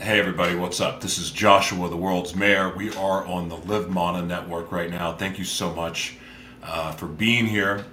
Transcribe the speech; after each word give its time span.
Hey 0.00 0.18
everybody, 0.18 0.56
what's 0.56 0.80
up? 0.80 1.00
This 1.00 1.18
is 1.18 1.30
Joshua, 1.30 1.88
the 1.88 1.96
world's 1.96 2.34
mayor. 2.34 2.74
We 2.76 2.90
are 2.96 3.24
on 3.24 3.48
the 3.48 3.54
Live 3.54 3.88
Mana 3.88 4.26
network 4.26 4.72
right 4.72 4.90
now. 4.90 5.12
Thank 5.12 5.38
you 5.38 5.44
so 5.44 5.72
much 5.72 6.16
uh, 6.64 6.90
for 6.92 7.06
being 7.06 7.46
here. 7.46 7.86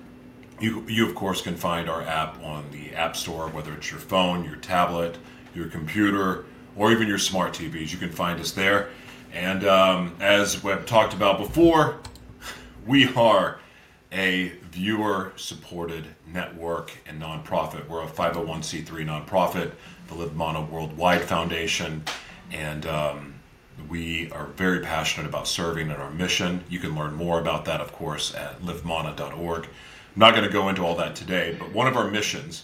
You, 0.60 0.84
you, 0.88 1.08
of 1.08 1.14
course, 1.14 1.44
can 1.44 1.56
find 1.56 1.88
our 1.88 2.02
app 2.02 2.44
on 2.44 2.66
the 2.72 2.96
App 2.96 3.16
Store, 3.16 3.50
whether 3.50 3.72
it's 3.74 3.92
your 3.92 4.00
phone, 4.00 4.44
your 4.44 4.56
tablet, 4.56 5.20
your 5.54 5.68
computer, 5.68 6.46
or 6.76 6.92
even 6.92 7.08
your 7.08 7.20
smart 7.20 7.54
TVs. 7.54 7.92
You 7.92 8.00
can 8.00 8.12
find 8.12 8.40
us 8.40 8.52
there. 8.52 8.90
And 9.32 9.64
um, 9.64 10.16
as 10.20 10.64
we've 10.64 10.86
talked 10.88 11.14
about 11.14 11.38
before, 11.38 12.00
we 12.88 13.14
are 13.14 13.60
a 14.12 14.54
viewer 14.72 15.34
supported 15.36 16.08
network 16.26 16.92
and 17.06 17.22
nonprofit. 17.22 17.88
We're 17.88 18.04
a 18.04 18.08
501c3 18.08 18.86
nonprofit, 19.06 19.72
the 20.08 20.16
Live 20.16 20.36
Mana 20.36 20.62
Worldwide 20.62 21.22
Foundation, 21.22 22.04
and 22.52 22.86
um, 22.86 23.34
we 23.90 24.32
are 24.32 24.46
very 24.48 24.80
passionate 24.80 25.28
about 25.28 25.48
serving 25.48 25.92
and 25.92 26.02
our 26.02 26.12
mission. 26.12 26.64
You 26.70 26.80
can 26.80 26.96
learn 26.96 27.14
more 27.16 27.40
about 27.40 27.66
that, 27.66 27.82
of 27.82 27.92
course, 27.92 28.34
at 28.34 28.62
livemana.org. 28.62 29.66
I'm 29.66 29.70
not 30.20 30.34
going 30.34 30.46
to 30.46 30.52
go 30.52 30.70
into 30.70 30.84
all 30.84 30.96
that 30.96 31.16
today, 31.16 31.56
but 31.60 31.72
one 31.74 31.88
of 31.88 31.98
our 31.98 32.10
missions 32.10 32.64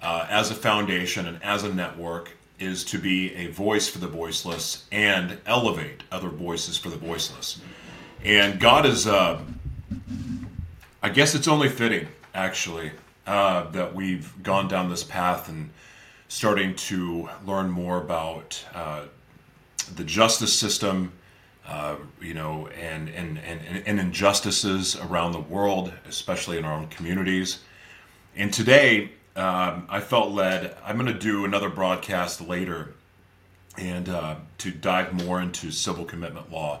uh, 0.00 0.26
as 0.30 0.50
a 0.50 0.54
foundation 0.54 1.26
and 1.26 1.42
as 1.42 1.64
a 1.64 1.74
network 1.74 2.36
is 2.58 2.84
to 2.84 2.98
be 2.98 3.34
a 3.34 3.48
voice 3.48 3.88
for 3.88 3.98
the 3.98 4.08
voiceless 4.08 4.86
and 4.90 5.38
elevate 5.46 6.02
other 6.10 6.28
voices 6.28 6.76
for 6.76 6.88
the 6.88 6.96
voiceless. 6.96 7.60
And 8.24 8.58
God 8.58 8.84
is, 8.84 9.06
uh, 9.06 9.40
I 11.00 11.10
guess 11.10 11.36
it's 11.36 11.46
only 11.46 11.68
fitting, 11.68 12.08
actually, 12.34 12.90
uh, 13.24 13.70
that 13.70 13.94
we've 13.94 14.32
gone 14.42 14.66
down 14.66 14.90
this 14.90 15.04
path 15.04 15.48
and 15.48 15.70
starting 16.26 16.74
to 16.74 17.28
learn 17.46 17.70
more 17.70 17.98
about 17.98 18.64
uh, 18.74 19.04
the 19.94 20.02
justice 20.02 20.52
system, 20.52 21.12
uh, 21.68 21.96
you 22.20 22.34
know, 22.34 22.66
and, 22.68 23.08
and, 23.10 23.38
and, 23.38 23.60
and 23.86 24.00
injustices 24.00 24.96
around 24.96 25.32
the 25.32 25.40
world, 25.40 25.92
especially 26.08 26.58
in 26.58 26.64
our 26.64 26.74
own 26.74 26.88
communities. 26.88 27.60
And 28.34 28.52
today, 28.52 29.12
um, 29.36 29.86
I 29.88 30.00
felt 30.00 30.32
led. 30.32 30.76
I'm 30.84 30.96
going 30.96 31.06
to 31.06 31.18
do 31.18 31.44
another 31.44 31.68
broadcast 31.68 32.40
later, 32.40 32.94
and 33.76 34.08
uh, 34.08 34.34
to 34.58 34.72
dive 34.72 35.12
more 35.12 35.40
into 35.40 35.70
civil 35.70 36.04
commitment 36.04 36.50
law 36.50 36.80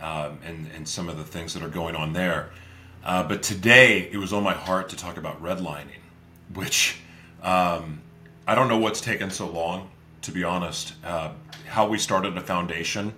um, 0.00 0.38
and 0.44 0.70
and 0.72 0.86
some 0.86 1.08
of 1.08 1.16
the 1.16 1.24
things 1.24 1.52
that 1.54 1.64
are 1.64 1.68
going 1.68 1.96
on 1.96 2.12
there. 2.12 2.50
Uh, 3.06 3.22
but 3.22 3.40
today, 3.40 4.08
it 4.10 4.16
was 4.16 4.32
on 4.32 4.42
my 4.42 4.52
heart 4.52 4.88
to 4.88 4.96
talk 4.96 5.16
about 5.16 5.40
redlining, 5.40 6.02
which 6.52 6.98
um, 7.40 8.00
I 8.48 8.56
don't 8.56 8.66
know 8.66 8.78
what's 8.78 9.00
taken 9.00 9.30
so 9.30 9.46
long. 9.48 9.90
To 10.22 10.32
be 10.32 10.42
honest, 10.42 10.94
uh, 11.04 11.30
how 11.68 11.86
we 11.86 11.98
started 11.98 12.36
a 12.36 12.40
foundation 12.40 13.14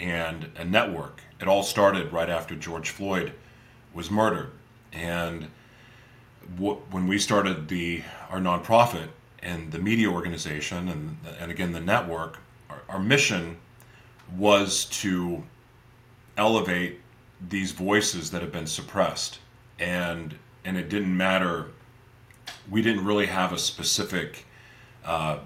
and 0.00 0.50
a 0.56 0.64
network. 0.64 1.22
It 1.40 1.46
all 1.46 1.62
started 1.62 2.12
right 2.12 2.28
after 2.28 2.56
George 2.56 2.90
Floyd 2.90 3.32
was 3.94 4.10
murdered, 4.10 4.50
and 4.92 5.46
when 6.58 7.06
we 7.06 7.16
started 7.20 7.68
the 7.68 8.02
our 8.28 8.40
nonprofit 8.40 9.06
and 9.38 9.70
the 9.70 9.78
media 9.78 10.08
organization 10.08 10.88
and 10.88 11.16
and 11.38 11.52
again 11.52 11.70
the 11.70 11.80
network, 11.80 12.40
our, 12.68 12.82
our 12.88 12.98
mission 12.98 13.58
was 14.36 14.86
to 14.86 15.44
elevate 16.36 17.01
these 17.48 17.72
voices 17.72 18.30
that 18.30 18.42
have 18.42 18.52
been 18.52 18.66
suppressed, 18.66 19.38
and 19.78 20.36
and 20.64 20.76
it 20.76 20.88
didn't 20.88 21.16
matter. 21.16 21.68
We 22.70 22.82
didn't 22.82 23.04
really 23.04 23.26
have 23.26 23.52
a 23.52 23.58
specific 23.58 24.46
uh, 25.04 25.38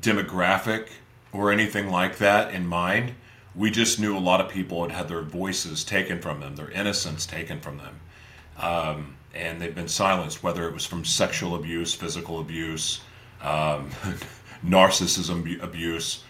demographic 0.00 0.88
or 1.32 1.50
anything 1.50 1.90
like 1.90 2.18
that 2.18 2.54
in 2.54 2.66
mind. 2.66 3.14
We 3.54 3.70
just 3.70 4.00
knew 4.00 4.16
a 4.16 4.18
lot 4.18 4.40
of 4.40 4.48
people 4.48 4.82
had 4.82 4.92
had 4.92 5.08
their 5.08 5.22
voices 5.22 5.84
taken 5.84 6.20
from 6.20 6.40
them, 6.40 6.56
their 6.56 6.70
innocence 6.70 7.26
taken 7.26 7.60
from 7.60 7.78
them. 7.78 8.00
Um, 8.58 9.16
and 9.34 9.60
they've 9.60 9.74
been 9.74 9.88
silenced, 9.88 10.42
whether 10.42 10.66
it 10.68 10.72
was 10.72 10.86
from 10.86 11.04
sexual 11.04 11.56
abuse, 11.56 11.92
physical 11.92 12.40
abuse, 12.40 13.00
um, 13.42 13.90
narcissism 14.64 15.62
abuse, 15.62 16.22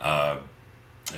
uh, 0.00 0.38
uh, 1.10 1.14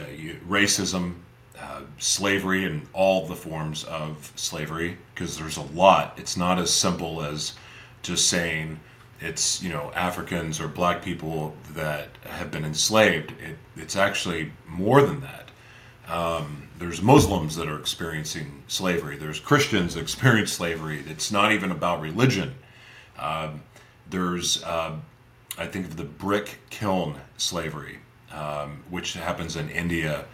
racism, 0.49 1.17
uh, 1.61 1.83
slavery, 1.99 2.65
and 2.65 2.87
all 2.93 3.27
the 3.27 3.37
forms 3.37 3.85
of 3.85 4.33
slavery, 4.37 4.99
because 5.15 5.39
there's 5.39 5.57
a 5.57 5.63
lot. 5.63 6.15
It's 6.19 6.37
not 6.37 6.59
as 6.59 6.73
simple 6.73 7.23
as 7.23 7.55
just 8.03 8.29
saying 8.29 8.81
it's 9.21 9.63
you 9.63 9.71
know 9.71 9.91
Africans 9.95 10.61
or 10.61 10.69
black 10.69 11.03
people 11.03 11.55
that 11.73 12.09
have 12.25 12.51
been 12.51 12.65
enslaved. 12.65 13.33
It, 13.33 13.57
it's 13.77 13.97
actually 13.97 14.53
more 14.67 15.03
than 15.03 15.21
that. 15.21 15.51
Um, 16.09 16.69
there's 16.79 17.01
Muslims 17.01 17.57
that 17.57 17.69
are 17.69 17.79
experiencing 17.79 18.63
slavery. 18.67 19.17
There's 19.17 19.41
Christians 19.41 19.95
that 19.95 20.01
experience 20.03 20.53
slavery. 20.53 21.03
It's 21.09 21.33
not 21.33 21.53
even 21.53 21.71
about 21.71 22.01
religion. 22.01 22.55
Um, 23.19 23.63
there's, 24.11 24.63
uh, 24.65 24.97
I 25.57 25.67
think, 25.67 25.87
of 25.87 25.97
the 25.97 26.05
brick 26.05 26.59
kiln 26.71 27.17
slavery, 27.37 27.99
um, 28.33 28.83
which 28.91 29.15
happens 29.15 29.57
in 29.57 29.71
India 29.71 30.27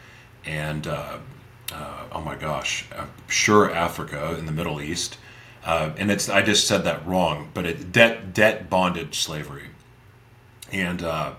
and, 0.45 0.87
uh, 0.87 1.19
uh, 1.73 2.05
oh 2.13 2.21
my 2.21 2.35
gosh, 2.35 2.87
I'm 2.97 3.11
sure 3.29 3.73
Africa 3.73 4.37
in 4.39 4.47
the 4.47 4.53
Middle 4.53 4.81
East. 4.81 5.19
Uh, 5.65 5.93
and 5.99 6.11
it's 6.11 6.29
I 6.29 6.43
just 6.43 6.67
said 6.67 6.85
that 6.85 7.07
wrong, 7.07 7.51
but 7.53 7.67
it 7.67 7.93
debt 7.93 8.33
debt 8.33 8.71
bondage 8.71 9.21
slavery, 9.21 9.67
and 10.73 11.03
uh, 11.03 11.35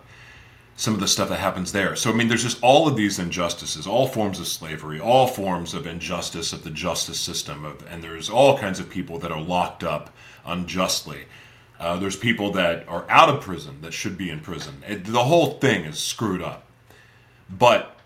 some 0.76 0.94
of 0.94 1.00
the 1.00 1.08
stuff 1.08 1.30
that 1.30 1.40
happens 1.40 1.72
there. 1.72 1.96
So, 1.96 2.12
I 2.12 2.14
mean, 2.14 2.28
there's 2.28 2.44
just 2.44 2.62
all 2.64 2.88
of 2.88 2.96
these 2.96 3.20
injustices, 3.20 3.86
all 3.86 4.08
forms 4.08 4.40
of 4.40 4.48
slavery, 4.48 5.00
all 5.00 5.28
forms 5.28 5.74
of 5.74 5.86
injustice 5.86 6.54
of 6.54 6.64
the 6.64 6.72
justice 6.72 7.20
system, 7.20 7.66
of, 7.66 7.86
and 7.88 8.04
there's 8.04 8.30
all 8.30 8.58
kinds 8.58 8.80
of 8.80 8.90
people 8.90 9.20
that 9.20 9.32
are 9.32 9.42
locked 9.42 9.84
up 9.84 10.12
unjustly. 10.46 11.26
Uh, 11.80 11.98
there's 11.98 12.16
people 12.16 12.52
that 12.52 12.88
are 12.88 13.06
out 13.10 13.30
of 13.30 13.42
prison 13.42 13.82
that 13.82 13.94
should 13.94 14.18
be 14.18 14.30
in 14.30 14.40
prison. 14.40 14.84
It, 14.88 15.06
the 15.06 15.24
whole 15.24 15.54
thing 15.60 15.86
is 15.86 16.00
screwed 16.00 16.42
up. 16.42 16.66
But 17.50 17.98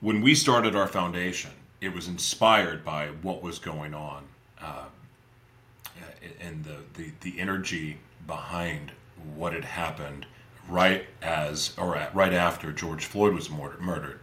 when 0.00 0.20
we 0.20 0.34
started 0.34 0.76
our 0.76 0.86
foundation, 0.86 1.50
it 1.80 1.92
was 1.92 2.08
inspired 2.08 2.84
by 2.84 3.08
what 3.22 3.42
was 3.42 3.58
going 3.58 3.94
on 3.94 4.24
uh, 4.60 4.84
and 6.40 6.64
the, 6.64 6.76
the, 6.94 7.10
the 7.20 7.40
energy 7.40 7.98
behind 8.26 8.92
what 9.34 9.52
had 9.52 9.64
happened 9.64 10.26
right 10.68 11.06
as 11.22 11.72
or 11.78 11.96
at, 11.96 12.14
right 12.14 12.32
after 12.32 12.72
George 12.72 13.06
Floyd 13.06 13.34
was 13.34 13.50
murdered. 13.50 14.20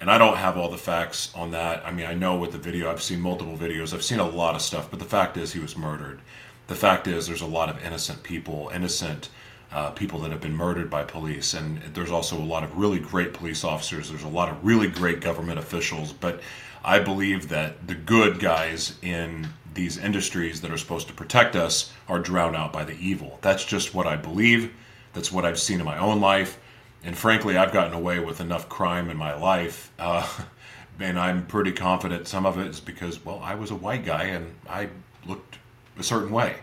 And 0.00 0.10
I 0.10 0.18
don't 0.18 0.36
have 0.36 0.56
all 0.56 0.70
the 0.70 0.78
facts 0.78 1.32
on 1.34 1.52
that. 1.52 1.86
I 1.86 1.92
mean, 1.92 2.06
I 2.06 2.14
know 2.14 2.36
with 2.36 2.52
the 2.52 2.58
video, 2.58 2.90
I've 2.90 3.02
seen 3.02 3.20
multiple 3.20 3.56
videos, 3.56 3.94
I've 3.94 4.02
seen 4.02 4.18
a 4.18 4.28
lot 4.28 4.54
of 4.54 4.62
stuff, 4.62 4.90
but 4.90 4.98
the 4.98 5.04
fact 5.04 5.36
is, 5.36 5.52
he 5.52 5.60
was 5.60 5.76
murdered. 5.76 6.20
The 6.66 6.74
fact 6.74 7.06
is, 7.06 7.26
there's 7.26 7.40
a 7.40 7.46
lot 7.46 7.68
of 7.68 7.84
innocent 7.84 8.22
people, 8.22 8.70
innocent 8.74 9.28
uh, 9.72 9.90
people 9.90 10.20
that 10.20 10.30
have 10.30 10.40
been 10.40 10.56
murdered 10.56 10.88
by 10.90 11.04
police. 11.04 11.54
And 11.54 11.80
there's 11.94 12.10
also 12.10 12.36
a 12.36 12.44
lot 12.44 12.64
of 12.64 12.76
really 12.76 12.98
great 12.98 13.32
police 13.32 13.64
officers. 13.64 14.08
There's 14.08 14.22
a 14.22 14.28
lot 14.28 14.48
of 14.48 14.64
really 14.64 14.88
great 14.88 15.20
government 15.20 15.58
officials. 15.58 16.12
But 16.12 16.40
I 16.84 16.98
believe 16.98 17.48
that 17.48 17.86
the 17.86 17.94
good 17.94 18.38
guys 18.38 18.98
in 19.02 19.48
these 19.74 19.98
industries 19.98 20.60
that 20.60 20.70
are 20.70 20.78
supposed 20.78 21.08
to 21.08 21.14
protect 21.14 21.56
us 21.56 21.92
are 22.08 22.18
drowned 22.18 22.56
out 22.56 22.72
by 22.72 22.84
the 22.84 22.96
evil. 22.98 23.38
That's 23.42 23.64
just 23.64 23.94
what 23.94 24.06
I 24.06 24.16
believe. 24.16 24.72
That's 25.12 25.32
what 25.32 25.44
I've 25.44 25.58
seen 25.58 25.80
in 25.80 25.86
my 25.86 25.98
own 25.98 26.20
life. 26.20 26.58
And 27.02 27.16
frankly, 27.16 27.56
I've 27.56 27.72
gotten 27.72 27.92
away 27.92 28.18
with 28.18 28.40
enough 28.40 28.68
crime 28.68 29.10
in 29.10 29.16
my 29.16 29.34
life. 29.34 29.92
Uh, 29.98 30.26
and 31.00 31.18
I'm 31.18 31.46
pretty 31.46 31.72
confident 31.72 32.28
some 32.28 32.46
of 32.46 32.58
it 32.58 32.68
is 32.68 32.80
because, 32.80 33.24
well, 33.24 33.40
I 33.42 33.54
was 33.56 33.70
a 33.70 33.74
white 33.74 34.04
guy 34.04 34.24
and 34.24 34.54
I 34.68 34.88
looked 35.26 35.58
a 35.98 36.02
certain 36.02 36.30
way. 36.30 36.56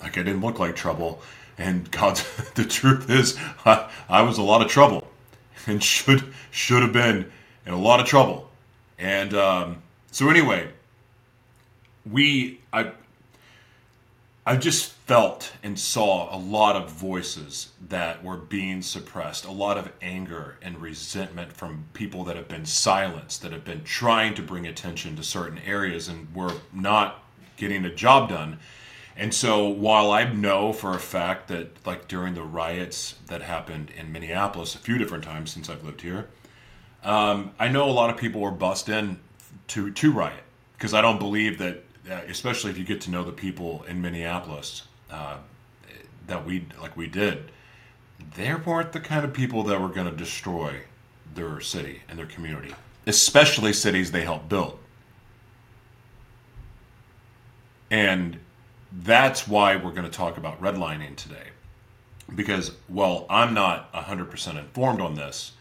Like 0.00 0.18
I 0.18 0.22
didn't 0.22 0.40
look 0.40 0.58
like 0.58 0.76
trouble. 0.76 1.22
And 1.58 1.90
God's 1.90 2.24
the 2.54 2.64
truth 2.64 3.10
is, 3.10 3.36
I, 3.64 3.90
I 4.08 4.22
was 4.22 4.38
a 4.38 4.42
lot 4.42 4.62
of 4.62 4.68
trouble 4.68 5.06
and 5.66 5.82
should 5.82 6.32
should 6.50 6.82
have 6.82 6.92
been 6.92 7.30
in 7.66 7.74
a 7.74 7.78
lot 7.78 8.00
of 8.00 8.06
trouble. 8.06 8.48
And 8.98 9.34
um, 9.34 9.82
so 10.10 10.30
anyway, 10.30 10.68
we 12.10 12.60
I 12.72 12.92
I 14.46 14.56
just 14.56 14.92
felt 14.92 15.52
and 15.62 15.78
saw 15.78 16.34
a 16.34 16.38
lot 16.38 16.74
of 16.74 16.90
voices 16.90 17.72
that 17.88 18.24
were 18.24 18.38
being 18.38 18.80
suppressed, 18.80 19.44
a 19.44 19.50
lot 19.50 19.76
of 19.76 19.92
anger 20.00 20.56
and 20.62 20.80
resentment 20.80 21.52
from 21.52 21.84
people 21.92 22.24
that 22.24 22.36
have 22.36 22.48
been 22.48 22.64
silenced, 22.64 23.42
that 23.42 23.52
have 23.52 23.64
been 23.64 23.84
trying 23.84 24.34
to 24.34 24.42
bring 24.42 24.66
attention 24.66 25.16
to 25.16 25.22
certain 25.22 25.58
areas 25.58 26.08
and 26.08 26.34
were 26.34 26.54
not 26.72 27.22
getting 27.58 27.84
a 27.84 27.94
job 27.94 28.30
done. 28.30 28.58
And 29.18 29.34
so 29.34 29.68
while 29.68 30.12
I 30.12 30.32
know 30.32 30.72
for 30.72 30.94
a 30.94 31.00
fact 31.00 31.48
that 31.48 31.84
like 31.84 32.06
during 32.06 32.34
the 32.34 32.44
riots 32.44 33.16
that 33.26 33.42
happened 33.42 33.90
in 33.90 34.12
Minneapolis 34.12 34.76
a 34.76 34.78
few 34.78 34.96
different 34.96 35.24
times 35.24 35.50
since 35.50 35.68
I've 35.68 35.82
lived 35.82 36.02
here, 36.02 36.28
um, 37.02 37.50
I 37.58 37.66
know 37.66 37.90
a 37.90 37.90
lot 37.90 38.10
of 38.10 38.16
people 38.16 38.40
were 38.40 38.52
bussed 38.52 38.88
in 38.88 39.18
to 39.68 39.90
to 39.90 40.12
riot 40.12 40.44
because 40.74 40.94
I 40.94 41.00
don't 41.02 41.18
believe 41.18 41.58
that 41.58 41.82
uh, 42.08 42.20
especially 42.28 42.70
if 42.70 42.78
you 42.78 42.84
get 42.84 43.00
to 43.02 43.10
know 43.10 43.24
the 43.24 43.32
people 43.32 43.82
in 43.88 44.00
Minneapolis 44.00 44.84
uh, 45.10 45.38
that 46.28 46.46
we 46.46 46.66
like 46.80 46.96
we 46.96 47.08
did, 47.08 47.50
they 48.36 48.54
weren't 48.54 48.92
the 48.92 49.00
kind 49.00 49.24
of 49.24 49.32
people 49.32 49.64
that 49.64 49.80
were 49.80 49.88
going 49.88 50.08
to 50.08 50.16
destroy 50.16 50.82
their 51.34 51.60
city 51.60 52.02
and 52.08 52.16
their 52.20 52.26
community, 52.26 52.72
especially 53.04 53.72
cities 53.72 54.12
they 54.12 54.22
helped 54.22 54.48
build. 54.48 54.78
And 57.90 58.38
that's 58.92 59.46
why 59.46 59.76
we're 59.76 59.92
going 59.92 60.04
to 60.04 60.10
talk 60.10 60.36
about 60.36 60.60
redlining 60.60 61.16
today. 61.16 61.48
Because, 62.34 62.72
well, 62.88 63.26
I'm 63.30 63.54
not 63.54 63.92
100% 63.92 64.58
informed 64.58 65.00
on 65.00 65.14
this. 65.14 65.52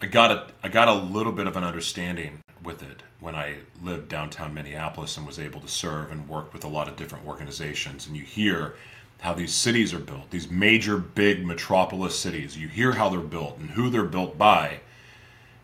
I 0.00 0.06
got 0.06 0.30
a, 0.30 0.46
I 0.62 0.68
got 0.68 0.88
a 0.88 0.94
little 0.94 1.32
bit 1.32 1.46
of 1.46 1.56
an 1.56 1.64
understanding 1.64 2.40
with 2.62 2.82
it 2.82 3.02
when 3.20 3.34
I 3.34 3.56
lived 3.82 4.08
downtown 4.08 4.54
Minneapolis 4.54 5.16
and 5.16 5.26
was 5.26 5.38
able 5.38 5.60
to 5.60 5.68
serve 5.68 6.10
and 6.10 6.28
work 6.28 6.52
with 6.52 6.64
a 6.64 6.68
lot 6.68 6.88
of 6.88 6.96
different 6.96 7.26
organizations. 7.26 8.06
And 8.06 8.16
you 8.16 8.24
hear 8.24 8.74
how 9.20 9.32
these 9.32 9.54
cities 9.54 9.94
are 9.94 10.00
built, 10.00 10.30
these 10.30 10.50
major 10.50 10.96
big 10.96 11.46
metropolis 11.46 12.18
cities. 12.18 12.58
You 12.58 12.66
hear 12.66 12.92
how 12.92 13.08
they're 13.08 13.20
built 13.20 13.58
and 13.58 13.70
who 13.70 13.88
they're 13.88 14.02
built 14.02 14.36
by. 14.36 14.80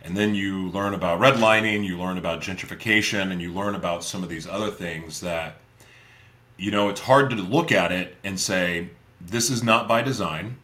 And 0.03 0.17
then 0.17 0.37
you 0.37 0.69
learn 0.69 0.95
about 0.95 1.21
redlining, 1.21 1.85
you 1.85 1.99
learn 1.99 2.19
about 2.19 2.41
gentrification, 2.41 3.33
and 3.33 3.43
you 3.43 3.53
learn 3.53 3.75
about 3.75 4.05
some 4.05 4.23
of 4.23 4.29
these 4.29 4.47
other 4.47 4.71
things 4.71 5.21
that, 5.23 5.57
you 6.59 6.71
know, 6.73 6.89
it's 6.89 7.01
hard 7.01 7.31
to 7.31 7.37
look 7.37 7.73
at 7.73 7.93
it 7.93 8.17
and 8.25 8.39
say, 8.39 8.91
this 9.21 9.49
is 9.49 9.63
not 9.63 9.89
by 9.89 10.03
design, 10.03 10.59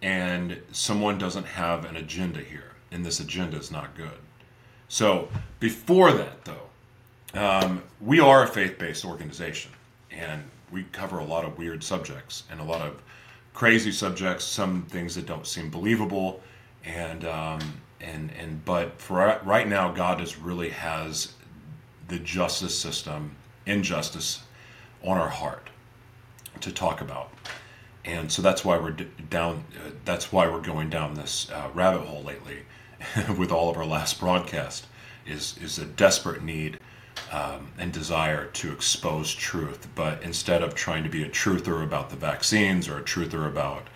and 0.00 0.60
someone 0.72 1.18
doesn't 1.18 1.46
have 1.46 1.84
an 1.84 1.96
agenda 1.96 2.40
here, 2.40 2.72
and 2.90 3.04
this 3.04 3.20
agenda 3.20 3.58
is 3.58 3.70
not 3.70 3.94
good. 3.96 4.18
So, 4.88 5.28
before 5.58 6.12
that, 6.12 6.44
though, 6.44 7.38
um, 7.38 7.82
we 8.00 8.20
are 8.20 8.44
a 8.44 8.46
faith 8.46 8.78
based 8.78 9.04
organization, 9.04 9.72
and 10.10 10.42
we 10.70 10.84
cover 10.84 11.18
a 11.18 11.24
lot 11.24 11.44
of 11.44 11.58
weird 11.58 11.82
subjects 11.82 12.44
and 12.50 12.60
a 12.60 12.64
lot 12.64 12.80
of 12.82 13.02
crazy 13.54 13.92
subjects, 13.92 14.44
some 14.44 14.82
things 14.82 15.14
that 15.14 15.26
don't 15.26 15.46
seem 15.46 15.70
believable, 15.70 16.40
and 16.84 17.24
um, 17.24 17.60
and 18.00 18.30
and 18.38 18.64
but 18.64 19.00
for 19.00 19.40
right 19.44 19.68
now, 19.68 19.90
God 19.90 20.20
is 20.20 20.38
really 20.38 20.70
has 20.70 21.34
the 22.08 22.18
justice 22.18 22.78
system, 22.78 23.34
injustice, 23.66 24.42
on 25.04 25.18
our 25.18 25.28
heart 25.28 25.68
to 26.60 26.72
talk 26.72 27.00
about, 27.00 27.30
and 28.04 28.30
so 28.30 28.42
that's 28.42 28.64
why 28.64 28.78
we're 28.78 28.96
down. 29.30 29.64
Uh, 29.76 29.90
that's 30.04 30.32
why 30.32 30.48
we're 30.48 30.60
going 30.60 30.90
down 30.90 31.14
this 31.14 31.50
uh, 31.50 31.68
rabbit 31.74 32.02
hole 32.02 32.22
lately, 32.22 32.58
with 33.38 33.52
all 33.52 33.70
of 33.70 33.76
our 33.76 33.86
last 33.86 34.18
broadcast, 34.18 34.86
is 35.26 35.56
is 35.62 35.78
a 35.78 35.84
desperate 35.84 36.42
need 36.42 36.78
um, 37.30 37.68
and 37.78 37.92
desire 37.92 38.46
to 38.46 38.72
expose 38.72 39.32
truth. 39.32 39.88
But 39.94 40.22
instead 40.22 40.62
of 40.62 40.74
trying 40.74 41.04
to 41.04 41.10
be 41.10 41.22
a 41.22 41.28
truther 41.28 41.82
about 41.82 42.10
the 42.10 42.16
vaccines 42.16 42.88
or 42.88 42.98
a 42.98 43.02
truther 43.02 43.46
about, 43.46 43.86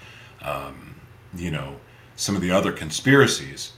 um, 0.42 0.94
you 1.34 1.50
know, 1.50 1.76
some 2.16 2.34
of 2.34 2.42
the 2.42 2.50
other 2.50 2.72
conspiracies, 2.72 3.72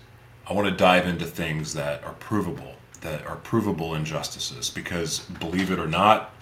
I 0.47 0.53
want 0.53 0.69
to 0.69 0.75
dive 0.75 1.07
into 1.07 1.27
things 1.27 1.75
that 1.75 2.05
are 2.05 2.15
provable, 2.15 2.75
that 3.01 3.27
are 3.27 3.37
provable 3.37 3.95
injustices. 3.95 4.71
Because 4.71 5.21
believe 5.21 5.71
it 5.71 5.79
or 5.79 5.89
not, 5.89 6.35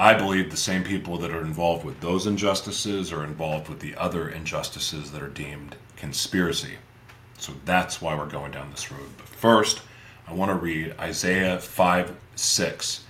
I 0.00 0.14
believe 0.14 0.50
the 0.50 0.56
same 0.56 0.82
people 0.82 1.18
that 1.18 1.30
are 1.30 1.42
involved 1.42 1.84
with 1.84 2.00
those 2.00 2.26
injustices 2.26 3.12
are 3.12 3.22
involved 3.22 3.68
with 3.68 3.80
the 3.80 3.94
other 3.96 4.30
injustices 4.30 5.12
that 5.12 5.22
are 5.22 5.28
deemed 5.28 5.76
conspiracy. 5.96 6.76
So 7.36 7.52
that's 7.66 8.00
why 8.00 8.16
we're 8.16 8.24
going 8.24 8.50
down 8.50 8.70
this 8.70 8.90
road. 8.90 9.10
But 9.18 9.26
first, 9.28 9.82
I 10.26 10.32
want 10.32 10.48
to 10.52 10.54
read 10.54 10.94
Isaiah 10.98 11.60
5 11.60 12.16
6, 12.34 13.04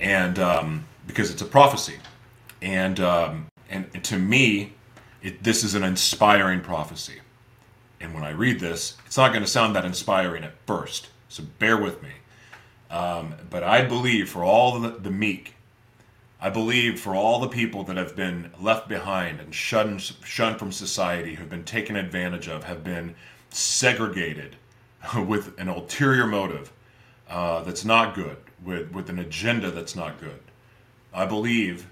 and 0.00 0.38
um, 0.40 0.84
because 1.06 1.30
it's 1.30 1.42
a 1.42 1.46
prophecy. 1.46 1.98
And, 2.60 2.98
um, 2.98 3.46
and, 3.70 3.88
and, 3.94 4.02
to 4.02 4.18
me, 4.18 4.72
it, 5.22 5.44
this 5.44 5.62
is 5.62 5.76
an 5.76 5.84
inspiring 5.84 6.60
prophecy. 6.60 7.20
And 8.00 8.12
when 8.14 8.24
I 8.24 8.30
read 8.30 8.58
this, 8.58 8.96
it's 9.06 9.16
not 9.16 9.28
going 9.28 9.44
to 9.44 9.50
sound 9.50 9.76
that 9.76 9.84
inspiring 9.84 10.42
at 10.42 10.54
first, 10.66 11.06
so 11.28 11.44
bear 11.60 11.76
with 11.76 12.02
me. 12.02 12.10
Um, 12.90 13.36
but 13.48 13.62
I 13.62 13.84
believe 13.84 14.28
for 14.28 14.42
all 14.42 14.80
the, 14.80 14.88
the 14.90 15.10
meek, 15.12 15.54
I 16.44 16.50
believe 16.50 16.98
for 16.98 17.14
all 17.14 17.38
the 17.38 17.46
people 17.46 17.84
that 17.84 17.96
have 17.96 18.16
been 18.16 18.50
left 18.60 18.88
behind 18.88 19.38
and 19.38 19.54
shunned, 19.54 20.02
shunned 20.24 20.58
from 20.58 20.72
society, 20.72 21.34
who 21.34 21.42
have 21.42 21.48
been 21.48 21.62
taken 21.62 21.94
advantage 21.94 22.48
of, 22.48 22.64
have 22.64 22.82
been 22.82 23.14
segregated, 23.50 24.56
with 25.26 25.56
an 25.60 25.68
ulterior 25.68 26.26
motive 26.26 26.72
uh, 27.30 27.62
that's 27.62 27.84
not 27.84 28.16
good, 28.16 28.38
with, 28.64 28.90
with 28.90 29.08
an 29.08 29.20
agenda 29.20 29.70
that's 29.70 29.94
not 29.94 30.20
good. 30.20 30.40
I 31.14 31.26
believe 31.26 31.86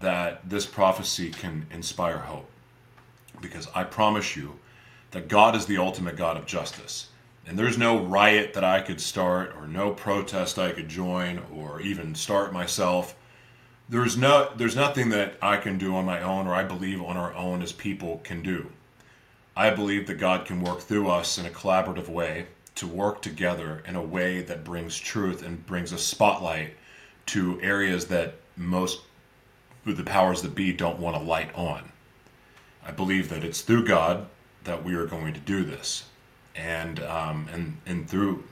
that 0.00 0.50
this 0.50 0.66
prophecy 0.66 1.30
can 1.30 1.66
inspire 1.70 2.18
hope 2.18 2.50
because 3.40 3.68
I 3.72 3.84
promise 3.84 4.34
you 4.36 4.58
that 5.12 5.28
God 5.28 5.54
is 5.54 5.66
the 5.66 5.78
ultimate 5.78 6.16
God 6.16 6.36
of 6.36 6.44
justice. 6.44 7.08
And 7.46 7.56
there's 7.56 7.78
no 7.78 8.04
riot 8.04 8.52
that 8.54 8.64
I 8.64 8.80
could 8.80 9.00
start 9.00 9.54
or 9.56 9.68
no 9.68 9.92
protest 9.92 10.58
I 10.58 10.72
could 10.72 10.88
join 10.88 11.40
or 11.54 11.80
even 11.80 12.16
start 12.16 12.52
myself. 12.52 13.14
There's 13.92 14.16
no 14.16 14.50
there's 14.56 14.74
nothing 14.74 15.10
that 15.10 15.34
I 15.42 15.58
can 15.58 15.76
do 15.76 15.94
on 15.96 16.06
my 16.06 16.22
own 16.22 16.46
or 16.46 16.54
I 16.54 16.64
believe 16.64 17.02
on 17.02 17.18
our 17.18 17.34
own 17.34 17.60
as 17.60 17.72
people 17.72 18.22
can 18.24 18.42
do. 18.42 18.72
I 19.54 19.68
believe 19.68 20.06
that 20.06 20.14
God 20.14 20.46
can 20.46 20.62
work 20.62 20.80
through 20.80 21.10
us 21.10 21.36
in 21.36 21.44
a 21.44 21.50
collaborative 21.50 22.08
way 22.08 22.46
to 22.76 22.86
work 22.86 23.20
together 23.20 23.82
in 23.86 23.94
a 23.94 24.00
way 24.00 24.40
that 24.40 24.64
brings 24.64 24.98
truth 24.98 25.42
and 25.42 25.66
brings 25.66 25.92
a 25.92 25.98
spotlight 25.98 26.74
to 27.26 27.60
areas 27.60 28.06
that 28.06 28.36
most 28.56 29.02
the 29.84 30.02
powers 30.04 30.40
that 30.40 30.54
be 30.54 30.72
don't 30.72 30.98
want 30.98 31.14
to 31.14 31.22
light 31.22 31.54
on. 31.54 31.92
I 32.86 32.92
believe 32.92 33.28
that 33.28 33.44
it's 33.44 33.60
through 33.60 33.84
God 33.84 34.26
that 34.64 34.82
we 34.82 34.94
are 34.94 35.04
going 35.04 35.34
to 35.34 35.40
do 35.40 35.64
this, 35.64 36.04
and 36.56 36.98
um, 37.00 37.46
and 37.52 37.76
and 37.84 38.08
through 38.08 38.44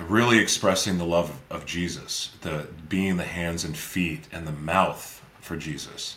really 0.00 0.38
expressing 0.38 0.98
the 0.98 1.04
love 1.04 1.40
of 1.50 1.66
Jesus, 1.66 2.36
the 2.40 2.66
being 2.88 3.16
the 3.16 3.24
hands 3.24 3.64
and 3.64 3.76
feet 3.76 4.26
and 4.32 4.46
the 4.46 4.52
mouth 4.52 5.22
for 5.40 5.56
Jesus. 5.56 6.16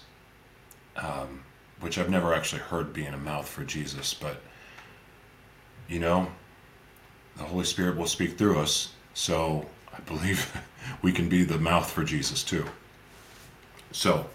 Um, 0.96 1.44
which 1.84 1.98
I've 1.98 2.10
never 2.10 2.34
actually 2.34 2.62
heard 2.62 2.94
being 2.94 3.14
a 3.14 3.18
mouth 3.18 3.48
for 3.48 3.66
Jesus, 3.66 4.14
but 4.14 4.42
you 5.90 6.00
know, 6.00 6.30
the 7.36 7.44
Holy 7.44 7.66
Spirit 7.66 7.98
will 7.98 8.08
speak 8.08 8.38
through 8.38 8.60
us. 8.60 8.94
So 9.14 9.66
I 9.94 10.00
believe 10.02 10.56
we 11.02 11.12
can 11.12 11.28
be 11.28 11.44
the 11.44 11.58
mouth 11.58 11.92
for 11.92 12.06
Jesus 12.06 12.42
too. 12.42 12.66
So 13.92 14.26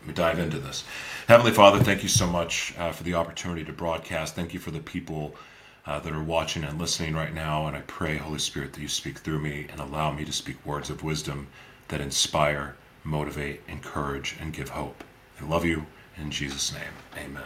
let 0.00 0.08
me 0.08 0.14
dive 0.14 0.40
into 0.40 0.58
this. 0.58 0.84
Heavenly 1.28 1.52
Father, 1.52 1.78
thank 1.78 2.02
you 2.02 2.08
so 2.08 2.26
much 2.26 2.74
uh, 2.76 2.90
for 2.90 3.04
the 3.04 3.14
opportunity 3.14 3.64
to 3.64 3.72
broadcast. 3.72 4.34
Thank 4.34 4.52
you 4.52 4.58
for 4.58 4.72
the 4.72 4.80
people 4.80 5.36
uh, 5.86 6.00
that 6.00 6.12
are 6.12 6.22
watching 6.22 6.64
and 6.64 6.78
listening 6.78 7.14
right 7.14 7.34
now. 7.34 7.66
And 7.66 7.76
I 7.76 7.80
pray, 7.82 8.16
Holy 8.16 8.38
Spirit, 8.38 8.72
that 8.72 8.80
you 8.80 8.88
speak 8.88 9.18
through 9.18 9.40
me 9.40 9.66
and 9.70 9.80
allow 9.80 10.12
me 10.12 10.24
to 10.24 10.32
speak 10.32 10.64
words 10.64 10.90
of 10.90 11.02
wisdom 11.02 11.48
that 11.88 12.00
inspire, 12.00 12.76
motivate, 13.02 13.60
encourage, 13.68 14.36
and 14.40 14.52
give 14.52 14.70
hope. 14.70 15.04
I 15.40 15.44
love 15.44 15.64
you. 15.64 15.86
In 16.16 16.30
Jesus' 16.30 16.72
name, 16.72 16.82
amen. 17.16 17.42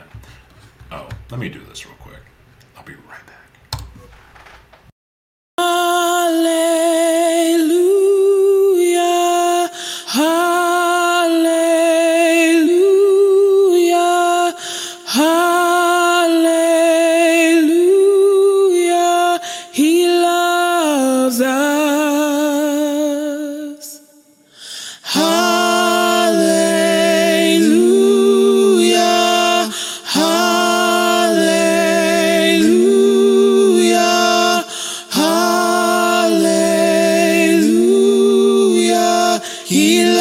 Oh, 0.93 1.09
let 1.31 1.41
me 1.41 1.49
do 1.49 1.61
this 1.65 1.87
real 1.87 1.97
quick. 1.97 2.21
I'll 2.77 2.85
be 2.85 2.95
right 2.95 3.27
back. 3.27 3.35
Hallelujah. 5.59 6.79
He 39.69 40.18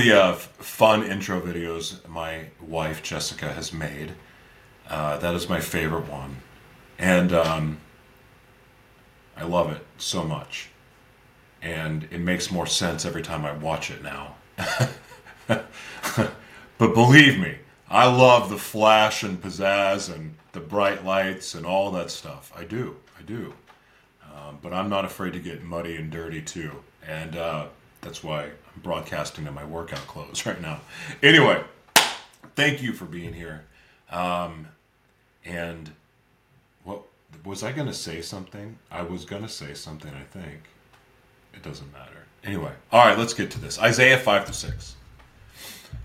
the 0.00 0.12
uh, 0.12 0.32
fun 0.32 1.02
intro 1.02 1.38
videos 1.40 2.06
my 2.08 2.46
wife 2.58 3.02
Jessica 3.02 3.52
has 3.52 3.70
made. 3.70 4.14
Uh, 4.88 5.18
that 5.18 5.34
is 5.34 5.46
my 5.48 5.60
favorite 5.60 6.08
one, 6.08 6.38
and 6.98 7.32
um, 7.34 7.78
I 9.36 9.44
love 9.44 9.70
it 9.70 9.84
so 9.98 10.24
much. 10.24 10.70
And 11.60 12.08
it 12.10 12.20
makes 12.20 12.50
more 12.50 12.66
sense 12.66 13.04
every 13.04 13.20
time 13.20 13.44
I 13.44 13.52
watch 13.52 13.90
it 13.90 14.02
now. 14.02 14.36
but 15.46 15.64
believe 16.78 17.38
me, 17.38 17.58
I 17.90 18.06
love 18.06 18.48
the 18.48 18.56
flash 18.56 19.22
and 19.22 19.40
pizzazz 19.42 20.12
and 20.12 20.34
the 20.52 20.60
bright 20.60 21.04
lights 21.04 21.54
and 21.54 21.66
all 21.66 21.90
that 21.90 22.10
stuff. 22.10 22.50
I 22.56 22.64
do. 22.64 22.96
I 23.18 23.22
do. 23.22 23.52
Um, 24.24 24.58
but 24.62 24.72
I'm 24.72 24.88
not 24.88 25.04
afraid 25.04 25.34
to 25.34 25.38
get 25.38 25.62
muddy 25.62 25.96
and 25.96 26.10
dirty 26.10 26.40
too. 26.40 26.82
And 27.06 27.36
uh, 27.36 27.66
that's 28.00 28.24
why 28.24 28.52
I'm 28.74 28.82
broadcasting 28.82 29.46
in 29.46 29.54
my 29.54 29.64
workout 29.64 30.06
clothes 30.06 30.46
right 30.46 30.60
now. 30.60 30.80
Anyway, 31.22 31.62
thank 32.54 32.82
you 32.82 32.92
for 32.92 33.04
being 33.04 33.32
here. 33.32 33.64
Um, 34.10 34.68
and 35.44 35.90
what 36.84 37.02
was 37.44 37.62
I 37.62 37.72
going 37.72 37.88
to 37.88 37.94
say 37.94 38.22
something? 38.22 38.78
I 38.90 39.02
was 39.02 39.24
going 39.24 39.42
to 39.42 39.48
say 39.48 39.74
something, 39.74 40.12
I 40.12 40.24
think. 40.24 40.62
It 41.54 41.62
doesn't 41.62 41.92
matter. 41.92 42.26
Anyway, 42.44 42.72
all 42.90 43.06
right, 43.06 43.18
let's 43.18 43.34
get 43.34 43.50
to 43.52 43.60
this. 43.60 43.78
Isaiah 43.78 44.18
5 44.18 44.46
to 44.46 44.52
6. 44.52 44.96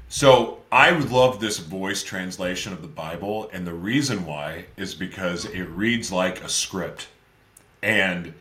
So 0.08 0.60
I 0.72 0.92
would 0.92 1.12
love 1.12 1.40
this 1.40 1.58
voice 1.58 2.04
translation 2.04 2.74
of 2.74 2.82
the 2.82 2.88
Bible, 2.88 3.50
and 3.52 3.66
the 3.66 3.74
reason 3.74 4.26
why 4.26 4.66
is 4.78 4.94
because 4.94 5.46
it 5.46 5.64
reads 5.64 6.12
like 6.12 6.44
a 6.44 6.50
script, 6.50 7.08
and 7.82 8.34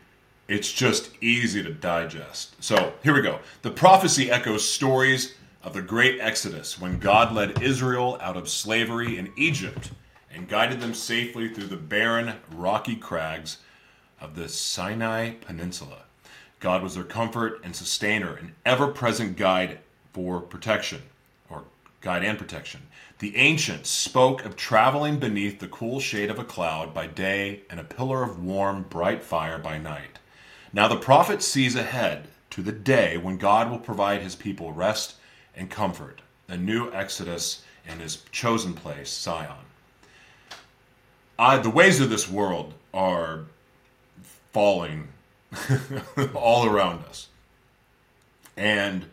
it's 0.47 0.71
just 0.71 1.11
easy 1.21 1.63
to 1.63 1.73
digest. 1.73 2.61
So 2.63 2.93
here 3.03 3.13
we 3.13 3.21
go. 3.21 3.39
The 3.63 3.71
prophecy 3.71 4.29
echoes 4.29 4.67
stories 4.67 5.35
of 5.63 5.73
the 5.73 5.81
great 5.81 6.19
Exodus 6.19 6.79
when 6.79 6.99
God 6.99 7.33
led 7.33 7.63
Israel 7.63 8.19
out 8.21 8.37
of 8.37 8.47
slavery 8.47 9.17
in 9.17 9.31
Egypt 9.35 9.91
and 10.31 10.47
guided 10.47 10.81
them 10.81 10.93
safely 10.93 11.49
through 11.49 11.67
the 11.67 11.77
barren, 11.77 12.35
rocky 12.51 12.95
crags 12.95 13.57
of 14.21 14.35
the 14.35 14.47
Sinai 14.47 15.31
Peninsula. 15.31 16.03
God 16.59 16.83
was 16.83 16.95
their 16.95 17.03
comfort 17.03 17.61
and 17.63 17.75
sustainer, 17.75 18.35
an 18.35 18.53
ever 18.65 18.87
present 18.87 19.37
guide 19.37 19.79
for 20.13 20.39
protection 20.39 21.01
or 21.49 21.63
guide 22.01 22.23
and 22.23 22.37
protection. 22.37 22.81
The 23.19 23.35
ancients 23.35 23.89
spoke 23.89 24.45
of 24.45 24.55
traveling 24.55 25.17
beneath 25.17 25.59
the 25.59 25.67
cool 25.67 25.99
shade 25.99 26.29
of 26.29 26.37
a 26.37 26.43
cloud 26.43 26.93
by 26.93 27.07
day 27.07 27.61
and 27.69 27.79
a 27.79 27.83
pillar 27.83 28.23
of 28.23 28.43
warm, 28.43 28.83
bright 28.83 29.23
fire 29.23 29.57
by 29.57 29.77
night. 29.77 30.19
Now 30.75 30.89
the 30.89 30.97
prophet 30.97 31.41
sees 31.41 31.77
ahead 31.77 32.27
to 32.49 32.61
the 32.61 32.73
day 32.73 33.15
when 33.15 33.37
God 33.37 33.71
will 33.71 33.79
provide 33.79 34.21
his 34.21 34.35
people 34.35 34.73
rest 34.73 35.15
and 35.55 35.69
comfort, 35.71 36.21
a 36.49 36.57
new 36.57 36.91
exodus 36.91 37.63
in 37.87 37.99
his 37.99 38.23
chosen 38.29 38.73
place, 38.73 39.09
Zion. 39.09 39.55
I, 41.39 41.59
the 41.59 41.69
ways 41.69 42.01
of 42.01 42.09
this 42.09 42.29
world 42.29 42.73
are 42.93 43.45
falling 44.51 45.07
all 46.33 46.65
around 46.65 47.05
us. 47.05 47.29
And 48.57 49.05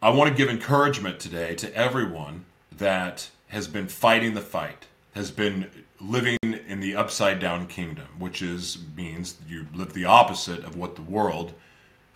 I 0.00 0.10
want 0.10 0.30
to 0.30 0.36
give 0.36 0.48
encouragement 0.48 1.18
today 1.18 1.56
to 1.56 1.74
everyone 1.74 2.44
that 2.70 3.30
has 3.48 3.66
been 3.66 3.88
fighting 3.88 4.34
the 4.34 4.40
fight, 4.40 4.86
has 5.16 5.32
been 5.32 5.68
living 6.00 6.38
in 6.42 6.80
the 6.80 6.94
upside 6.94 7.40
down 7.40 7.66
kingdom, 7.66 8.06
which 8.18 8.42
is 8.42 8.78
means 8.96 9.36
you 9.48 9.66
live 9.74 9.92
the 9.92 10.04
opposite 10.04 10.64
of 10.64 10.76
what 10.76 10.96
the 10.96 11.02
world 11.02 11.54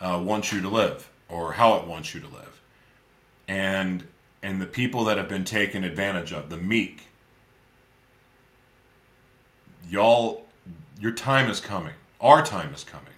uh, 0.00 0.20
wants 0.22 0.52
you 0.52 0.60
to 0.60 0.68
live 0.68 1.10
or 1.28 1.52
how 1.52 1.76
it 1.76 1.86
wants 1.86 2.14
you 2.14 2.20
to 2.20 2.28
live. 2.28 2.60
And 3.48 4.06
and 4.42 4.60
the 4.60 4.66
people 4.66 5.04
that 5.04 5.18
have 5.18 5.28
been 5.28 5.44
taken 5.44 5.84
advantage 5.84 6.32
of, 6.32 6.48
the 6.48 6.56
meek, 6.56 7.02
y'all, 9.88 10.46
your 10.98 11.12
time 11.12 11.50
is 11.50 11.60
coming. 11.60 11.92
Our 12.20 12.44
time 12.44 12.72
is 12.72 12.84
coming 12.84 13.10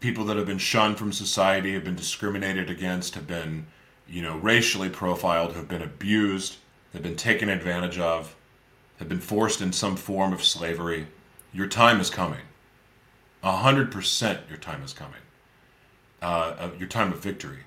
people 0.00 0.24
that 0.24 0.36
have 0.36 0.46
been 0.46 0.56
shunned 0.58 0.98
from 0.98 1.12
society, 1.12 1.74
have 1.74 1.82
been 1.82 1.96
discriminated 1.96 2.70
against, 2.70 3.14
have 3.16 3.26
been, 3.26 3.66
you 4.08 4.22
know, 4.22 4.36
racially 4.36 4.88
profiled, 4.88 5.54
have 5.54 5.68
been 5.68 5.82
abused, 5.82 6.58
have 6.92 7.02
been 7.02 7.16
taken 7.16 7.48
advantage 7.48 7.98
of, 7.98 8.35
have 8.98 9.08
been 9.08 9.20
forced 9.20 9.60
in 9.60 9.72
some 9.72 9.96
form 9.96 10.32
of 10.32 10.44
slavery. 10.44 11.06
Your 11.52 11.66
time 11.66 12.00
is 12.00 12.10
coming. 12.10 12.42
A 13.42 13.56
hundred 13.56 13.92
percent, 13.92 14.40
your 14.48 14.58
time 14.58 14.82
is 14.82 14.92
coming. 14.92 15.20
Uh, 16.22 16.70
your 16.78 16.88
time 16.88 17.12
of 17.12 17.20
victory. 17.22 17.60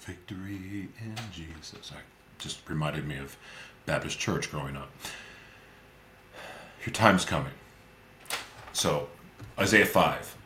Victory 0.00 0.88
in 0.98 1.16
Jesus. 1.32 1.92
I 1.92 2.00
just 2.38 2.68
reminded 2.68 3.06
me 3.06 3.16
of 3.16 3.36
Baptist 3.86 4.18
church 4.18 4.50
growing 4.50 4.76
up. 4.76 4.90
Your 6.84 6.92
time's 6.92 7.24
coming. 7.24 7.52
So, 8.72 9.08
Isaiah 9.58 9.86
5. 9.86 10.36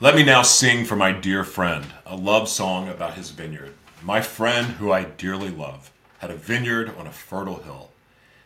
Let 0.00 0.14
me 0.14 0.22
now 0.22 0.42
sing 0.42 0.84
for 0.84 0.96
my 0.96 1.12
dear 1.12 1.44
friend 1.44 1.86
a 2.04 2.16
love 2.16 2.48
song 2.48 2.88
about 2.88 3.14
his 3.14 3.30
vineyard. 3.30 3.74
My 4.02 4.20
friend, 4.20 4.66
who 4.66 4.92
I 4.92 5.04
dearly 5.04 5.50
love, 5.50 5.90
had 6.18 6.30
a 6.30 6.36
vineyard 6.36 6.94
on 6.98 7.06
a 7.06 7.12
fertile 7.12 7.62
hill. 7.62 7.89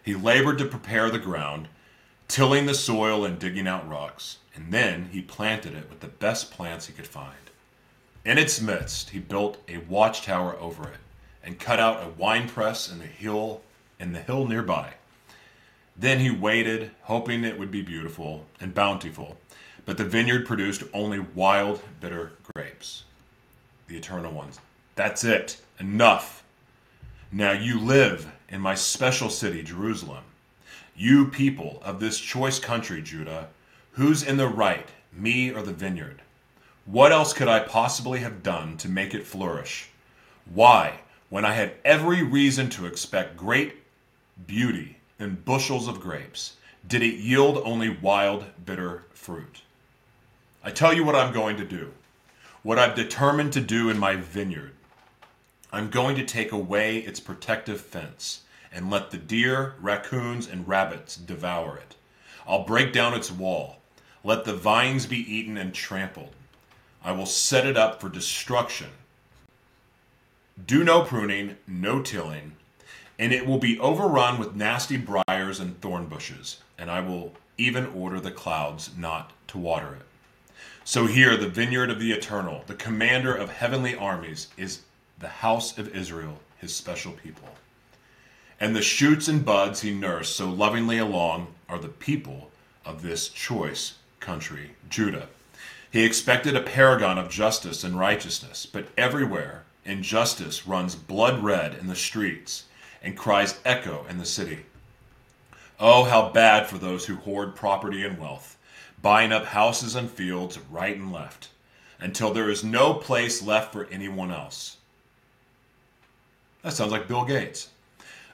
He 0.04 0.14
labored 0.14 0.58
to 0.58 0.66
prepare 0.66 1.10
the 1.10 1.18
ground, 1.18 1.68
tilling 2.28 2.66
the 2.66 2.74
soil 2.74 3.24
and 3.24 3.38
digging 3.38 3.66
out 3.66 3.88
rocks, 3.88 4.38
and 4.54 4.72
then 4.72 5.08
he 5.10 5.20
planted 5.20 5.74
it 5.74 5.90
with 5.90 6.00
the 6.00 6.06
best 6.06 6.52
plants 6.52 6.86
he 6.86 6.92
could 6.92 7.06
find. 7.06 7.34
In 8.24 8.38
its 8.38 8.60
midst, 8.60 9.10
he 9.10 9.18
built 9.18 9.58
a 9.68 9.78
watchtower 9.78 10.56
over 10.60 10.84
it 10.84 11.00
and 11.42 11.58
cut 11.58 11.80
out 11.80 12.04
a 12.04 12.10
winepress 12.10 12.90
in 12.90 12.98
the 13.00 13.06
hill 13.06 13.62
in 13.98 14.12
the 14.12 14.20
hill 14.20 14.46
nearby. 14.46 14.94
Then 15.96 16.20
he 16.20 16.30
waited, 16.30 16.90
hoping 17.02 17.44
it 17.44 17.58
would 17.58 17.70
be 17.70 17.82
beautiful 17.82 18.46
and 18.60 18.74
bountiful 18.74 19.38
but 19.84 19.98
the 19.98 20.04
vineyard 20.04 20.46
produced 20.46 20.84
only 20.92 21.18
wild, 21.18 21.82
bitter 22.00 22.32
grapes. 22.54 23.04
The 23.86 23.96
eternal 23.96 24.32
ones. 24.32 24.58
That's 24.94 25.24
it. 25.24 25.60
Enough. 25.78 26.42
Now 27.30 27.52
you 27.52 27.78
live 27.78 28.30
in 28.54 28.60
my 28.60 28.76
special 28.76 29.28
city, 29.28 29.64
Jerusalem. 29.64 30.22
You 30.96 31.26
people 31.26 31.82
of 31.84 31.98
this 31.98 32.20
choice 32.20 32.60
country, 32.60 33.02
Judah, 33.02 33.48
who's 33.94 34.22
in 34.22 34.36
the 34.36 34.46
right, 34.46 34.88
me 35.12 35.50
or 35.50 35.60
the 35.60 35.72
vineyard? 35.72 36.22
What 36.86 37.10
else 37.10 37.32
could 37.32 37.48
I 37.48 37.58
possibly 37.58 38.20
have 38.20 38.44
done 38.44 38.76
to 38.76 38.88
make 38.88 39.12
it 39.12 39.26
flourish? 39.26 39.88
Why, 40.46 41.00
when 41.30 41.44
I 41.44 41.54
had 41.54 41.72
every 41.84 42.22
reason 42.22 42.70
to 42.70 42.86
expect 42.86 43.36
great 43.36 43.74
beauty 44.46 44.98
in 45.18 45.42
bushels 45.44 45.88
of 45.88 46.00
grapes, 46.00 46.54
did 46.86 47.02
it 47.02 47.16
yield 47.16 47.60
only 47.64 47.88
wild, 47.88 48.44
bitter 48.64 49.02
fruit? 49.14 49.62
I 50.62 50.70
tell 50.70 50.92
you 50.92 51.02
what 51.02 51.16
I'm 51.16 51.34
going 51.34 51.56
to 51.56 51.64
do, 51.64 51.90
what 52.62 52.78
I've 52.78 52.94
determined 52.94 53.52
to 53.54 53.60
do 53.60 53.90
in 53.90 53.98
my 53.98 54.14
vineyard. 54.14 54.74
I'm 55.72 55.90
going 55.90 56.14
to 56.14 56.24
take 56.24 56.52
away 56.52 56.98
its 56.98 57.18
protective 57.18 57.80
fence 57.80 58.42
and 58.74 58.90
let 58.90 59.10
the 59.10 59.16
deer, 59.16 59.74
raccoons, 59.80 60.48
and 60.48 60.66
rabbits 60.66 61.16
devour 61.16 61.76
it. 61.76 61.94
I'll 62.46 62.64
break 62.64 62.92
down 62.92 63.14
its 63.14 63.30
wall. 63.30 63.78
Let 64.24 64.44
the 64.44 64.52
vines 64.52 65.06
be 65.06 65.18
eaten 65.18 65.56
and 65.56 65.72
trampled. 65.72 66.34
I 67.02 67.12
will 67.12 67.26
set 67.26 67.66
it 67.66 67.76
up 67.76 68.00
for 68.00 68.08
destruction. 68.08 68.88
Do 70.66 70.82
no 70.82 71.02
pruning, 71.02 71.56
no 71.66 72.02
tilling, 72.02 72.56
and 73.18 73.32
it 73.32 73.46
will 73.46 73.58
be 73.58 73.78
overrun 73.78 74.38
with 74.38 74.56
nasty 74.56 74.96
briars 74.96 75.60
and 75.60 75.80
thorn 75.80 76.06
bushes, 76.06 76.58
and 76.76 76.90
I 76.90 77.00
will 77.00 77.32
even 77.56 77.86
order 77.86 78.18
the 78.18 78.30
clouds 78.30 78.90
not 78.98 79.32
to 79.48 79.58
water 79.58 79.94
it. 79.94 80.52
So 80.84 81.06
here, 81.06 81.36
the 81.36 81.48
vineyard 81.48 81.90
of 81.90 82.00
the 82.00 82.12
eternal, 82.12 82.64
the 82.66 82.74
commander 82.74 83.34
of 83.34 83.50
heavenly 83.50 83.94
armies, 83.94 84.48
is 84.56 84.80
the 85.18 85.28
house 85.28 85.78
of 85.78 85.94
Israel, 85.94 86.40
his 86.58 86.74
special 86.74 87.12
people. 87.12 87.48
And 88.64 88.74
the 88.74 88.80
shoots 88.80 89.28
and 89.28 89.44
buds 89.44 89.82
he 89.82 89.92
nursed 89.92 90.36
so 90.36 90.48
lovingly 90.48 90.96
along 90.96 91.48
are 91.68 91.78
the 91.78 91.88
people 91.88 92.50
of 92.82 93.02
this 93.02 93.28
choice 93.28 93.98
country, 94.20 94.70
Judah. 94.88 95.28
He 95.90 96.02
expected 96.02 96.56
a 96.56 96.62
paragon 96.62 97.18
of 97.18 97.28
justice 97.28 97.84
and 97.84 97.98
righteousness, 97.98 98.64
but 98.64 98.88
everywhere 98.96 99.64
injustice 99.84 100.66
runs 100.66 100.94
blood 100.94 101.44
red 101.44 101.74
in 101.74 101.88
the 101.88 101.94
streets 101.94 102.64
and 103.02 103.18
cries 103.18 103.60
echo 103.66 104.06
in 104.08 104.16
the 104.16 104.24
city. 104.24 104.60
Oh, 105.78 106.04
how 106.04 106.30
bad 106.30 106.66
for 106.66 106.78
those 106.78 107.04
who 107.04 107.16
hoard 107.16 107.54
property 107.54 108.02
and 108.02 108.18
wealth 108.18 108.56
buying 109.02 109.30
up 109.30 109.44
houses 109.44 109.94
and 109.94 110.10
fields 110.10 110.58
right 110.70 110.96
and 110.96 111.12
left 111.12 111.50
until 112.00 112.32
there 112.32 112.48
is 112.48 112.64
no 112.64 112.94
place 112.94 113.42
left 113.42 113.74
for 113.74 113.84
anyone 113.90 114.30
else. 114.30 114.78
That 116.62 116.72
sounds 116.72 116.92
like 116.92 117.08
Bill 117.08 117.26
Gates. 117.26 117.68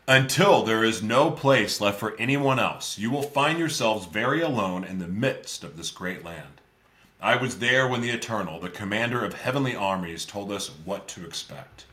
Until 0.09 0.63
there 0.63 0.85
is 0.85 1.03
no 1.03 1.31
place 1.31 1.81
left 1.81 2.01
for 2.01 2.17
anyone 2.19 2.59
else, 2.59 2.99
you 2.99 3.11
will 3.11 3.23
find 3.23 3.59
yourselves 3.59 4.07
very 4.07 4.41
alone 4.41 4.83
in 4.83 4.99
the 4.99 5.07
midst 5.07 5.63
of 5.63 5.77
this 5.77 5.91
great 5.91 6.25
land. 6.25 6.61
I 7.23 7.37
was 7.37 7.59
there 7.59 7.87
when 7.87 8.01
the 8.01 8.11
Eternal, 8.11 8.59
the 8.59 8.71
commander 8.71 9.25
of 9.25 9.35
heavenly 9.35 9.77
armies, 9.77 10.25
told 10.25 10.51
us 10.51 10.71
what 10.85 11.07
to 11.09 11.25
expect. 11.25 11.85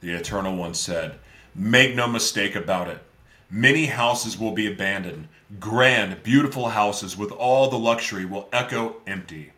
The 0.00 0.12
Eternal 0.12 0.54
One 0.54 0.74
said, 0.74 1.18
Make 1.54 1.94
no 1.94 2.06
mistake 2.06 2.54
about 2.54 2.88
it. 2.88 3.02
Many 3.50 3.86
houses 3.86 4.38
will 4.38 4.52
be 4.52 4.70
abandoned. 4.70 5.28
Grand, 5.58 6.22
beautiful 6.22 6.68
houses 6.68 7.16
with 7.16 7.32
all 7.32 7.68
the 7.68 7.78
luxury 7.78 8.24
will 8.24 8.48
echo 8.52 8.96
empty. 9.06 9.52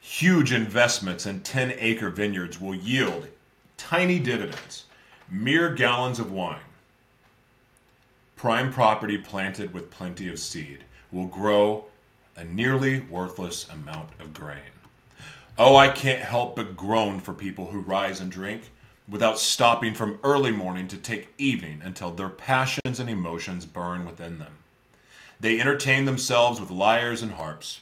Huge 0.00 0.52
investments 0.52 1.24
in 1.26 1.40
10 1.40 1.74
acre 1.78 2.10
vineyards 2.10 2.60
will 2.60 2.74
yield 2.74 3.28
tiny 3.76 4.18
dividends, 4.18 4.84
mere 5.30 5.72
gallons 5.74 6.18
of 6.18 6.30
wine. 6.30 6.60
Prime 8.40 8.72
property 8.72 9.18
planted 9.18 9.74
with 9.74 9.90
plenty 9.90 10.26
of 10.26 10.38
seed 10.38 10.84
will 11.12 11.26
grow 11.26 11.84
a 12.34 12.42
nearly 12.42 13.00
worthless 13.00 13.68
amount 13.68 14.08
of 14.18 14.32
grain. 14.32 14.72
Oh, 15.58 15.76
I 15.76 15.88
can't 15.88 16.22
help 16.22 16.56
but 16.56 16.74
groan 16.74 17.20
for 17.20 17.34
people 17.34 17.66
who 17.66 17.80
rise 17.80 18.18
and 18.18 18.32
drink 18.32 18.70
without 19.06 19.38
stopping 19.38 19.92
from 19.92 20.18
early 20.24 20.52
morning 20.52 20.88
to 20.88 20.96
take 20.96 21.34
evening 21.36 21.82
until 21.84 22.12
their 22.12 22.30
passions 22.30 22.98
and 22.98 23.10
emotions 23.10 23.66
burn 23.66 24.06
within 24.06 24.38
them. 24.38 24.54
They 25.38 25.60
entertain 25.60 26.06
themselves 26.06 26.58
with 26.58 26.70
lyres 26.70 27.20
and 27.20 27.32
harps, 27.32 27.80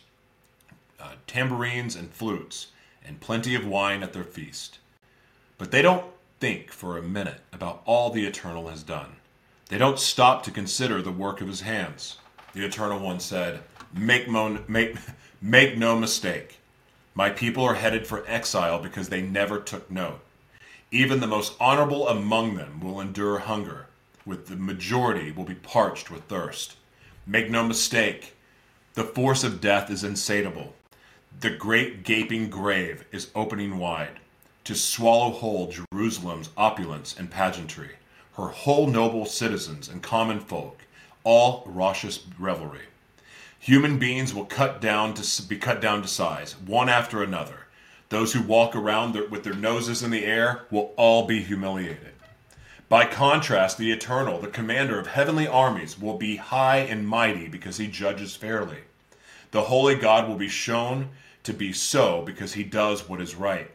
uh, 0.98 1.12
tambourines 1.28 1.94
and 1.94 2.10
flutes, 2.10 2.72
and 3.06 3.20
plenty 3.20 3.54
of 3.54 3.64
wine 3.64 4.02
at 4.02 4.12
their 4.12 4.24
feast. 4.24 4.80
But 5.56 5.70
they 5.70 5.82
don't 5.82 6.06
think 6.40 6.72
for 6.72 6.98
a 6.98 7.02
minute 7.02 7.42
about 7.52 7.80
all 7.84 8.10
the 8.10 8.26
Eternal 8.26 8.66
has 8.66 8.82
done. 8.82 9.17
They 9.68 9.76
don't 9.78 9.98
stop 9.98 10.42
to 10.44 10.50
consider 10.50 11.02
the 11.02 11.12
work 11.12 11.40
of 11.40 11.48
his 11.48 11.60
hands. 11.60 12.16
The 12.54 12.64
Eternal 12.64 13.00
One 13.00 13.20
said, 13.20 13.60
Make, 13.92 14.28
make, 14.68 14.96
make 15.42 15.76
no 15.76 15.98
mistake. 15.98 16.58
My 17.14 17.30
people 17.30 17.64
are 17.64 17.74
headed 17.74 18.06
for 18.06 18.24
exile 18.26 18.78
because 18.80 19.08
they 19.08 19.20
never 19.20 19.60
took 19.60 19.90
note. 19.90 20.20
Even 20.90 21.20
the 21.20 21.26
most 21.26 21.52
honorable 21.60 22.08
among 22.08 22.56
them 22.56 22.80
will 22.80 23.00
endure 23.00 23.40
hunger, 23.40 23.86
with 24.24 24.46
the 24.46 24.56
majority 24.56 25.30
will 25.30 25.44
be 25.44 25.54
parched 25.54 26.10
with 26.10 26.22
thirst. 26.24 26.76
Make 27.26 27.50
no 27.50 27.62
mistake, 27.62 28.34
the 28.94 29.04
force 29.04 29.44
of 29.44 29.60
death 29.60 29.90
is 29.90 30.02
insatiable. 30.02 30.74
The 31.40 31.50
great 31.50 32.04
gaping 32.04 32.48
grave 32.48 33.04
is 33.12 33.30
opening 33.34 33.78
wide 33.78 34.20
to 34.64 34.74
swallow 34.74 35.30
whole 35.30 35.70
Jerusalem's 35.92 36.50
opulence 36.56 37.14
and 37.18 37.30
pageantry, 37.30 37.96
her 38.38 38.48
whole 38.48 38.86
noble 38.86 39.26
citizens 39.26 39.88
and 39.88 40.02
common 40.02 40.40
folk, 40.40 40.80
all 41.24 41.64
raucous 41.66 42.24
revelry. 42.38 42.86
Human 43.58 43.98
beings 43.98 44.32
will 44.32 44.46
cut 44.46 44.80
down 44.80 45.12
to 45.14 45.42
be 45.42 45.58
cut 45.58 45.82
down 45.82 46.00
to 46.02 46.08
size, 46.08 46.54
one 46.64 46.88
after 46.88 47.22
another 47.22 47.66
those 48.08 48.32
who 48.32 48.42
walk 48.42 48.74
around 48.74 49.14
with 49.30 49.44
their 49.44 49.54
noses 49.54 50.02
in 50.02 50.10
the 50.10 50.24
air 50.24 50.62
will 50.70 50.92
all 50.96 51.26
be 51.26 51.42
humiliated. 51.42 52.14
By 52.88 53.04
contrast, 53.04 53.76
the 53.76 53.92
Eternal, 53.92 54.40
the 54.40 54.48
commander 54.48 54.98
of 54.98 55.08
heavenly 55.08 55.46
armies, 55.46 56.00
will 56.00 56.16
be 56.16 56.36
high 56.36 56.78
and 56.78 57.06
mighty 57.06 57.48
because 57.48 57.76
he 57.76 57.86
judges 57.86 58.34
fairly. 58.34 58.78
The 59.50 59.64
Holy 59.64 59.94
God 59.94 60.26
will 60.26 60.36
be 60.36 60.48
shown 60.48 61.10
to 61.42 61.52
be 61.52 61.72
so 61.74 62.22
because 62.22 62.54
he 62.54 62.64
does 62.64 63.08
what 63.08 63.20
is 63.20 63.34
right. 63.34 63.70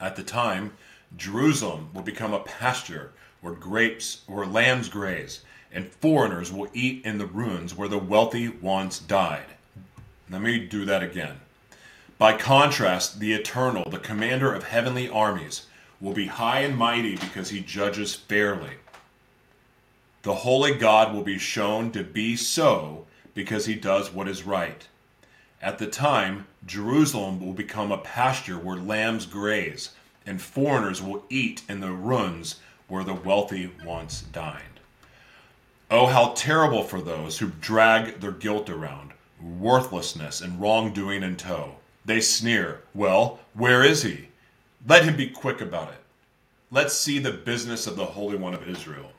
At 0.00 0.14
the 0.14 0.22
time, 0.22 0.74
Jerusalem 1.16 1.90
will 1.92 2.02
become 2.02 2.32
a 2.32 2.40
pasture 2.40 3.12
where 3.44 3.52
grapes, 3.52 4.22
where 4.26 4.46
lambs 4.46 4.88
graze, 4.88 5.40
and 5.70 5.92
foreigners 5.92 6.50
will 6.50 6.66
eat 6.72 7.04
in 7.04 7.18
the 7.18 7.26
ruins 7.26 7.74
where 7.74 7.88
the 7.88 7.98
wealthy 7.98 8.48
once 8.48 8.98
died. 8.98 9.44
Let 10.30 10.40
me 10.40 10.60
do 10.60 10.86
that 10.86 11.02
again. 11.02 11.36
By 12.16 12.38
contrast, 12.38 13.20
the 13.20 13.34
Eternal, 13.34 13.90
the 13.90 13.98
commander 13.98 14.54
of 14.54 14.64
heavenly 14.64 15.10
armies, 15.10 15.66
will 16.00 16.14
be 16.14 16.28
high 16.28 16.60
and 16.60 16.74
mighty 16.74 17.16
because 17.16 17.50
he 17.50 17.60
judges 17.60 18.14
fairly. 18.14 18.76
The 20.22 20.36
holy 20.36 20.74
God 20.74 21.12
will 21.12 21.22
be 21.22 21.38
shown 21.38 21.92
to 21.92 22.02
be 22.02 22.36
so 22.36 23.04
because 23.34 23.66
he 23.66 23.74
does 23.74 24.10
what 24.10 24.26
is 24.26 24.44
right. 24.44 24.88
At 25.60 25.78
the 25.78 25.86
time, 25.86 26.46
Jerusalem 26.64 27.44
will 27.44 27.52
become 27.52 27.92
a 27.92 27.98
pasture 27.98 28.58
where 28.58 28.78
lambs 28.78 29.26
graze, 29.26 29.90
and 30.24 30.40
foreigners 30.40 31.02
will 31.02 31.26
eat 31.28 31.60
in 31.68 31.80
the 31.80 31.92
ruins 31.92 32.60
where 32.88 33.04
the 33.04 33.14
wealthy 33.14 33.70
once 33.84 34.22
dined. 34.22 34.80
Oh, 35.90 36.06
how 36.06 36.32
terrible 36.32 36.82
for 36.82 37.00
those 37.00 37.38
who 37.38 37.52
drag 37.60 38.20
their 38.20 38.32
guilt 38.32 38.68
around, 38.68 39.12
worthlessness 39.40 40.40
and 40.40 40.60
wrongdoing 40.60 41.22
in 41.22 41.36
tow. 41.36 41.76
They 42.04 42.20
sneer. 42.20 42.82
Well, 42.94 43.40
where 43.54 43.82
is 43.84 44.02
he? 44.02 44.28
Let 44.86 45.04
him 45.04 45.16
be 45.16 45.28
quick 45.28 45.60
about 45.60 45.88
it. 45.88 46.02
Let's 46.70 46.94
see 46.94 47.18
the 47.18 47.32
business 47.32 47.86
of 47.86 47.96
the 47.96 48.04
Holy 48.04 48.36
One 48.36 48.54
of 48.54 48.68
Israel. 48.68 49.12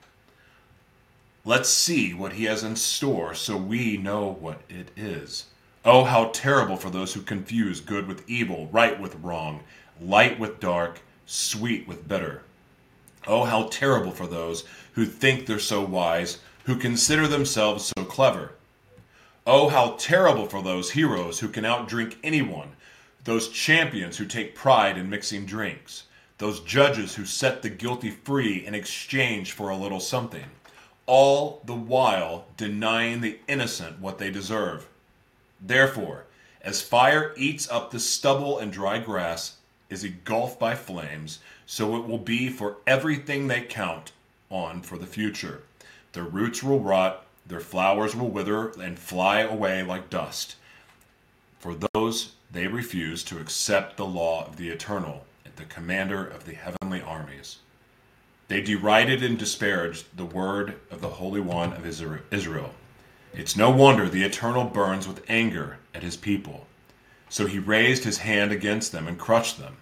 Let's 1.46 1.70
see 1.70 2.14
what 2.14 2.34
he 2.34 2.46
has 2.46 2.64
in 2.64 2.76
store 2.76 3.36
so 3.36 3.56
we 3.56 3.98
know 3.98 4.38
what 4.40 4.62
it 4.68 4.90
is. 4.96 5.46
Oh, 5.86 6.04
how 6.04 6.30
terrible 6.30 6.76
for 6.76 6.90
those 6.90 7.14
who 7.14 7.22
confuse 7.22 7.80
good 7.80 8.08
with 8.08 8.28
evil, 8.28 8.68
right 8.72 9.00
with 9.00 9.16
wrong, 9.22 9.62
light 10.02 10.40
with 10.40 10.60
dark, 10.60 11.02
sweet 11.28 11.88
with 11.88 12.08
bitter. 12.08 12.42
Oh, 13.28 13.44
how 13.44 13.68
terrible 13.72 14.12
for 14.12 14.28
those 14.28 14.66
who 14.94 15.06
think 15.06 15.46
they're 15.46 15.60
so 15.60 15.82
wise, 15.82 16.40
who 16.66 16.78
consider 16.78 17.28
themselves 17.28 17.92
so 17.98 18.06
clever. 18.06 18.52
Oh, 19.48 19.70
how 19.70 19.96
terrible 20.00 20.48
for 20.48 20.64
those 20.64 20.92
heroes 20.92 21.40
who 21.40 21.50
can 21.50 21.64
outdrink 21.64 22.16
anyone, 22.24 22.70
those 23.24 23.50
champions 23.50 24.18
who 24.18 24.26
take 24.26 24.56
pride 24.56 24.98
in 24.98 25.10
mixing 25.10 25.46
drinks, 25.46 26.04
those 26.38 26.60
judges 26.62 27.16
who 27.16 27.26
set 27.26 27.62
the 27.62 27.70
guilty 27.70 28.10
free 28.10 28.66
in 28.66 28.74
exchange 28.74 29.52
for 29.52 29.70
a 29.70 29.78
little 29.78 30.00
something, 30.00 30.46
all 31.06 31.62
the 31.66 31.76
while 31.76 32.46
denying 32.58 33.22
the 33.22 33.40
innocent 33.48 34.00
what 34.00 34.18
they 34.18 34.32
deserve. 34.32 34.88
Therefore, 35.62 36.26
as 36.62 36.82
fire 36.82 37.34
eats 37.38 37.70
up 37.70 37.92
the 37.92 38.00
stubble 38.00 38.58
and 38.58 38.72
dry 38.72 38.98
grass 38.98 39.58
is 39.90 40.04
engulfed 40.04 40.60
by 40.60 40.76
flames, 40.76 41.40
so 41.66 41.96
it 41.96 42.08
will 42.08 42.18
be 42.18 42.50
for 42.50 42.78
everything 42.86 43.48
they 43.48 43.62
count 43.62 44.12
on 44.50 44.82
for 44.82 44.98
the 44.98 45.06
future. 45.06 45.64
Their 46.14 46.24
roots 46.24 46.64
will 46.64 46.80
rot, 46.80 47.26
their 47.46 47.60
flowers 47.60 48.16
will 48.16 48.30
wither 48.30 48.70
and 48.80 48.98
fly 48.98 49.42
away 49.42 49.84
like 49.84 50.10
dust. 50.10 50.56
For 51.60 51.76
those 51.94 52.34
they 52.52 52.68
refuse 52.68 53.24
to 53.26 53.40
accept 53.40 53.98
the 53.98 54.06
law 54.06 54.46
of 54.46 54.58
the 54.58 54.70
Eternal, 54.70 55.26
the 55.56 55.66
commander 55.66 56.26
of 56.26 56.46
the 56.46 56.54
heavenly 56.54 57.02
armies. 57.02 57.58
They 58.48 58.62
derided 58.62 59.24
and 59.24 59.38
disparaged 59.38 60.06
the 60.16 60.26
word 60.26 60.76
of 60.92 61.02
the 61.02 61.10
Holy 61.10 61.42
One 61.42 61.74
of 61.74 61.86
Israel. 61.86 62.72
It's 63.34 63.56
no 63.56 63.70
wonder 63.70 64.08
the 64.08 64.24
Eternal 64.24 64.66
burns 64.66 65.08
with 65.08 65.26
anger 65.28 65.78
at 65.94 66.04
his 66.04 66.16
people. 66.16 66.68
So 67.30 67.48
he 67.48 67.60
raised 67.60 68.04
his 68.04 68.20
hand 68.20 68.52
against 68.52 68.92
them 68.92 69.08
and 69.08 69.18
crushed 69.18 69.58
them. 69.58 69.78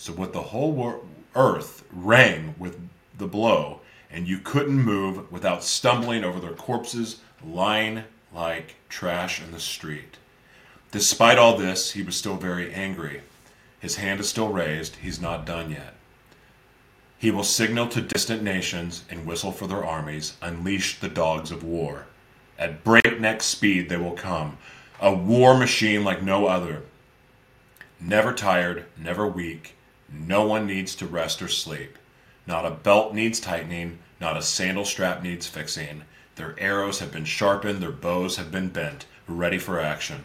So 0.00 0.14
what 0.14 0.32
the 0.32 0.40
whole 0.40 1.04
earth 1.34 1.84
rang 1.92 2.54
with 2.58 2.80
the 3.18 3.26
blow, 3.26 3.80
and 4.10 4.26
you 4.26 4.38
couldn't 4.38 4.80
move 4.80 5.30
without 5.30 5.62
stumbling 5.62 6.24
over 6.24 6.40
their 6.40 6.54
corpses 6.54 7.20
lying 7.44 8.04
like 8.34 8.76
trash 8.88 9.42
in 9.42 9.50
the 9.50 9.60
street. 9.60 10.16
Despite 10.90 11.36
all 11.36 11.58
this, 11.58 11.90
he 11.90 12.02
was 12.02 12.16
still 12.16 12.36
very 12.36 12.72
angry. 12.72 13.20
His 13.78 13.96
hand 13.96 14.20
is 14.20 14.28
still 14.30 14.48
raised, 14.48 14.96
he's 14.96 15.20
not 15.20 15.44
done 15.44 15.70
yet. 15.70 15.92
He 17.18 17.30
will 17.30 17.44
signal 17.44 17.86
to 17.88 18.00
distant 18.00 18.42
nations 18.42 19.04
and 19.10 19.26
whistle 19.26 19.52
for 19.52 19.66
their 19.66 19.84
armies, 19.84 20.32
unleash 20.40 20.98
the 20.98 21.10
dogs 21.10 21.50
of 21.50 21.62
war. 21.62 22.06
At 22.58 22.84
breakneck 22.84 23.42
speed 23.42 23.90
they 23.90 23.98
will 23.98 24.12
come, 24.12 24.56
a 24.98 25.12
war 25.12 25.58
machine 25.58 26.04
like 26.04 26.22
no 26.22 26.46
other. 26.46 26.84
Never 28.00 28.32
tired, 28.32 28.86
never 28.96 29.26
weak, 29.26 29.76
no 30.12 30.44
one 30.46 30.66
needs 30.66 30.94
to 30.96 31.06
rest 31.06 31.40
or 31.40 31.48
sleep. 31.48 31.96
Not 32.46 32.66
a 32.66 32.70
belt 32.70 33.14
needs 33.14 33.38
tightening, 33.38 33.98
not 34.20 34.36
a 34.36 34.42
sandal 34.42 34.84
strap 34.84 35.22
needs 35.22 35.46
fixing. 35.46 36.02
Their 36.36 36.54
arrows 36.58 36.98
have 36.98 37.12
been 37.12 37.24
sharpened, 37.24 37.82
their 37.82 37.92
bows 37.92 38.36
have 38.36 38.50
been 38.50 38.68
bent, 38.68 39.06
ready 39.28 39.58
for 39.58 39.80
action. 39.80 40.24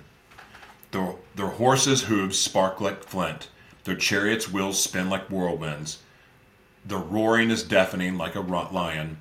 Their, 0.91 1.15
their 1.35 1.47
horses' 1.47 2.03
hooves 2.03 2.39
spark 2.39 2.79
like 2.79 3.03
flint, 3.03 3.49
their 3.83 3.95
chariots' 3.95 4.51
wheels 4.51 4.81
spin 4.81 5.09
like 5.09 5.27
whirlwinds. 5.27 5.99
Their 6.85 6.99
roaring 6.99 7.51
is 7.51 7.63
deafening 7.63 8.17
like 8.17 8.35
a 8.35 8.39
lion, 8.41 9.17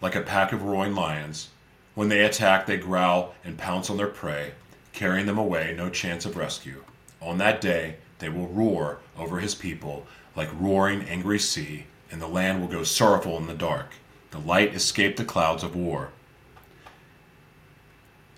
like 0.00 0.14
a 0.14 0.22
pack 0.22 0.52
of 0.52 0.62
roaring 0.62 0.94
lions. 0.94 1.48
When 1.94 2.08
they 2.08 2.24
attack, 2.24 2.66
they 2.66 2.76
growl 2.76 3.34
and 3.44 3.58
pounce 3.58 3.90
on 3.90 3.96
their 3.96 4.06
prey, 4.06 4.52
carrying 4.92 5.26
them 5.26 5.38
away, 5.38 5.74
no 5.76 5.90
chance 5.90 6.24
of 6.24 6.36
rescue. 6.36 6.84
On 7.20 7.38
that 7.38 7.60
day, 7.60 7.96
they 8.18 8.28
will 8.28 8.48
roar 8.48 8.98
over 9.18 9.38
his 9.38 9.54
people 9.54 10.06
like 10.34 10.48
roaring 10.60 11.02
angry 11.02 11.38
sea, 11.38 11.86
and 12.10 12.20
the 12.20 12.26
land 12.26 12.60
will 12.60 12.68
go 12.68 12.82
sorrowful 12.82 13.36
in 13.38 13.46
the 13.46 13.54
dark. 13.54 13.88
The 14.30 14.38
light 14.38 14.74
escaped 14.74 15.16
the 15.16 15.24
clouds 15.24 15.62
of 15.62 15.74
war. 15.74 16.10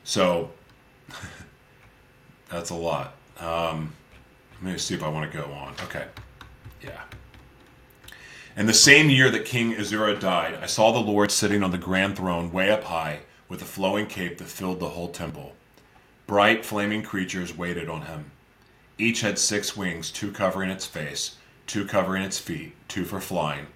So, 0.04 0.50
that's 2.48 2.70
a 2.70 2.74
lot. 2.74 3.14
Um, 3.38 3.92
let 4.62 4.72
me 4.72 4.78
see 4.78 4.94
if 4.94 5.02
I 5.02 5.08
want 5.08 5.30
to 5.30 5.36
go 5.36 5.44
on. 5.52 5.74
Okay. 5.84 6.06
Yeah. 6.82 7.02
In 8.56 8.66
the 8.66 8.74
same 8.74 9.10
year 9.10 9.30
that 9.30 9.44
King 9.44 9.76
Uzziah 9.76 10.18
died, 10.18 10.58
I 10.60 10.66
saw 10.66 10.90
the 10.90 10.98
Lord 10.98 11.30
sitting 11.30 11.62
on 11.62 11.70
the 11.70 11.78
grand 11.78 12.16
throne 12.16 12.50
way 12.50 12.70
up 12.70 12.84
high 12.84 13.20
with 13.48 13.62
a 13.62 13.66
flowing 13.66 14.06
cape 14.06 14.38
that 14.38 14.48
filled 14.48 14.80
the 14.80 14.90
whole 14.90 15.08
temple. 15.08 15.54
Bright, 16.26 16.64
flaming 16.64 17.02
creatures 17.02 17.56
waited 17.56 17.88
on 17.88 18.02
him. 18.02 18.30
Each 18.98 19.20
had 19.20 19.38
six 19.38 19.76
wings, 19.76 20.10
two 20.10 20.32
covering 20.32 20.70
its 20.70 20.84
face, 20.84 21.36
two 21.68 21.84
covering 21.84 22.24
its 22.24 22.38
feet, 22.38 22.74
two 22.88 23.04
for 23.04 23.20
flying. 23.20 23.68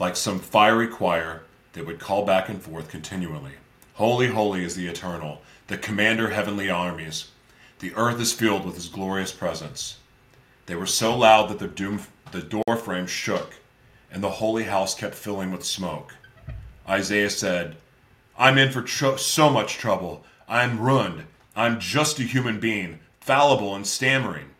Like 0.00 0.16
some 0.16 0.40
fiery 0.40 0.88
choir, 0.88 1.42
they 1.72 1.82
would 1.82 2.00
call 2.00 2.26
back 2.26 2.48
and 2.48 2.60
forth 2.60 2.88
continually 2.88 3.52
Holy, 3.94 4.26
holy 4.26 4.64
is 4.64 4.74
the 4.74 4.88
Eternal, 4.88 5.40
the 5.68 5.78
Commander 5.78 6.30
heavenly 6.30 6.68
armies. 6.68 7.30
The 7.78 7.94
earth 7.94 8.20
is 8.20 8.32
filled 8.32 8.66
with 8.66 8.74
his 8.74 8.88
glorious 8.88 9.30
presence. 9.30 9.98
They 10.66 10.74
were 10.74 10.86
so 10.86 11.16
loud 11.16 11.48
that 11.48 11.60
the, 11.60 11.68
doom, 11.68 12.00
the 12.32 12.42
door 12.42 12.76
frame 12.76 13.06
shook, 13.06 13.54
and 14.10 14.20
the 14.20 14.30
holy 14.30 14.64
house 14.64 14.96
kept 14.96 15.14
filling 15.14 15.52
with 15.52 15.64
smoke. 15.64 16.16
Isaiah 16.88 17.30
said, 17.30 17.76
I'm 18.36 18.58
in 18.58 18.72
for 18.72 18.84
so 18.86 19.48
much 19.48 19.74
trouble. 19.74 20.24
I'm 20.48 20.80
ruined. 20.80 21.26
I'm 21.54 21.78
just 21.78 22.18
a 22.18 22.24
human 22.24 22.58
being, 22.58 22.98
fallible 23.24 23.74
and 23.74 23.86
stammering. 23.86 24.50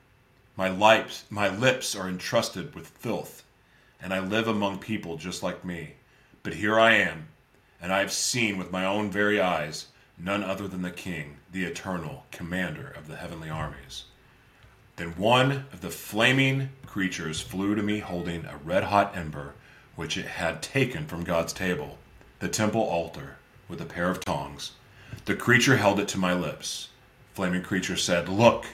My 0.57 0.71
lips, 0.71 1.25
my 1.29 1.55
lips 1.55 1.95
are 1.95 2.09
entrusted 2.09 2.75
with 2.75 2.87
filth, 2.87 3.45
and 4.01 4.15
I 4.15 4.21
live 4.21 4.49
among 4.49 4.79
people 4.79 5.19
just 5.19 5.43
like 5.43 5.67
me. 5.67 5.97
But 6.43 6.55
here 6.55 6.81
I 6.81 6.95
am, 6.95 7.29
and 7.79 7.93
I 7.93 7.99
have 7.99 8.11
seen 8.11 8.57
with 8.57 8.73
my 8.73 8.87
own 8.87 9.11
very 9.11 9.39
eyes 9.39 9.89
none 10.17 10.43
other 10.43 10.67
than 10.67 10.81
the 10.81 10.91
King, 10.91 11.37
the 11.53 11.65
eternal 11.65 12.25
commander 12.33 12.91
of 12.97 13.07
the 13.07 13.17
heavenly 13.17 13.51
armies. 13.51 14.05
Then 14.97 15.11
one 15.19 15.67
of 15.71 15.83
the 15.83 15.91
flaming 15.91 16.71
creatures 16.87 17.43
flew 17.43 17.75
to 17.75 17.83
me 17.83 17.99
holding 17.99 18.47
a 18.47 18.57
red 18.65 18.85
hot 18.85 19.15
ember 19.15 19.53
which 19.95 20.17
it 20.17 20.25
had 20.25 20.63
taken 20.63 21.05
from 21.07 21.23
God's 21.23 21.53
table, 21.53 21.99
the 22.39 22.49
temple 22.49 22.81
altar, 22.81 23.37
with 23.69 23.83
a 23.83 23.85
pair 23.85 24.09
of 24.09 24.25
tongs. 24.25 24.73
The 25.27 25.37
creature 25.37 25.77
held 25.77 26.01
it 26.01 26.09
to 26.09 26.19
my 26.19 26.33
lips. 26.33 26.89
Flaming 27.35 27.63
creature 27.63 27.97
said, 27.97 28.29
Look, 28.29 28.67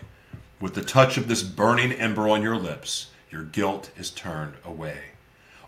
with 0.61 0.75
the 0.75 0.83
touch 0.83 1.16
of 1.16 1.29
this 1.29 1.42
burning 1.42 1.92
ember 1.92 2.29
on 2.29 2.42
your 2.42 2.59
lips, 2.59 3.11
your 3.31 3.42
guilt 3.42 3.90
is 3.96 4.11
turned 4.11 4.53
away. 4.62 4.99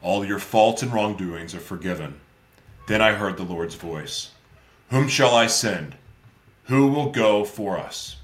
All 0.02 0.26
your 0.26 0.38
faults 0.38 0.82
and 0.82 0.92
wrongdoings 0.92 1.54
are 1.54 1.60
forgiven. 1.60 2.20
Then 2.88 3.00
I 3.00 3.12
heard 3.12 3.38
the 3.38 3.44
Lord's 3.44 3.76
voice 3.76 4.32
Whom 4.90 5.08
shall 5.08 5.34
I 5.34 5.46
send? 5.46 5.96
Who 6.64 6.88
will 6.88 7.10
go 7.10 7.46
for 7.46 7.78
us? 7.78 8.16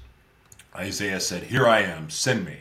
Isaiah 0.75 1.19
said, 1.19 1.43
Here 1.43 1.67
I 1.67 1.79
am, 1.79 2.11
send 2.11 2.45
me. 2.45 2.57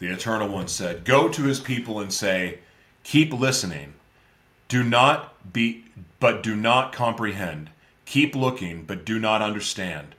The 0.00 0.08
Eternal 0.08 0.48
One 0.48 0.66
said, 0.66 1.04
Go 1.04 1.28
to 1.28 1.44
his 1.44 1.60
people 1.60 2.00
and 2.00 2.12
say, 2.12 2.58
Keep 3.04 3.32
listening. 3.32 3.94
Do 4.66 4.82
not 4.82 5.52
be, 5.52 5.84
but 6.18 6.42
do 6.42 6.56
not 6.56 6.92
comprehend. 6.92 7.70
Keep 8.06 8.34
looking, 8.34 8.82
but 8.82 9.04
do 9.04 9.20
not 9.20 9.40
understand. 9.40 10.16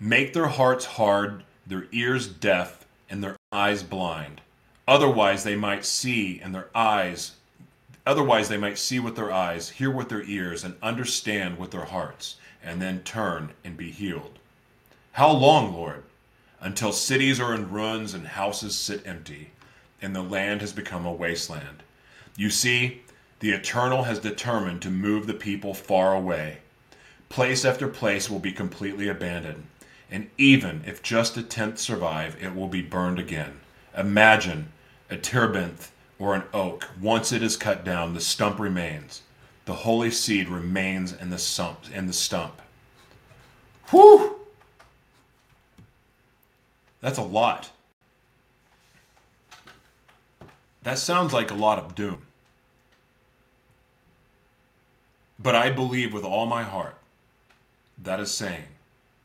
Make 0.00 0.32
their 0.32 0.48
hearts 0.48 0.84
hard, 0.84 1.44
their 1.66 1.86
ears 1.92 2.26
deaf, 2.26 2.86
and 3.08 3.22
their 3.22 3.36
eyes 3.52 3.82
blind. 3.82 4.40
Otherwise 4.86 5.44
they 5.44 5.56
might 5.56 5.84
see 5.84 6.40
and 6.40 6.54
their 6.54 6.68
eyes 6.74 7.32
otherwise 8.06 8.48
they 8.48 8.56
might 8.56 8.78
see 8.78 8.98
with 8.98 9.16
their 9.16 9.32
eyes, 9.32 9.70
hear 9.70 9.90
with 9.90 10.08
their 10.08 10.22
ears, 10.22 10.64
and 10.64 10.74
understand 10.82 11.58
with 11.58 11.70
their 11.70 11.86
hearts, 11.86 12.36
and 12.62 12.80
then 12.80 13.02
turn 13.02 13.50
and 13.64 13.76
be 13.76 13.90
healed. 13.90 14.38
How 15.12 15.30
long, 15.30 15.72
Lord? 15.72 16.02
Until 16.60 16.92
cities 16.92 17.40
are 17.40 17.54
in 17.54 17.70
ruins 17.70 18.14
and 18.14 18.26
houses 18.26 18.74
sit 18.74 19.06
empty, 19.06 19.50
and 20.00 20.14
the 20.14 20.22
land 20.22 20.60
has 20.60 20.72
become 20.72 21.06
a 21.06 21.12
wasteland. 21.12 21.82
You 22.36 22.50
see, 22.50 23.02
the 23.40 23.50
Eternal 23.50 24.04
has 24.04 24.18
determined 24.18 24.82
to 24.82 24.90
move 24.90 25.26
the 25.26 25.34
people 25.34 25.74
far 25.74 26.14
away. 26.14 26.58
Place 27.28 27.64
after 27.64 27.88
place 27.88 28.30
will 28.30 28.38
be 28.38 28.52
completely 28.52 29.08
abandoned, 29.08 29.64
and 30.14 30.30
even 30.38 30.84
if 30.86 31.02
just 31.02 31.36
a 31.36 31.42
tenth 31.42 31.76
survive, 31.80 32.36
it 32.40 32.54
will 32.54 32.68
be 32.68 32.80
burned 32.80 33.18
again. 33.18 33.58
Imagine 33.98 34.70
a 35.10 35.16
terebinth 35.16 35.90
or 36.20 36.36
an 36.36 36.44
oak. 36.54 36.88
Once 37.02 37.32
it 37.32 37.42
is 37.42 37.56
cut 37.56 37.84
down, 37.84 38.14
the 38.14 38.20
stump 38.20 38.60
remains. 38.60 39.22
The 39.64 39.72
holy 39.72 40.12
seed 40.12 40.48
remains 40.48 41.12
in 41.12 41.30
the 41.30 41.38
stump. 41.38 41.80
In 41.92 42.06
the 42.06 42.12
stump. 42.12 42.62
Whew! 43.90 44.36
That's 47.00 47.18
a 47.18 47.22
lot. 47.22 47.72
That 50.84 50.98
sounds 50.98 51.32
like 51.32 51.50
a 51.50 51.54
lot 51.54 51.80
of 51.80 51.96
doom. 51.96 52.22
But 55.40 55.56
I 55.56 55.70
believe 55.70 56.12
with 56.12 56.22
all 56.22 56.46
my 56.46 56.62
heart 56.62 56.98
that 58.00 58.20
is 58.20 58.30
saying, 58.30 58.66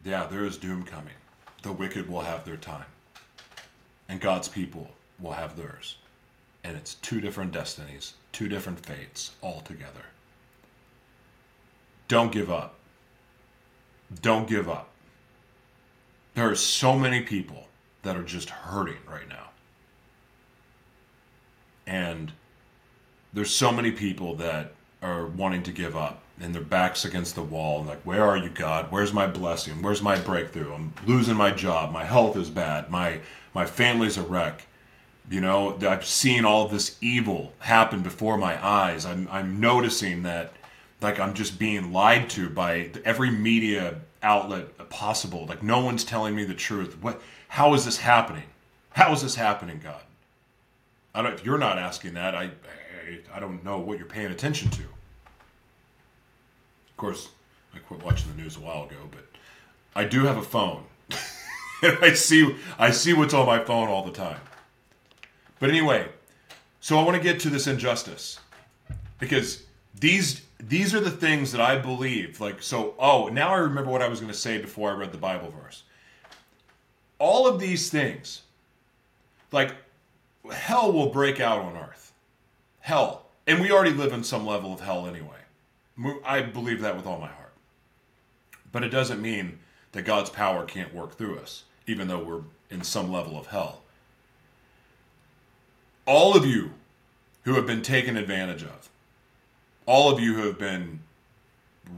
yeah, 0.03 0.25
there 0.25 0.45
is 0.45 0.57
doom 0.57 0.83
coming. 0.83 1.13
The 1.62 1.71
wicked 1.71 2.09
will 2.09 2.21
have 2.21 2.45
their 2.45 2.57
time, 2.57 2.85
and 4.07 4.21
God's 4.21 4.47
people 4.47 4.89
will 5.19 5.33
have 5.33 5.57
theirs. 5.57 5.97
And 6.63 6.77
it's 6.77 6.95
two 6.95 7.21
different 7.21 7.51
destinies, 7.51 8.13
two 8.31 8.47
different 8.47 8.85
fates 8.85 9.31
all 9.41 9.62
together. 9.62 10.05
Don't 12.07 12.31
give 12.31 12.49
up. 12.49 12.75
Don't 14.21 14.47
give 14.47 14.69
up. 14.69 14.89
There 16.33 16.49
are 16.49 16.55
so 16.55 16.97
many 16.97 17.21
people 17.21 17.67
that 18.03 18.15
are 18.15 18.23
just 18.23 18.49
hurting 18.49 18.97
right 19.07 19.27
now. 19.27 19.49
And 21.85 22.31
there's 23.33 23.53
so 23.53 23.71
many 23.71 23.91
people 23.91 24.35
that 24.35 24.73
are 25.01 25.27
wanting 25.27 25.63
to 25.63 25.71
give 25.71 25.95
up 25.95 26.21
and 26.41 26.56
their 26.56 26.62
backs 26.62 27.06
against 27.06 27.36
the 27.36 27.43
wall 27.43 27.80
and 27.80 27.88
like 27.88 28.02
where 28.04 28.23
are 28.23 28.38
you 28.38 28.49
god? 28.49 28.88
Where's 28.89 29.13
my 29.13 29.28
blessing? 29.28 29.82
Where's 29.82 30.02
my 30.02 30.17
breakthrough? 30.19 30.73
I'm 30.73 30.93
losing 31.06 31.36
my 31.36 31.52
job. 31.52 31.91
My 31.91 32.06
health 32.06 32.36
is 32.38 32.49
bad. 32.49 32.89
My 32.89 33.19
my 33.54 33.65
family's 33.65 34.17
a 34.17 34.23
wreck. 34.23 34.65
You 35.30 35.41
know 35.41 35.78
i've 35.88 36.06
seen 36.06 36.45
all 36.45 36.67
this 36.67 36.97
evil 37.02 37.54
happen 37.60 38.02
before 38.02 38.38
my 38.38 38.63
eyes. 38.65 39.06
I'm 39.06 39.28
i'm 39.32 39.60
noticing 39.60 40.23
that 40.23 40.54
like 41.02 41.19
i'm 41.19 41.34
just 41.34 41.60
being 41.60 41.91
lied 41.91 42.30
to 42.32 42.49
by 42.49 42.91
every 43.06 43.30
media 43.30 43.99
outlet 44.23 44.89
possible. 44.89 45.45
Like 45.45 45.62
no 45.62 45.84
one's 45.84 46.04
telling 46.04 46.36
me 46.36 46.45
the 46.45 46.56
truth. 46.56 46.97
What 47.02 47.21
how 47.49 47.73
is 47.73 47.86
this 47.86 47.97
happening? 47.97 48.45
How 48.91 49.13
is 49.13 49.21
this 49.21 49.36
happening 49.36 49.82
god? 49.84 50.02
I 51.13 51.21
don't 51.21 51.34
if 51.34 51.45
you're 51.45 51.58
not 51.58 51.78
asking 51.78 52.13
that 52.13 52.34
i 52.34 52.43
i, 52.43 53.19
I 53.36 53.39
don't 53.39 53.63
know 53.63 53.80
what 53.80 53.97
you're 53.97 54.08
paying 54.08 54.32
attention 54.32 54.69
to 54.71 54.84
course 56.99 57.29
i 57.73 57.79
quit 57.79 58.03
watching 58.03 58.31
the 58.35 58.41
news 58.41 58.55
a 58.57 58.59
while 58.59 58.83
ago 58.83 58.97
but 59.09 59.25
i 59.95 60.03
do 60.03 60.25
have 60.25 60.38
a 60.38 60.43
phone 60.43 60.83
and 61.81 61.97
i 62.01 62.13
see 62.13 62.55
i 62.77 62.91
see 62.91 63.13
what's 63.13 63.33
on 63.33 63.45
my 63.45 63.63
phone 63.63 63.88
all 63.88 64.05
the 64.05 64.12
time 64.12 64.39
but 65.59 65.69
anyway 65.69 66.07
so 66.79 66.99
i 66.99 67.03
want 67.03 67.17
to 67.17 67.23
get 67.23 67.39
to 67.39 67.49
this 67.49 67.65
injustice 67.65 68.39
because 69.19 69.63
these 69.99 70.41
these 70.59 70.93
are 70.93 70.99
the 70.99 71.12
things 71.12 71.51
that 71.53 71.62
I 71.62 71.77
believe. 71.77 72.41
Like, 72.41 72.62
so, 72.62 72.93
oh, 72.99 73.27
now 73.27 73.53
I 73.53 73.57
remember 73.57 73.89
what 73.89 74.01
I 74.01 74.07
was 74.07 74.19
going 74.19 74.31
to 74.31 74.38
say 74.38 74.57
before 74.57 74.91
I 74.91 74.95
read 74.95 75.12
the 75.12 75.17
Bible 75.17 75.51
verse. 75.51 75.83
All 77.17 77.47
of 77.47 77.59
these 77.59 77.89
things, 77.89 78.41
like, 79.51 79.73
hell 80.51 80.91
will 80.91 81.09
break 81.09 81.39
out 81.39 81.59
on 81.59 81.77
earth. 81.77 82.12
Hell. 82.81 83.25
And 83.47 83.62
we 83.62 83.71
already 83.71 83.93
live 83.93 84.13
in 84.13 84.23
some 84.23 84.45
level 84.45 84.73
of 84.73 84.81
hell 84.81 85.07
anyway. 85.07 85.38
I 86.25 86.41
believe 86.41 86.81
that 86.81 86.95
with 86.95 87.05
all 87.05 87.19
my 87.19 87.27
heart. 87.27 87.53
But 88.71 88.83
it 88.83 88.89
doesn't 88.89 89.21
mean 89.21 89.59
that 89.91 90.03
God's 90.03 90.29
power 90.29 90.65
can't 90.65 90.93
work 90.93 91.17
through 91.17 91.39
us, 91.39 91.63
even 91.88 92.07
though 92.07 92.23
we're 92.23 92.41
in 92.69 92.83
some 92.83 93.12
level 93.12 93.38
of 93.38 93.47
hell. 93.47 93.81
All 96.05 96.35
of 96.35 96.45
you 96.45 96.71
who 97.43 97.53
have 97.55 97.65
been 97.65 97.81
taken 97.81 98.17
advantage 98.17 98.63
of, 98.63 98.89
all 99.85 100.12
of 100.12 100.19
you 100.19 100.35
who 100.35 100.45
have 100.47 100.59
been 100.59 100.99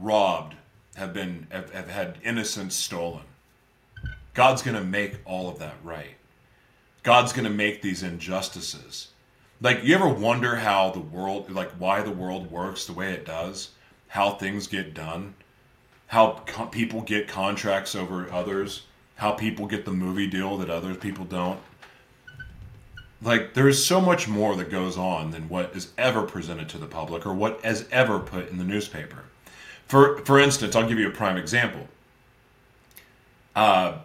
robbed, 0.00 0.54
have 0.96 1.12
been 1.12 1.46
have, 1.50 1.70
have 1.72 1.88
had 1.88 2.18
innocence 2.22 2.74
stolen. 2.74 3.24
God's 4.34 4.62
going 4.62 4.76
to 4.76 4.84
make 4.84 5.16
all 5.24 5.48
of 5.48 5.58
that 5.58 5.76
right. 5.84 6.14
God's 7.02 7.32
going 7.32 7.44
to 7.44 7.50
make 7.50 7.82
these 7.82 8.02
injustices. 8.02 9.08
Like 9.60 9.84
you 9.84 9.94
ever 9.94 10.08
wonder 10.08 10.56
how 10.56 10.90
the 10.90 11.00
world 11.00 11.50
like 11.50 11.70
why 11.72 12.02
the 12.02 12.10
world 12.10 12.50
works 12.50 12.86
the 12.86 12.92
way 12.92 13.12
it 13.12 13.24
does? 13.24 13.70
How 14.12 14.32
things 14.32 14.66
get 14.66 14.92
done? 14.92 15.32
How 16.08 16.42
co- 16.44 16.66
people 16.66 17.00
get 17.00 17.28
contracts 17.28 17.94
over 17.94 18.30
others? 18.30 18.82
How 19.16 19.32
people 19.32 19.66
get 19.66 19.86
the 19.86 19.90
movie 19.90 20.26
deal 20.26 20.58
that 20.58 20.68
other 20.68 20.94
people 20.94 21.24
don't? 21.24 21.58
Like 23.22 23.54
there 23.54 23.68
is 23.68 23.82
so 23.82 24.02
much 24.02 24.28
more 24.28 24.54
that 24.56 24.70
goes 24.70 24.98
on 24.98 25.30
than 25.30 25.48
what 25.48 25.74
is 25.74 25.92
ever 25.96 26.24
presented 26.24 26.68
to 26.68 26.78
the 26.78 26.86
public 26.86 27.24
or 27.24 27.32
what 27.32 27.58
is 27.64 27.86
ever 27.90 28.18
put 28.18 28.50
in 28.50 28.58
the 28.58 28.64
newspaper. 28.64 29.24
For 29.86 30.18
for 30.26 30.38
instance, 30.38 30.76
I'll 30.76 30.86
give 30.86 30.98
you 30.98 31.08
a 31.08 31.12
prime 31.12 31.38
example. 31.38 31.88
Uh, 33.56 34.00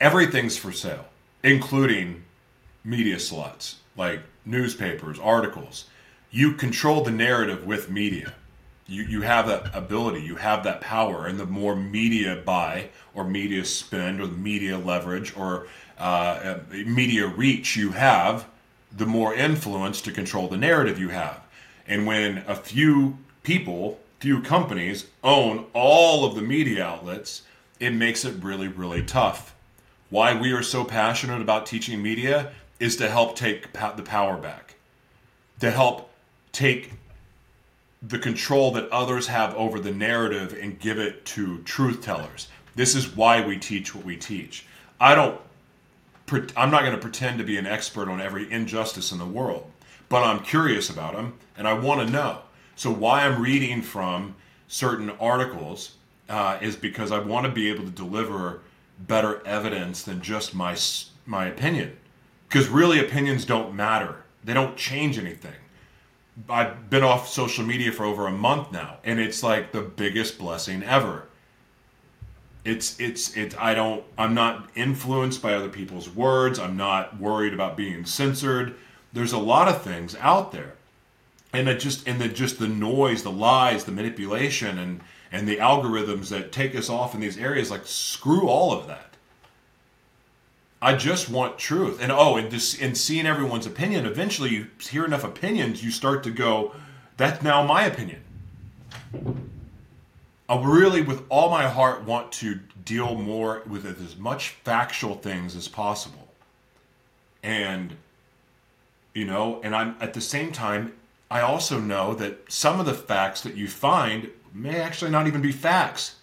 everything's 0.00 0.56
for 0.56 0.70
sale, 0.70 1.06
including 1.42 2.22
media 2.84 3.18
slots 3.18 3.80
like 3.96 4.20
newspapers, 4.44 5.18
articles. 5.18 5.86
You 6.30 6.52
control 6.52 7.02
the 7.02 7.10
narrative 7.10 7.66
with 7.66 7.90
media. 7.90 8.34
You, 8.86 9.02
you 9.02 9.20
have 9.22 9.46
that 9.46 9.74
ability, 9.74 10.22
you 10.22 10.36
have 10.36 10.62
that 10.64 10.80
power, 10.80 11.26
and 11.26 11.40
the 11.40 11.46
more 11.46 11.74
media 11.74 12.42
buy 12.44 12.90
or 13.14 13.24
media 13.24 13.64
spend 13.64 14.20
or 14.20 14.26
media 14.26 14.76
leverage 14.76 15.34
or 15.36 15.68
uh, 15.96 16.58
media 16.70 17.26
reach 17.26 17.76
you 17.76 17.92
have, 17.92 18.46
the 18.94 19.06
more 19.06 19.34
influence 19.34 20.00
to 20.02 20.12
control 20.12 20.48
the 20.48 20.56
narrative 20.56 20.98
you 20.98 21.08
have. 21.08 21.40
And 21.86 22.06
when 22.06 22.44
a 22.46 22.54
few 22.54 23.18
people, 23.42 24.00
few 24.20 24.40
companies 24.40 25.06
own 25.22 25.66
all 25.72 26.24
of 26.24 26.34
the 26.34 26.42
media 26.42 26.84
outlets, 26.84 27.42
it 27.80 27.92
makes 27.92 28.24
it 28.24 28.42
really, 28.42 28.68
really 28.68 29.02
tough. 29.02 29.54
Why 30.10 30.38
we 30.38 30.52
are 30.52 30.62
so 30.62 30.84
passionate 30.84 31.40
about 31.40 31.66
teaching 31.66 32.02
media 32.02 32.52
is 32.78 32.96
to 32.96 33.08
help 33.10 33.36
take 33.36 33.72
the 33.72 34.02
power 34.02 34.36
back, 34.36 34.74
to 35.60 35.70
help 35.70 36.10
take 36.52 36.92
the 38.08 38.18
control 38.18 38.70
that 38.72 38.88
others 38.90 39.26
have 39.26 39.54
over 39.54 39.80
the 39.80 39.92
narrative 39.92 40.56
and 40.60 40.78
give 40.78 40.98
it 40.98 41.24
to 41.24 41.58
truth 41.62 42.02
tellers. 42.02 42.48
This 42.74 42.94
is 42.94 43.16
why 43.16 43.44
we 43.44 43.58
teach 43.58 43.94
what 43.94 44.04
we 44.04 44.16
teach. 44.16 44.66
I 45.00 45.14
don't 45.14 45.40
I'm 46.56 46.70
not 46.70 46.80
going 46.80 46.94
to 46.94 47.00
pretend 47.00 47.38
to 47.38 47.44
be 47.44 47.58
an 47.58 47.66
expert 47.66 48.08
on 48.08 48.20
every 48.20 48.50
injustice 48.50 49.12
in 49.12 49.18
the 49.18 49.26
world, 49.26 49.70
but 50.08 50.24
I'm 50.24 50.40
curious 50.40 50.88
about 50.88 51.14
them 51.14 51.38
and 51.56 51.68
I 51.68 51.74
want 51.74 52.00
to 52.06 52.12
know. 52.12 52.40
So, 52.76 52.90
why 52.90 53.24
I'm 53.24 53.40
reading 53.40 53.82
from 53.82 54.34
certain 54.66 55.10
articles 55.20 55.94
uh, 56.28 56.58
is 56.60 56.76
because 56.76 57.12
I 57.12 57.18
want 57.18 57.46
to 57.46 57.52
be 57.52 57.70
able 57.70 57.84
to 57.84 57.90
deliver 57.90 58.62
better 58.98 59.46
evidence 59.46 60.02
than 60.02 60.22
just 60.22 60.54
my 60.54 60.76
my 61.26 61.46
opinion. 61.46 61.96
Because 62.48 62.68
really, 62.68 62.98
opinions 62.98 63.44
don't 63.44 63.74
matter. 63.74 64.24
They 64.42 64.54
don't 64.54 64.76
change 64.76 65.18
anything. 65.18 65.54
I've 66.48 66.90
been 66.90 67.04
off 67.04 67.28
social 67.28 67.64
media 67.64 67.92
for 67.92 68.04
over 68.04 68.26
a 68.26 68.32
month 68.32 68.72
now, 68.72 68.98
and 69.04 69.20
it's 69.20 69.42
like 69.42 69.72
the 69.72 69.82
biggest 69.82 70.38
blessing 70.38 70.82
ever. 70.82 71.28
It's 72.64 72.98
it's 72.98 73.36
it 73.36 73.60
i 73.60 73.74
don't 73.74 74.02
i'm 74.16 74.32
not 74.32 74.70
influenced 74.74 75.42
by 75.42 75.54
other 75.54 75.68
people's 75.68 76.08
words. 76.08 76.58
I'm 76.58 76.76
not 76.76 77.20
worried 77.20 77.52
about 77.52 77.76
being 77.76 78.06
censored. 78.06 78.74
There's 79.12 79.32
a 79.32 79.38
lot 79.38 79.68
of 79.68 79.82
things 79.82 80.16
out 80.16 80.50
there. 80.50 80.74
And 81.52 81.68
it 81.68 81.78
just 81.78 82.08
and 82.08 82.20
the 82.20 82.28
just 82.28 82.58
the 82.58 82.66
noise 82.66 83.22
the 83.22 83.30
lies 83.30 83.84
the 83.84 83.92
manipulation 83.92 84.78
and 84.78 85.00
and 85.30 85.46
the 85.46 85.56
algorithms 85.56 86.30
that 86.30 86.52
take 86.52 86.74
us 86.74 86.88
off 86.88 87.14
in 87.14 87.20
these 87.20 87.38
areas 87.38 87.70
like 87.70 87.86
screw 87.86 88.48
all 88.48 88.72
of 88.72 88.86
that 88.86 89.13
i 90.84 90.94
just 90.94 91.28
want 91.28 91.58
truth 91.58 92.00
and 92.00 92.12
oh 92.12 92.36
and 92.36 92.50
just 92.50 92.80
in 92.80 92.94
seeing 92.94 93.26
everyone's 93.26 93.66
opinion 93.66 94.06
eventually 94.06 94.50
you 94.50 94.66
hear 94.78 95.04
enough 95.04 95.24
opinions 95.24 95.82
you 95.82 95.90
start 95.90 96.22
to 96.22 96.30
go 96.30 96.72
that's 97.16 97.42
now 97.42 97.64
my 97.64 97.84
opinion 97.84 98.20
I 100.48 100.62
really, 100.62 101.00
with 101.00 101.24
all 101.30 101.50
my 101.50 101.68
heart, 101.68 102.04
want 102.04 102.30
to 102.32 102.60
deal 102.84 103.14
more 103.14 103.62
with 103.66 103.86
as 103.86 104.16
much 104.16 104.50
factual 104.50 105.14
things 105.14 105.56
as 105.56 105.68
possible. 105.68 106.28
And, 107.42 107.96
you 109.14 109.24
know, 109.24 109.60
and 109.62 109.74
I'm 109.74 109.96
at 110.00 110.12
the 110.12 110.20
same 110.20 110.52
time, 110.52 110.92
I 111.30 111.40
also 111.40 111.80
know 111.80 112.14
that 112.14 112.52
some 112.52 112.78
of 112.78 112.84
the 112.84 112.94
facts 112.94 113.40
that 113.40 113.54
you 113.54 113.68
find 113.68 114.30
may 114.52 114.80
actually 114.80 115.10
not 115.10 115.26
even 115.26 115.40
be 115.40 115.50
facts. 115.50 116.16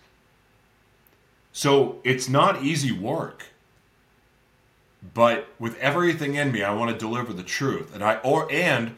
So 1.52 2.00
it's 2.04 2.30
not 2.30 2.64
easy 2.64 2.92
work. 2.92 3.48
But 5.14 5.48
with 5.60 5.78
everything 5.80 6.36
in 6.36 6.52
me, 6.52 6.64
I 6.64 6.74
want 6.74 6.92
to 6.92 6.98
deliver 6.98 7.34
the 7.34 7.44
truth. 7.44 7.94
And 7.94 8.04
I 8.04 8.18
or 8.18 8.52
and 8.52 8.96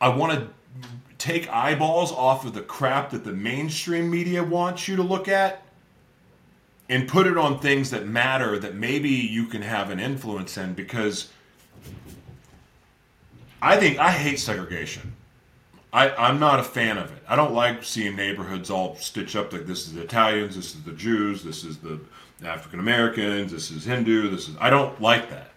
I 0.00 0.08
want 0.08 0.32
to 0.32 0.48
take 1.18 1.48
eyeballs 1.48 2.12
off 2.12 2.44
of 2.44 2.54
the 2.54 2.60
crap 2.60 3.10
that 3.10 3.24
the 3.24 3.32
mainstream 3.32 4.10
media 4.10 4.42
wants 4.42 4.88
you 4.88 4.96
to 4.96 5.02
look 5.02 5.28
at 5.28 5.62
and 6.88 7.08
put 7.08 7.26
it 7.26 7.38
on 7.38 7.58
things 7.58 7.90
that 7.90 8.06
matter 8.06 8.58
that 8.58 8.74
maybe 8.74 9.08
you 9.08 9.46
can 9.46 9.62
have 9.62 9.90
an 9.90 9.98
influence 9.98 10.58
in 10.58 10.74
because 10.74 11.30
I 13.62 13.76
think 13.78 13.98
I 13.98 14.10
hate 14.10 14.38
segregation. 14.38 15.14
I, 15.92 16.10
I'm 16.10 16.38
not 16.40 16.60
a 16.60 16.64
fan 16.64 16.98
of 16.98 17.10
it. 17.12 17.22
I 17.28 17.36
don't 17.36 17.54
like 17.54 17.84
seeing 17.84 18.16
neighborhoods 18.16 18.68
all 18.68 18.96
stitched 18.96 19.36
up 19.36 19.52
like 19.52 19.64
this 19.64 19.86
is 19.86 19.94
the 19.94 20.02
Italians, 20.02 20.56
this 20.56 20.74
is 20.74 20.82
the 20.82 20.92
Jews, 20.92 21.42
this 21.42 21.64
is 21.64 21.78
the 21.78 22.00
African 22.46 22.80
Americans, 22.80 23.52
this 23.52 23.70
is 23.70 23.84
Hindu, 23.84 24.30
this 24.30 24.48
is 24.48 24.56
I 24.60 24.70
don't 24.70 25.00
like 25.00 25.30
that. 25.30 25.50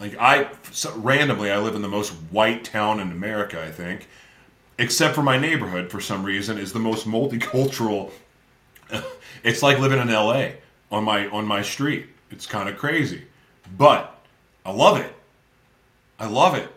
Like 0.00 0.16
I 0.18 0.50
so 0.70 0.94
randomly 0.96 1.50
I 1.50 1.58
live 1.58 1.74
in 1.74 1.82
the 1.82 1.88
most 1.88 2.10
white 2.30 2.64
town 2.64 3.00
in 3.00 3.10
America, 3.10 3.62
I 3.62 3.70
think, 3.70 4.08
except 4.78 5.14
for 5.14 5.22
my 5.22 5.38
neighborhood 5.38 5.90
for 5.90 6.00
some 6.00 6.24
reason 6.24 6.58
is 6.58 6.72
the 6.72 6.78
most 6.78 7.06
multicultural 7.06 8.12
it's 9.42 9.62
like 9.62 9.78
living 9.78 9.98
in 9.98 10.08
LA 10.08 10.50
on 10.90 11.04
my 11.04 11.28
on 11.28 11.46
my 11.46 11.62
street. 11.62 12.06
It's 12.30 12.46
kind 12.46 12.68
of 12.68 12.76
crazy. 12.76 13.24
But 13.76 14.14
i 14.64 14.70
love 14.70 14.98
it. 14.98 15.14
I 16.18 16.26
love 16.26 16.54
it. 16.54 16.68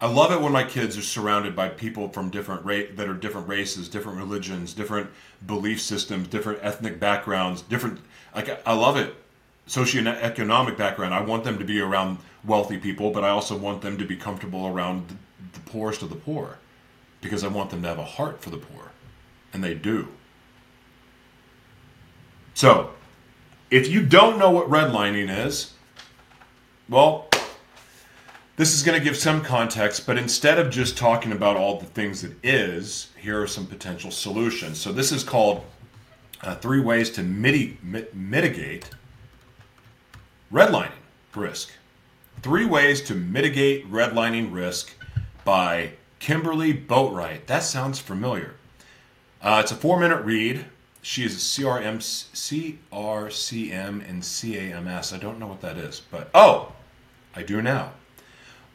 I 0.00 0.06
love 0.06 0.32
it 0.32 0.40
when 0.40 0.52
my 0.52 0.64
kids 0.64 0.98
are 0.98 1.02
surrounded 1.02 1.54
by 1.54 1.68
people 1.68 2.08
from 2.08 2.30
different 2.30 2.64
ra- 2.64 2.90
that 2.96 3.08
are 3.08 3.14
different 3.14 3.46
races 3.46 3.88
different 3.88 4.18
religions 4.18 4.74
different 4.74 5.08
belief 5.46 5.80
systems 5.80 6.26
different 6.26 6.58
ethnic 6.60 6.98
backgrounds 6.98 7.62
different 7.62 8.00
like 8.34 8.66
i 8.66 8.74
love 8.74 8.96
it 8.96 9.14
socioeconomic 9.68 10.76
background 10.76 11.14
i 11.14 11.20
want 11.20 11.44
them 11.44 11.58
to 11.58 11.64
be 11.64 11.80
around 11.80 12.18
wealthy 12.44 12.78
people 12.78 13.10
but 13.10 13.24
i 13.24 13.28
also 13.28 13.56
want 13.56 13.80
them 13.82 13.96
to 13.96 14.04
be 14.04 14.16
comfortable 14.16 14.66
around 14.66 15.16
the 15.52 15.60
poorest 15.60 16.02
of 16.02 16.08
the 16.08 16.16
poor 16.16 16.58
because 17.22 17.44
I 17.44 17.48
want 17.48 17.70
them 17.70 17.80
to 17.80 17.88
have 17.88 17.98
a 17.98 18.04
heart 18.04 18.42
for 18.42 18.50
the 18.50 18.58
poor. 18.58 18.90
And 19.54 19.64
they 19.64 19.72
do. 19.72 20.08
So, 22.52 22.90
if 23.70 23.88
you 23.88 24.04
don't 24.04 24.38
know 24.38 24.50
what 24.50 24.68
redlining 24.68 25.34
is, 25.46 25.72
well, 26.88 27.28
this 28.56 28.74
is 28.74 28.82
going 28.82 28.98
to 28.98 29.04
give 29.04 29.16
some 29.16 29.42
context, 29.42 30.06
but 30.06 30.18
instead 30.18 30.58
of 30.58 30.70
just 30.70 30.98
talking 30.98 31.32
about 31.32 31.56
all 31.56 31.78
the 31.78 31.86
things 31.86 32.22
it 32.22 32.36
is, 32.42 33.08
here 33.18 33.40
are 33.40 33.46
some 33.46 33.66
potential 33.66 34.10
solutions. 34.10 34.78
So, 34.78 34.92
this 34.92 35.12
is 35.12 35.24
called 35.24 35.64
uh, 36.42 36.56
Three 36.56 36.80
Ways 36.80 37.10
to 37.10 37.22
miti- 37.22 37.78
Mitigate 38.12 38.90
Redlining 40.52 40.90
Risk. 41.34 41.72
Three 42.40 42.66
ways 42.66 43.02
to 43.02 43.14
mitigate 43.14 43.88
redlining 43.90 44.52
risk 44.52 44.94
by 45.44 45.92
Kimberly 46.18 46.74
Boatwright. 46.74 47.46
That 47.46 47.62
sounds 47.62 48.00
familiar. 48.00 48.54
Uh, 49.40 49.60
it's 49.62 49.70
a 49.70 49.76
four 49.76 50.00
minute 50.00 50.24
read. 50.24 50.64
She 51.02 51.24
is 51.24 51.34
a 51.34 51.38
CRM, 51.38 51.98
CRCM 51.98 54.08
and 54.08 54.22
CAMS. 54.22 55.12
I 55.12 55.18
don't 55.18 55.38
know 55.38 55.46
what 55.46 55.60
that 55.60 55.76
is, 55.76 56.00
but 56.10 56.30
oh, 56.34 56.72
I 57.36 57.42
do 57.42 57.62
now. 57.62 57.92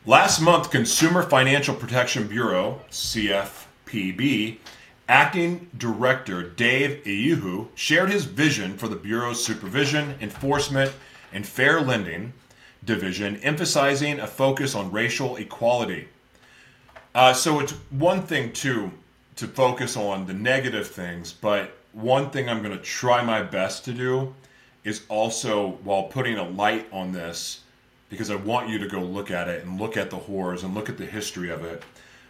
Last 0.05 0.39
month, 0.39 0.71
Consumer 0.71 1.23
Financial 1.23 1.75
Protection 1.75 2.27
Bureau, 2.27 2.81
CFPB, 2.89 4.57
Acting 5.09 5.69
Director 5.77 6.43
Dave 6.43 7.03
Iuhu 7.05 7.69
shared 7.75 8.09
his 8.09 8.25
vision 8.25 8.77
for 8.77 8.89
the 8.89 8.95
Bureau's 8.97 9.43
supervision, 9.43 10.15
enforcement, 10.19 10.91
and 11.31 11.45
fair 11.47 11.79
lending 11.79 12.33
division, 12.83 13.37
emphasizing 13.37 14.19
a 14.19 14.27
focus 14.27 14.75
on 14.75 14.91
racial 14.91 15.37
equality. 15.37 16.09
Uh, 17.15 17.33
so 17.33 17.59
it's 17.59 17.71
one 17.89 18.21
thing 18.21 18.51
to 18.53 18.91
to 19.37 19.47
focus 19.47 19.95
on 19.95 20.25
the 20.25 20.33
negative 20.33 20.87
things, 20.87 21.31
but 21.31 21.77
one 21.93 22.31
thing 22.31 22.49
I'm 22.49 22.63
going 22.63 22.75
to 22.75 22.83
try 22.83 23.23
my 23.23 23.43
best 23.43 23.85
to 23.85 23.93
do 23.93 24.33
is 24.83 25.03
also 25.09 25.77
while 25.83 26.03
putting 26.03 26.37
a 26.37 26.49
light 26.49 26.87
on 26.91 27.11
this 27.11 27.61
because 28.09 28.31
I 28.31 28.35
want 28.35 28.69
you 28.69 28.79
to 28.79 28.87
go 28.87 28.99
look 28.99 29.29
at 29.29 29.47
it 29.47 29.63
and 29.63 29.79
look 29.79 29.95
at 29.95 30.09
the 30.09 30.17
horrors 30.17 30.63
and 30.63 30.73
look 30.73 30.89
at 30.89 30.97
the 30.97 31.05
history 31.05 31.49
of 31.51 31.63
it. 31.63 31.83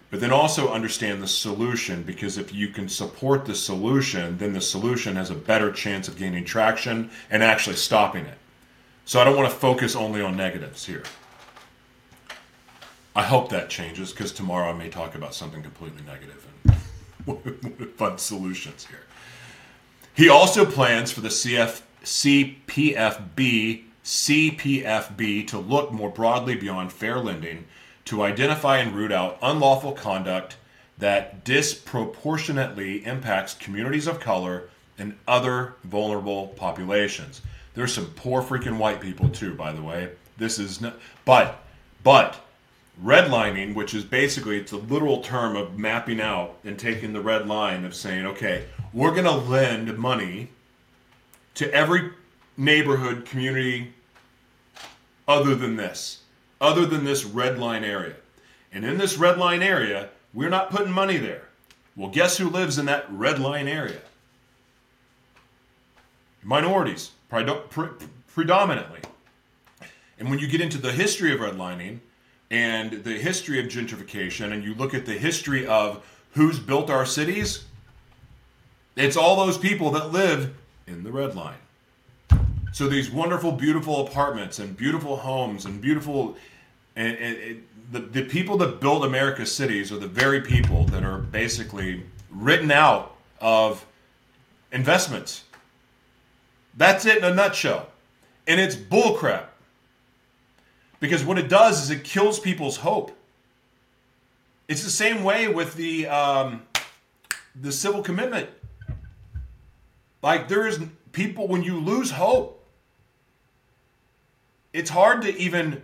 But 0.10 0.22
then 0.22 0.32
also 0.32 0.72
understand 0.72 1.22
the 1.22 1.28
solution 1.28 2.04
because 2.04 2.38
if 2.38 2.54
you 2.54 2.70
can 2.70 2.88
support 2.88 3.46
the 3.46 3.56
solution, 3.56 4.38
then 4.38 4.54
the 4.54 4.62
solution 4.62 5.18
has 5.18 5.30
a 5.30 5.36
better 5.36 5.72
chance 5.72 6.08
of 6.08 6.18
gaining 6.18 6.46
traction 6.46 7.10
and 7.30 7.44
actually 7.44 7.76
stopping 7.76 8.26
it. 8.26 8.38
So 9.06 9.20
I 9.20 9.26
don't 9.26 9.36
want 9.36 9.50
to 9.50 9.56
focus 9.56 9.96
only 9.96 10.22
on 10.22 10.38
negatives 10.38 10.86
here. 10.86 11.04
I 13.16 13.24
hope 13.24 13.50
that 13.50 13.70
changes 13.70 14.12
because 14.12 14.32
tomorrow 14.32 14.70
I 14.70 14.78
may 14.78 14.90
talk 14.90 15.16
about 15.16 15.34
something 15.34 15.62
completely 15.62 16.04
negative 16.06 16.48
and 17.28 17.90
fun 17.96 18.18
solutions 18.18 18.86
here. 18.86 19.04
He 20.14 20.30
also 20.30 20.66
plans 20.66 21.12
for 21.12 21.22
the 21.22 21.30
CF, 21.30 21.82
CPFB 22.04 23.84
CPFB 24.08 25.46
to 25.48 25.58
look 25.58 25.92
more 25.92 26.10
broadly 26.10 26.56
beyond 26.56 26.94
fair 26.94 27.20
lending 27.20 27.66
to 28.08 28.24
identify 28.24 28.78
and 28.78 28.96
root 28.96 29.12
out 29.12 29.38
unlawful 29.42 29.92
conduct 29.92 30.56
that 30.98 31.44
disproportionately 31.44 33.06
impacts 33.06 33.54
communities 33.54 34.08
of 34.08 34.20
color 34.20 34.70
and 34.98 35.16
other 35.28 35.76
vulnerable 35.84 36.48
populations. 36.56 37.42
There's 37.76 37.94
some 37.94 38.08
poor 38.16 38.42
freaking 38.42 38.78
white 38.78 39.02
people 39.02 39.30
too, 39.30 39.54
by 39.54 39.72
the 39.72 39.82
way. 39.82 40.10
This 40.38 40.58
is 40.58 40.82
not, 40.82 40.96
but, 41.26 41.64
but, 42.04 42.40
redlining, 43.04 43.76
which 43.76 43.94
is 43.94 44.04
basically 44.04 44.58
it's 44.58 44.72
a 44.72 44.78
literal 44.78 45.22
term 45.22 45.56
of 45.56 45.78
mapping 45.78 46.20
out 46.20 46.58
and 46.64 46.80
taking 46.80 47.14
the 47.14 47.22
red 47.22 47.48
line 47.48 47.86
of 47.86 47.94
saying, 47.94 48.26
okay, 48.26 48.66
we're 48.94 49.12
going 49.12 49.26
to 49.26 49.32
lend 49.32 49.98
money 49.98 50.50
to 51.56 51.72
every 51.74 52.12
neighborhood 52.56 53.26
community 53.26 53.94
other 55.28 55.54
than 55.56 55.76
this, 55.76 56.22
other 56.60 56.86
than 56.86 57.04
this 57.06 57.24
red 57.26 57.58
line 57.60 57.84
area. 57.84 58.16
And 58.72 58.84
in 58.86 58.98
this 58.98 59.18
red 59.18 59.38
line 59.38 59.64
area, 59.64 60.10
we're 60.34 60.50
not 60.50 60.70
putting 60.70 60.92
money 60.92 61.18
there. 61.18 61.48
Well, 61.96 62.10
guess 62.10 62.38
who 62.38 62.50
lives 62.50 62.78
in 62.78 62.86
that 62.86 63.06
red 63.10 63.40
line 63.40 63.68
area? 63.68 64.02
Minorities, 66.44 67.12
predominantly. 67.30 69.00
And 70.20 70.30
when 70.30 70.40
you 70.40 70.48
get 70.48 70.62
into 70.62 70.78
the 70.78 70.92
history 70.92 71.34
of 71.34 71.40
redlining 71.40 72.00
and 72.50 73.04
the 73.04 73.14
history 73.14 73.60
of 73.60 73.66
gentrification, 73.68 74.52
and 74.52 74.64
you 74.64 74.74
look 74.74 74.94
at 74.94 75.06
the 75.06 75.14
history 75.14 75.68
of 75.68 76.06
who's 76.32 76.60
built 76.60 76.90
our 76.90 77.06
cities, 77.06 77.66
it's 78.96 79.18
all 79.18 79.36
those 79.36 79.58
people 79.58 79.92
that 79.92 80.12
live 80.12 80.56
in 80.88 81.04
the 81.04 81.12
red 81.12 81.36
line. 81.36 81.58
So 82.78 82.88
these 82.88 83.10
wonderful, 83.10 83.54
beautiful 83.54 84.06
apartments 84.06 84.60
and 84.60 84.78
beautiful 84.78 85.18
homes 85.18 85.66
and 85.66 85.82
beautiful, 85.82 86.38
and, 86.96 87.18
and, 87.18 87.38
and 87.38 87.68
the, 87.92 88.00
the 88.02 88.22
people 88.26 88.56
that 88.58 88.80
build 88.80 89.04
America's 89.04 89.52
cities 89.52 89.92
are 89.92 89.98
the 89.98 90.08
very 90.08 90.42
people 90.42 90.84
that 90.90 91.04
are 91.04 91.18
basically 91.18 92.04
written 92.30 92.70
out 92.70 93.16
of 93.42 93.84
investments. 94.72 95.46
That's 96.76 97.08
it 97.08 97.18
in 97.18 97.24
a 97.24 97.34
nutshell. 97.34 97.88
And 98.46 98.62
it's 98.62 98.76
bullcrap. 98.76 99.46
Because 101.00 101.26
what 101.26 101.40
it 101.40 101.50
does 101.50 101.82
is 101.82 101.90
it 101.90 102.04
kills 102.04 102.40
people's 102.40 102.78
hope. 102.78 103.12
It's 104.68 104.84
the 104.84 104.92
same 104.92 105.24
way 105.24 105.48
with 105.48 105.74
the 105.74 106.06
um, 106.06 106.62
the 107.60 107.72
civil 107.72 108.04
commitment. 108.04 108.50
Like 110.22 110.48
there 110.48 110.68
is 110.68 110.80
people 111.12 111.48
when 111.48 111.64
you 111.64 111.80
lose 111.80 112.12
hope, 112.12 112.57
it's 114.78 114.92
hard 114.92 115.24
to 115.24 115.36
even 115.38 115.84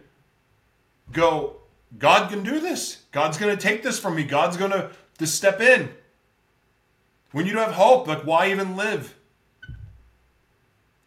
go 1.11 1.57
God 1.97 2.29
can 2.29 2.43
do 2.43 2.59
this. 2.59 3.03
God's 3.11 3.37
going 3.37 3.55
to 3.55 3.61
take 3.61 3.83
this 3.83 3.99
from 3.99 4.15
me. 4.15 4.23
God's 4.23 4.57
going 4.57 4.71
to, 4.71 4.89
to 5.19 5.27
step 5.27 5.61
in. 5.61 5.89
When 7.31 7.45
you 7.45 7.53
don't 7.53 7.65
have 7.65 7.73
hope, 7.73 8.07
like 8.07 8.21
why 8.21 8.51
even 8.51 8.75
live? 8.75 9.15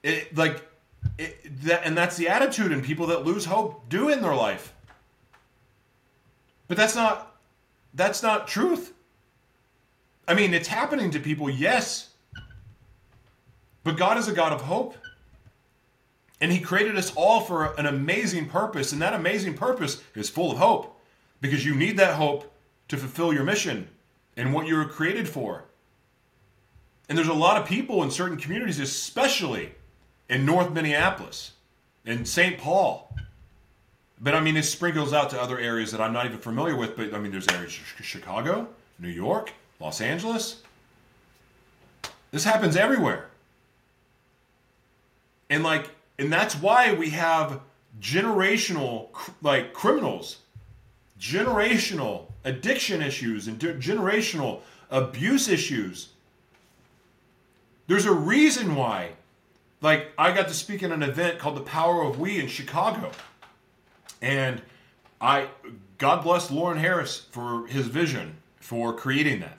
It 0.02 0.36
like 0.36 0.64
it, 1.18 1.62
that, 1.62 1.82
and 1.84 1.96
that's 1.96 2.16
the 2.16 2.28
attitude 2.28 2.72
and 2.72 2.82
people 2.82 3.06
that 3.08 3.24
lose 3.24 3.44
hope 3.44 3.88
do 3.88 4.08
in 4.08 4.20
their 4.20 4.34
life. 4.34 4.72
But 6.68 6.76
that's 6.76 6.96
not 6.96 7.36
that's 7.94 8.22
not 8.22 8.48
truth. 8.48 8.92
I 10.28 10.34
mean, 10.34 10.54
it's 10.54 10.68
happening 10.68 11.12
to 11.12 11.20
people, 11.20 11.48
yes. 11.48 12.10
But 13.84 13.96
God 13.96 14.18
is 14.18 14.26
a 14.26 14.32
God 14.32 14.52
of 14.52 14.62
hope. 14.62 14.96
And 16.40 16.52
He 16.52 16.60
created 16.60 16.96
us 16.96 17.12
all 17.14 17.40
for 17.40 17.74
an 17.78 17.86
amazing 17.86 18.48
purpose, 18.48 18.92
and 18.92 19.00
that 19.02 19.14
amazing 19.14 19.54
purpose 19.54 20.02
is 20.14 20.28
full 20.28 20.52
of 20.52 20.58
hope 20.58 21.00
because 21.40 21.64
you 21.64 21.74
need 21.74 21.96
that 21.98 22.16
hope 22.16 22.52
to 22.88 22.96
fulfill 22.96 23.32
your 23.32 23.44
mission 23.44 23.88
and 24.36 24.52
what 24.52 24.66
you 24.66 24.76
were 24.76 24.84
created 24.84 25.28
for. 25.28 25.64
And 27.08 27.16
there's 27.16 27.28
a 27.28 27.34
lot 27.34 27.60
of 27.60 27.66
people 27.66 28.02
in 28.02 28.10
certain 28.10 28.36
communities, 28.36 28.80
especially 28.80 29.72
in 30.28 30.44
North 30.44 30.72
Minneapolis, 30.72 31.52
in 32.04 32.24
St. 32.24 32.58
Paul. 32.58 33.14
But 34.20 34.34
I 34.34 34.40
mean, 34.40 34.56
it 34.56 34.64
sprinkles 34.64 35.12
out 35.12 35.30
to 35.30 35.40
other 35.40 35.58
areas 35.58 35.92
that 35.92 36.00
I'm 36.00 36.12
not 36.12 36.26
even 36.26 36.38
familiar 36.38 36.76
with. 36.76 36.96
But 36.96 37.14
I 37.14 37.18
mean, 37.18 37.30
there's 37.30 37.48
areas 37.48 37.72
Chicago, 37.72 38.68
New 38.98 39.08
York, 39.08 39.52
Los 39.78 40.00
Angeles. 40.00 40.62
This 42.30 42.44
happens 42.44 42.76
everywhere. 42.76 43.26
And 45.48 45.62
like 45.62 45.90
and 46.18 46.32
that's 46.32 46.54
why 46.54 46.92
we 46.92 47.10
have 47.10 47.60
generational 48.00 49.08
like 49.42 49.72
criminals 49.72 50.38
generational 51.18 52.26
addiction 52.44 53.02
issues 53.02 53.48
and 53.48 53.58
generational 53.58 54.60
abuse 54.90 55.48
issues. 55.48 56.10
There's 57.86 58.04
a 58.04 58.12
reason 58.12 58.74
why 58.74 59.10
like 59.80 60.08
i 60.18 60.32
got 60.32 60.48
to 60.48 60.54
speak 60.54 60.82
at 60.82 60.90
an 60.90 61.02
event 61.02 61.38
called 61.38 61.56
the 61.56 61.62
power 61.62 62.02
of 62.02 62.18
we 62.18 62.40
in 62.40 62.48
chicago. 62.48 63.10
And 64.20 64.62
i 65.20 65.48
god 65.98 66.22
bless 66.22 66.50
lauren 66.50 66.78
harris 66.78 67.26
for 67.30 67.66
his 67.66 67.86
vision 67.86 68.36
for 68.58 68.92
creating 68.92 69.40
that. 69.40 69.58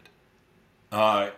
Uh, 0.92 1.30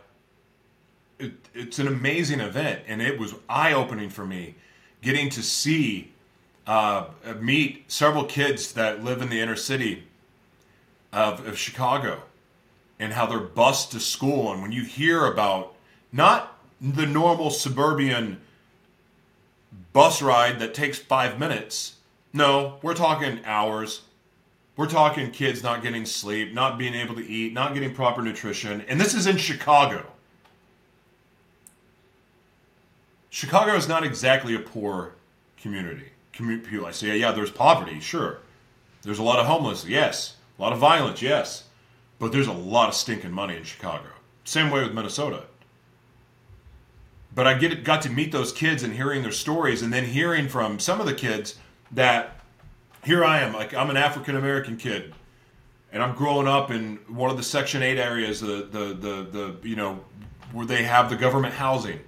it, 1.17 1.34
it's 1.53 1.79
an 1.79 1.88
amazing 1.88 2.39
event 2.39 2.82
and 2.88 3.01
it 3.01 3.19
was 3.19 3.34
eye-opening 3.47 4.10
for 4.10 4.25
me 4.25 4.55
getting 5.01 5.29
to 5.29 5.41
see, 5.41 6.12
uh, 6.67 7.05
meet 7.39 7.91
several 7.91 8.25
kids 8.25 8.73
that 8.73 9.03
live 9.03 9.21
in 9.21 9.29
the 9.29 9.39
inner 9.39 9.55
city 9.55 10.03
of, 11.12 11.45
of 11.47 11.57
Chicago 11.57 12.23
and 12.99 13.13
how 13.13 13.25
they're 13.25 13.39
bused 13.39 13.91
to 13.91 13.99
school. 13.99 14.51
And 14.51 14.62
when 14.62 14.71
you 14.71 14.83
hear 14.83 15.25
about 15.25 15.73
not 16.12 16.57
the 16.81 17.05
normal 17.05 17.49
suburban 17.49 18.41
bus 19.93 20.21
ride 20.21 20.59
that 20.59 20.73
takes 20.73 20.99
five 20.99 21.39
minutes, 21.39 21.95
no, 22.33 22.77
we're 22.81 22.93
talking 22.93 23.39
hours. 23.45 24.01
We're 24.75 24.88
talking 24.88 25.31
kids 25.31 25.63
not 25.63 25.81
getting 25.81 26.05
sleep, 26.05 26.53
not 26.53 26.77
being 26.77 26.93
able 26.93 27.15
to 27.15 27.25
eat, 27.25 27.53
not 27.53 27.73
getting 27.73 27.93
proper 27.93 28.21
nutrition. 28.21 28.81
And 28.88 28.99
this 28.99 29.13
is 29.13 29.27
in 29.27 29.38
Chicago. 29.38 30.05
Chicago 33.29 33.75
is 33.75 33.87
not 33.87 34.03
exactly 34.03 34.55
a 34.55 34.59
poor 34.59 35.13
community. 35.61 36.09
People, 36.31 36.85
I 36.85 36.91
say, 36.91 37.17
yeah, 37.17 37.31
there's 37.31 37.51
poverty, 37.51 37.99
sure. 37.99 38.39
There's 39.03 39.19
a 39.19 39.23
lot 39.23 39.39
of 39.39 39.45
homeless, 39.45 39.85
yes. 39.85 40.35
A 40.57 40.61
lot 40.61 40.73
of 40.73 40.79
violence, 40.79 41.21
yes. 41.21 41.65
But 42.17 42.31
there's 42.31 42.47
a 42.47 42.53
lot 42.53 42.89
of 42.89 42.95
stinking 42.95 43.31
money 43.31 43.55
in 43.55 43.63
Chicago. 43.63 44.07
Same 44.45 44.71
way 44.71 44.83
with 44.83 44.93
Minnesota. 44.93 45.43
But 47.35 47.45
I 47.45 47.53
get 47.53 47.83
got 47.83 48.01
to 48.03 48.09
meet 48.09 48.31
those 48.31 48.51
kids 48.51 48.83
and 48.83 48.93
hearing 48.93 49.21
their 49.21 49.31
stories, 49.31 49.81
and 49.81 49.93
then 49.93 50.05
hearing 50.05 50.47
from 50.47 50.79
some 50.79 50.99
of 50.99 51.05
the 51.05 51.13
kids 51.13 51.57
that 51.91 52.39
here 53.05 53.23
I 53.23 53.41
am, 53.41 53.53
like 53.53 53.73
I'm 53.73 53.89
an 53.89 53.97
African 53.97 54.35
American 54.35 54.77
kid, 54.77 55.13
and 55.91 56.01
I'm 56.01 56.15
growing 56.15 56.47
up 56.47 56.71
in 56.71 56.97
one 57.07 57.29
of 57.29 57.37
the 57.37 57.43
Section 57.43 57.83
Eight 57.83 57.99
areas, 57.99 58.41
the 58.41 58.67
the 58.69 58.93
the 58.93 59.55
the 59.61 59.67
you 59.67 59.75
know 59.75 59.99
where 60.51 60.65
they 60.65 60.83
have 60.83 61.09
the 61.09 61.15
government 61.15 61.53
housing 61.53 61.99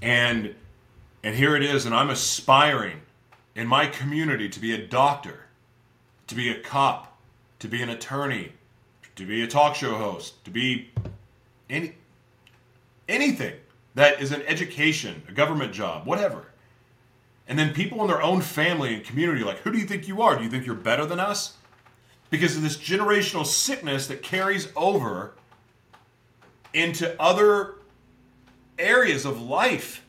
and 0.00 0.54
and 1.22 1.34
here 1.34 1.56
it 1.56 1.62
is 1.62 1.86
and 1.86 1.94
i'm 1.94 2.10
aspiring 2.10 3.00
in 3.54 3.66
my 3.66 3.86
community 3.86 4.48
to 4.48 4.60
be 4.60 4.72
a 4.72 4.86
doctor 4.86 5.46
to 6.26 6.34
be 6.34 6.50
a 6.50 6.60
cop 6.60 7.18
to 7.58 7.68
be 7.68 7.82
an 7.82 7.88
attorney 7.88 8.52
to 9.18 9.26
be 9.26 9.42
a 9.42 9.48
talk 9.48 9.74
show 9.74 9.96
host 9.96 10.44
to 10.44 10.50
be 10.50 10.90
any 11.68 11.94
anything 13.08 13.54
that 13.94 14.20
is 14.20 14.30
an 14.30 14.42
education 14.42 15.22
a 15.28 15.32
government 15.32 15.72
job 15.72 16.06
whatever. 16.06 16.46
And 17.48 17.58
then 17.58 17.72
people 17.72 18.02
in 18.02 18.08
their 18.08 18.20
own 18.20 18.42
family 18.42 18.94
and 18.94 19.02
community 19.02 19.42
like 19.42 19.58
who 19.58 19.72
do 19.72 19.78
you 19.78 19.86
think 19.86 20.06
you 20.06 20.22
are? 20.22 20.36
Do 20.36 20.44
you 20.44 20.50
think 20.50 20.66
you're 20.66 20.74
better 20.76 21.04
than 21.04 21.18
us? 21.18 21.54
Because 22.30 22.56
of 22.56 22.62
this 22.62 22.76
generational 22.76 23.44
sickness 23.44 24.06
that 24.06 24.22
carries 24.22 24.70
over 24.76 25.32
into 26.74 27.20
other 27.20 27.74
areas 28.78 29.24
of 29.24 29.40
life. 29.40 30.04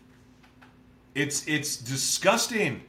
It's 1.15 1.47
it's 1.47 1.77
disgusting. 1.77 2.83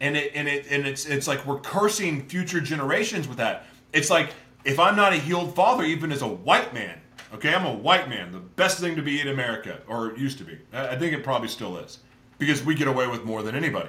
And 0.00 0.16
it 0.16 0.32
and 0.34 0.46
it 0.46 0.66
and 0.70 0.86
it's 0.86 1.06
it's 1.06 1.26
like 1.26 1.44
we're 1.46 1.60
cursing 1.60 2.26
future 2.28 2.60
generations 2.60 3.26
with 3.26 3.38
that. 3.38 3.66
It's 3.92 4.10
like 4.10 4.30
if 4.64 4.78
I'm 4.78 4.96
not 4.96 5.12
a 5.12 5.16
healed 5.16 5.54
father, 5.54 5.84
even 5.84 6.12
as 6.12 6.22
a 6.22 6.28
white 6.28 6.72
man, 6.72 7.00
okay, 7.34 7.54
I'm 7.54 7.66
a 7.66 7.72
white 7.72 8.08
man, 8.08 8.32
the 8.32 8.38
best 8.38 8.78
thing 8.78 8.96
to 8.96 9.02
be 9.02 9.20
in 9.20 9.28
America, 9.28 9.80
or 9.88 10.10
it 10.10 10.18
used 10.18 10.38
to 10.38 10.44
be. 10.44 10.58
I 10.72 10.96
think 10.96 11.14
it 11.14 11.24
probably 11.24 11.48
still 11.48 11.76
is. 11.78 11.98
Because 12.38 12.64
we 12.64 12.76
get 12.76 12.86
away 12.86 13.08
with 13.08 13.24
more 13.24 13.42
than 13.42 13.56
anybody. 13.56 13.88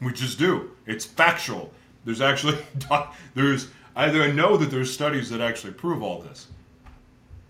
We 0.00 0.12
just 0.12 0.38
do. 0.38 0.72
It's 0.86 1.04
factual. 1.04 1.72
There's 2.04 2.20
actually 2.20 2.58
there's 3.34 3.68
I 3.94 4.30
know 4.30 4.56
that 4.56 4.70
there's 4.70 4.92
studies 4.92 5.28
that 5.30 5.40
actually 5.40 5.72
prove 5.72 6.02
all 6.02 6.20
this. 6.20 6.46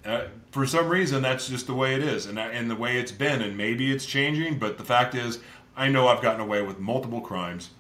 Uh, 0.05 0.25
for 0.59 0.67
some 0.67 0.89
reason, 0.89 1.23
that's 1.23 1.49
just 1.49 1.69
the 1.69 1.75
way 1.75 1.95
it 1.95 2.03
is, 2.03 2.27
and 2.27 2.37
and 2.37 2.69
the 2.69 2.75
way 2.75 2.99
it's 2.99 3.13
been. 3.13 3.43
And 3.43 3.57
maybe 3.57 3.93
it's 3.93 4.05
changing, 4.05 4.59
but 4.59 4.77
the 4.77 4.85
fact 4.85 5.15
is, 5.15 5.39
I 5.77 5.89
know 5.89 6.09
I've 6.09 6.21
gotten 6.21 6.41
away 6.41 6.63
with 6.63 6.81
multiple 6.81 7.21
crimes 7.21 7.71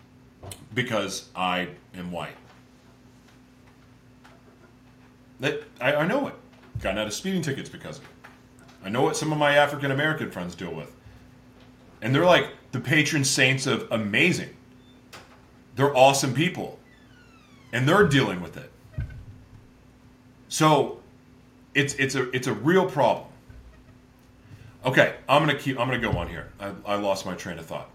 because 0.72 1.29
I 1.35 1.70
am 1.93 2.12
white. 2.12 2.37
That 5.41 5.64
I, 5.81 5.93
I 5.97 6.07
know 6.07 6.29
it. 6.29 6.35
Gotten 6.81 6.99
out 6.99 7.09
of 7.09 7.12
speeding 7.12 7.43
tickets 7.43 7.68
because 7.68 7.99
of 7.99 8.05
it. 8.05 8.11
I 8.85 8.91
know 8.91 9.03
what 9.03 9.16
some 9.16 9.33
of 9.33 9.39
my 9.39 9.57
African 9.57 9.91
American 9.91 10.31
friends 10.31 10.55
deal 10.55 10.72
with. 10.72 10.95
And 12.01 12.14
they're 12.14 12.24
like 12.24 12.51
the 12.70 12.79
patron 12.79 13.24
saints 13.24 13.66
of 13.66 13.89
amazing. 13.91 14.55
They're 15.74 15.97
awesome 15.97 16.33
people. 16.33 16.79
And 17.72 17.89
they're 17.89 18.07
dealing 18.07 18.41
with 18.41 18.57
it. 18.57 18.70
So 20.49 20.97
it's 21.75 21.95
it's 21.95 22.14
a 22.14 22.31
it's 22.31 22.47
a 22.47 22.53
real 22.53 22.89
problem. 22.89 23.27
Okay, 24.85 25.16
I'm 25.29 25.43
gonna 25.43 25.59
keep 25.59 25.79
I'm 25.79 25.89
gonna 25.89 26.01
go 26.01 26.12
on 26.12 26.29
here. 26.29 26.49
I, 26.61 26.73
I 26.87 26.95
lost 26.97 27.27
my 27.27 27.35
train 27.35 27.59
of 27.59 27.66
thought. 27.66 27.91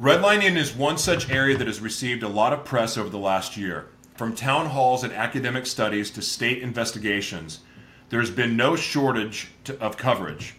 Redlining 0.00 0.56
is 0.56 0.74
one 0.74 0.98
such 0.98 1.30
area 1.30 1.56
that 1.56 1.66
has 1.66 1.80
received 1.80 2.22
a 2.22 2.28
lot 2.28 2.52
of 2.52 2.64
press 2.64 2.96
over 2.96 3.08
the 3.08 3.18
last 3.18 3.56
year. 3.56 3.88
From 4.14 4.34
town 4.34 4.66
halls 4.66 5.04
and 5.04 5.12
academic 5.12 5.66
studies 5.66 6.10
to 6.12 6.22
state 6.22 6.62
investigations, 6.62 7.60
there's 8.08 8.30
been 8.30 8.56
no 8.56 8.76
shortage 8.76 9.50
to, 9.64 9.78
of 9.80 9.96
coverage. 9.96 10.54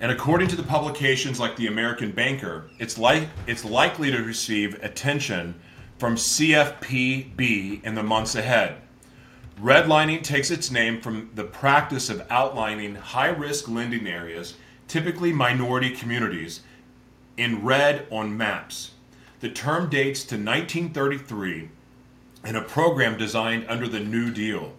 And 0.00 0.12
according 0.12 0.48
to 0.48 0.56
the 0.56 0.62
publications 0.62 1.40
like 1.40 1.56
the 1.56 1.68
American 1.68 2.12
Banker, 2.12 2.68
it's, 2.78 2.98
like, 2.98 3.28
it's 3.46 3.64
likely 3.64 4.10
to 4.10 4.18
receive 4.18 4.82
attention 4.82 5.54
from 5.98 6.16
CFPB 6.16 7.82
in 7.82 7.94
the 7.94 8.02
months 8.02 8.34
ahead. 8.34 8.82
Redlining 9.60 10.22
takes 10.22 10.50
its 10.50 10.70
name 10.70 11.00
from 11.00 11.30
the 11.34 11.44
practice 11.44 12.10
of 12.10 12.26
outlining 12.28 12.94
high 12.96 13.28
risk 13.28 13.68
lending 13.68 14.06
areas, 14.06 14.54
typically 14.86 15.32
minority 15.32 15.90
communities, 15.90 16.60
in 17.38 17.64
red 17.64 18.06
on 18.10 18.36
maps. 18.36 18.90
The 19.40 19.48
term 19.48 19.88
dates 19.88 20.24
to 20.24 20.34
1933 20.34 21.70
in 22.44 22.56
a 22.56 22.62
program 22.62 23.16
designed 23.16 23.66
under 23.68 23.88
the 23.88 24.00
New 24.00 24.30
Deal. 24.30 24.74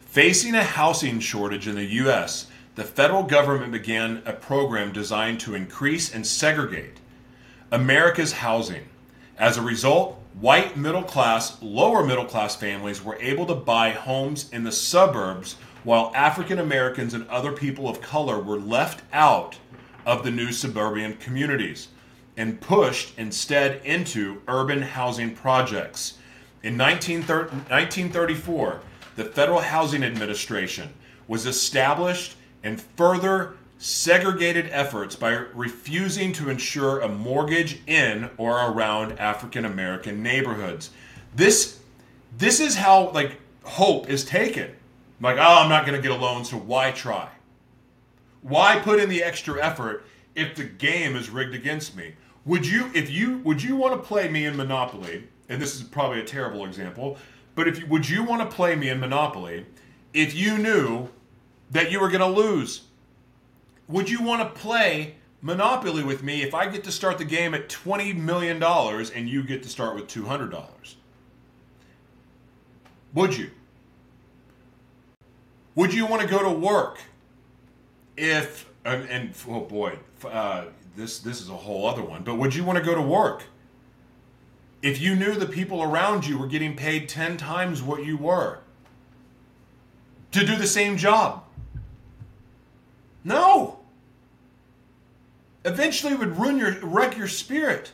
Facing 0.00 0.54
a 0.54 0.62
housing 0.62 1.18
shortage 1.18 1.66
in 1.66 1.74
the 1.74 1.84
U.S., 1.84 2.46
the 2.74 2.84
federal 2.84 3.22
government 3.22 3.72
began 3.72 4.22
a 4.24 4.32
program 4.32 4.92
designed 4.92 5.40
to 5.40 5.54
increase 5.54 6.14
and 6.14 6.26
segregate 6.26 6.98
America's 7.70 8.32
housing. 8.34 8.84
As 9.38 9.56
a 9.56 9.62
result, 9.62 10.22
white 10.40 10.76
middle 10.76 11.02
class, 11.02 11.60
lower 11.62 12.04
middle 12.04 12.24
class 12.24 12.54
families 12.54 13.02
were 13.02 13.18
able 13.20 13.46
to 13.46 13.54
buy 13.54 13.90
homes 13.90 14.50
in 14.50 14.64
the 14.64 14.72
suburbs 14.72 15.56
while 15.84 16.12
African 16.14 16.58
Americans 16.58 17.14
and 17.14 17.26
other 17.28 17.52
people 17.52 17.88
of 17.88 18.00
color 18.00 18.40
were 18.40 18.58
left 18.58 19.02
out 19.12 19.58
of 20.06 20.24
the 20.24 20.30
new 20.30 20.52
suburban 20.52 21.16
communities 21.16 21.88
and 22.36 22.60
pushed 22.60 23.18
instead 23.18 23.80
into 23.84 24.40
urban 24.46 24.82
housing 24.82 25.34
projects. 25.34 26.18
In 26.62 26.78
1934, 26.78 28.80
the 29.16 29.24
Federal 29.24 29.60
Housing 29.60 30.04
Administration 30.04 30.94
was 31.26 31.46
established 31.46 32.36
and 32.62 32.80
further 32.80 33.56
segregated 33.78 34.68
efforts 34.72 35.14
by 35.14 35.30
refusing 35.30 36.32
to 36.32 36.50
insure 36.50 37.00
a 37.00 37.08
mortgage 37.08 37.80
in 37.86 38.28
or 38.36 38.70
around 38.70 39.18
African 39.18 39.64
American 39.64 40.22
neighborhoods. 40.22 40.90
This 41.34 41.78
this 42.36 42.60
is 42.60 42.76
how 42.76 43.10
like 43.10 43.40
hope 43.64 44.08
is 44.08 44.24
taken. 44.24 44.72
Like, 45.20 45.36
oh, 45.36 45.62
I'm 45.62 45.68
not 45.68 45.84
going 45.84 46.00
to 46.00 46.02
get 46.02 46.16
a 46.16 46.20
loan, 46.20 46.44
so 46.44 46.56
why 46.56 46.92
try? 46.92 47.28
Why 48.42 48.78
put 48.78 49.00
in 49.00 49.08
the 49.08 49.22
extra 49.22 49.64
effort 49.64 50.04
if 50.34 50.54
the 50.54 50.64
game 50.64 51.16
is 51.16 51.30
rigged 51.30 51.54
against 51.54 51.96
me? 51.96 52.14
Would 52.44 52.66
you 52.66 52.90
if 52.94 53.10
you 53.10 53.38
would 53.38 53.62
you 53.62 53.76
want 53.76 54.00
to 54.00 54.06
play 54.06 54.28
me 54.28 54.44
in 54.44 54.56
Monopoly? 54.56 55.28
And 55.48 55.62
this 55.62 55.74
is 55.74 55.82
probably 55.82 56.20
a 56.20 56.24
terrible 56.24 56.64
example, 56.64 57.16
but 57.54 57.68
if 57.68 57.78
you, 57.78 57.86
would 57.86 58.08
you 58.08 58.22
want 58.22 58.48
to 58.48 58.54
play 58.54 58.76
me 58.76 58.90
in 58.90 59.00
Monopoly 59.00 59.66
if 60.12 60.34
you 60.34 60.58
knew 60.58 61.08
that 61.70 61.90
you 61.90 62.00
were 62.00 62.08
going 62.08 62.20
to 62.20 62.26
lose? 62.26 62.87
Would 63.88 64.10
you 64.10 64.22
want 64.22 64.42
to 64.42 64.60
play 64.60 65.14
Monopoly 65.40 66.02
with 66.02 66.22
me 66.22 66.42
if 66.42 66.54
I 66.54 66.68
get 66.68 66.84
to 66.84 66.92
start 66.92 67.16
the 67.16 67.24
game 67.24 67.54
at 67.54 67.68
$20 67.68 68.14
million 68.16 68.62
and 68.62 69.28
you 69.28 69.42
get 69.42 69.62
to 69.62 69.68
start 69.68 69.94
with 69.94 70.06
$200? 70.08 70.94
Would 73.14 73.36
you? 73.36 73.50
Would 75.74 75.94
you 75.94 76.06
want 76.06 76.22
to 76.22 76.28
go 76.28 76.42
to 76.42 76.50
work 76.50 76.98
if, 78.16 78.68
and, 78.84 79.08
and 79.08 79.34
oh 79.48 79.60
boy, 79.60 79.98
uh, 80.26 80.66
this, 80.96 81.20
this 81.20 81.40
is 81.40 81.48
a 81.48 81.54
whole 81.54 81.86
other 81.86 82.02
one, 82.02 82.24
but 82.24 82.34
would 82.34 82.54
you 82.54 82.64
want 82.64 82.78
to 82.78 82.84
go 82.84 82.94
to 82.94 83.00
work 83.00 83.44
if 84.82 85.00
you 85.00 85.16
knew 85.16 85.34
the 85.34 85.46
people 85.46 85.82
around 85.82 86.26
you 86.26 86.36
were 86.36 86.46
getting 86.46 86.76
paid 86.76 87.08
10 87.08 87.36
times 87.36 87.80
what 87.80 88.04
you 88.04 88.16
were 88.16 88.58
to 90.32 90.44
do 90.44 90.56
the 90.56 90.66
same 90.66 90.98
job? 90.98 91.44
No. 93.24 93.77
Eventually 95.68 96.14
would 96.14 96.38
ruin 96.38 96.56
your 96.58 96.72
wreck 96.80 97.16
your 97.16 97.28
spirit. 97.28 97.92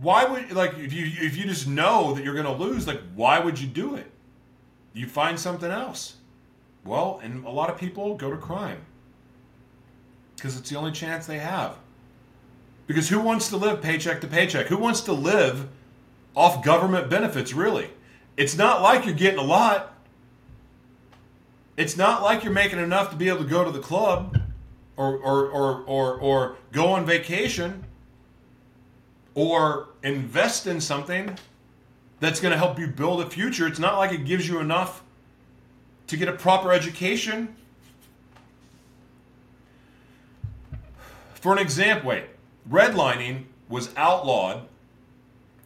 Why 0.00 0.24
would 0.24 0.52
like 0.52 0.78
if 0.78 0.92
you 0.92 1.06
if 1.06 1.36
you 1.36 1.44
just 1.44 1.66
know 1.66 2.12
that 2.14 2.24
you're 2.24 2.34
going 2.34 2.46
to 2.46 2.52
lose, 2.52 2.86
like 2.86 3.00
why 3.14 3.38
would 3.38 3.58
you 3.58 3.66
do 3.66 3.94
it? 3.94 4.10
You 4.92 5.06
find 5.06 5.38
something 5.38 5.70
else. 5.70 6.16
Well, 6.84 7.20
and 7.22 7.44
a 7.44 7.50
lot 7.50 7.70
of 7.70 7.78
people 7.78 8.14
go 8.16 8.30
to 8.30 8.36
crime 8.36 8.84
because 10.36 10.58
it's 10.58 10.70
the 10.70 10.76
only 10.76 10.92
chance 10.92 11.26
they 11.26 11.38
have. 11.38 11.76
Because 12.86 13.08
who 13.08 13.20
wants 13.20 13.48
to 13.50 13.56
live 13.56 13.80
paycheck 13.80 14.20
to 14.22 14.26
paycheck? 14.26 14.66
Who 14.66 14.76
wants 14.76 15.00
to 15.02 15.12
live 15.12 15.68
off 16.34 16.64
government 16.64 17.08
benefits, 17.08 17.52
really? 17.52 17.90
It's 18.36 18.56
not 18.56 18.82
like 18.82 19.04
you're 19.06 19.14
getting 19.14 19.38
a 19.38 19.44
lot. 19.44 19.94
It's 21.80 21.96
not 21.96 22.22
like 22.22 22.44
you're 22.44 22.52
making 22.52 22.78
enough 22.78 23.08
to 23.08 23.16
be 23.16 23.30
able 23.30 23.38
to 23.38 23.48
go 23.48 23.64
to 23.64 23.70
the 23.70 23.78
club 23.78 24.38
or, 24.98 25.16
or, 25.16 25.48
or, 25.48 25.82
or, 25.84 26.14
or 26.18 26.56
go 26.72 26.88
on 26.88 27.06
vacation 27.06 27.86
or 29.34 29.88
invest 30.02 30.66
in 30.66 30.82
something 30.82 31.38
that's 32.20 32.38
going 32.38 32.52
to 32.52 32.58
help 32.58 32.78
you 32.78 32.86
build 32.86 33.22
a 33.22 33.30
future. 33.30 33.66
It's 33.66 33.78
not 33.78 33.96
like 33.96 34.12
it 34.12 34.26
gives 34.26 34.46
you 34.46 34.58
enough 34.58 35.02
to 36.08 36.18
get 36.18 36.28
a 36.28 36.34
proper 36.34 36.70
education. 36.70 37.56
For 41.32 41.50
an 41.54 41.58
example, 41.58 42.10
wait, 42.10 42.24
redlining 42.70 43.44
was 43.70 43.88
outlawed 43.96 44.68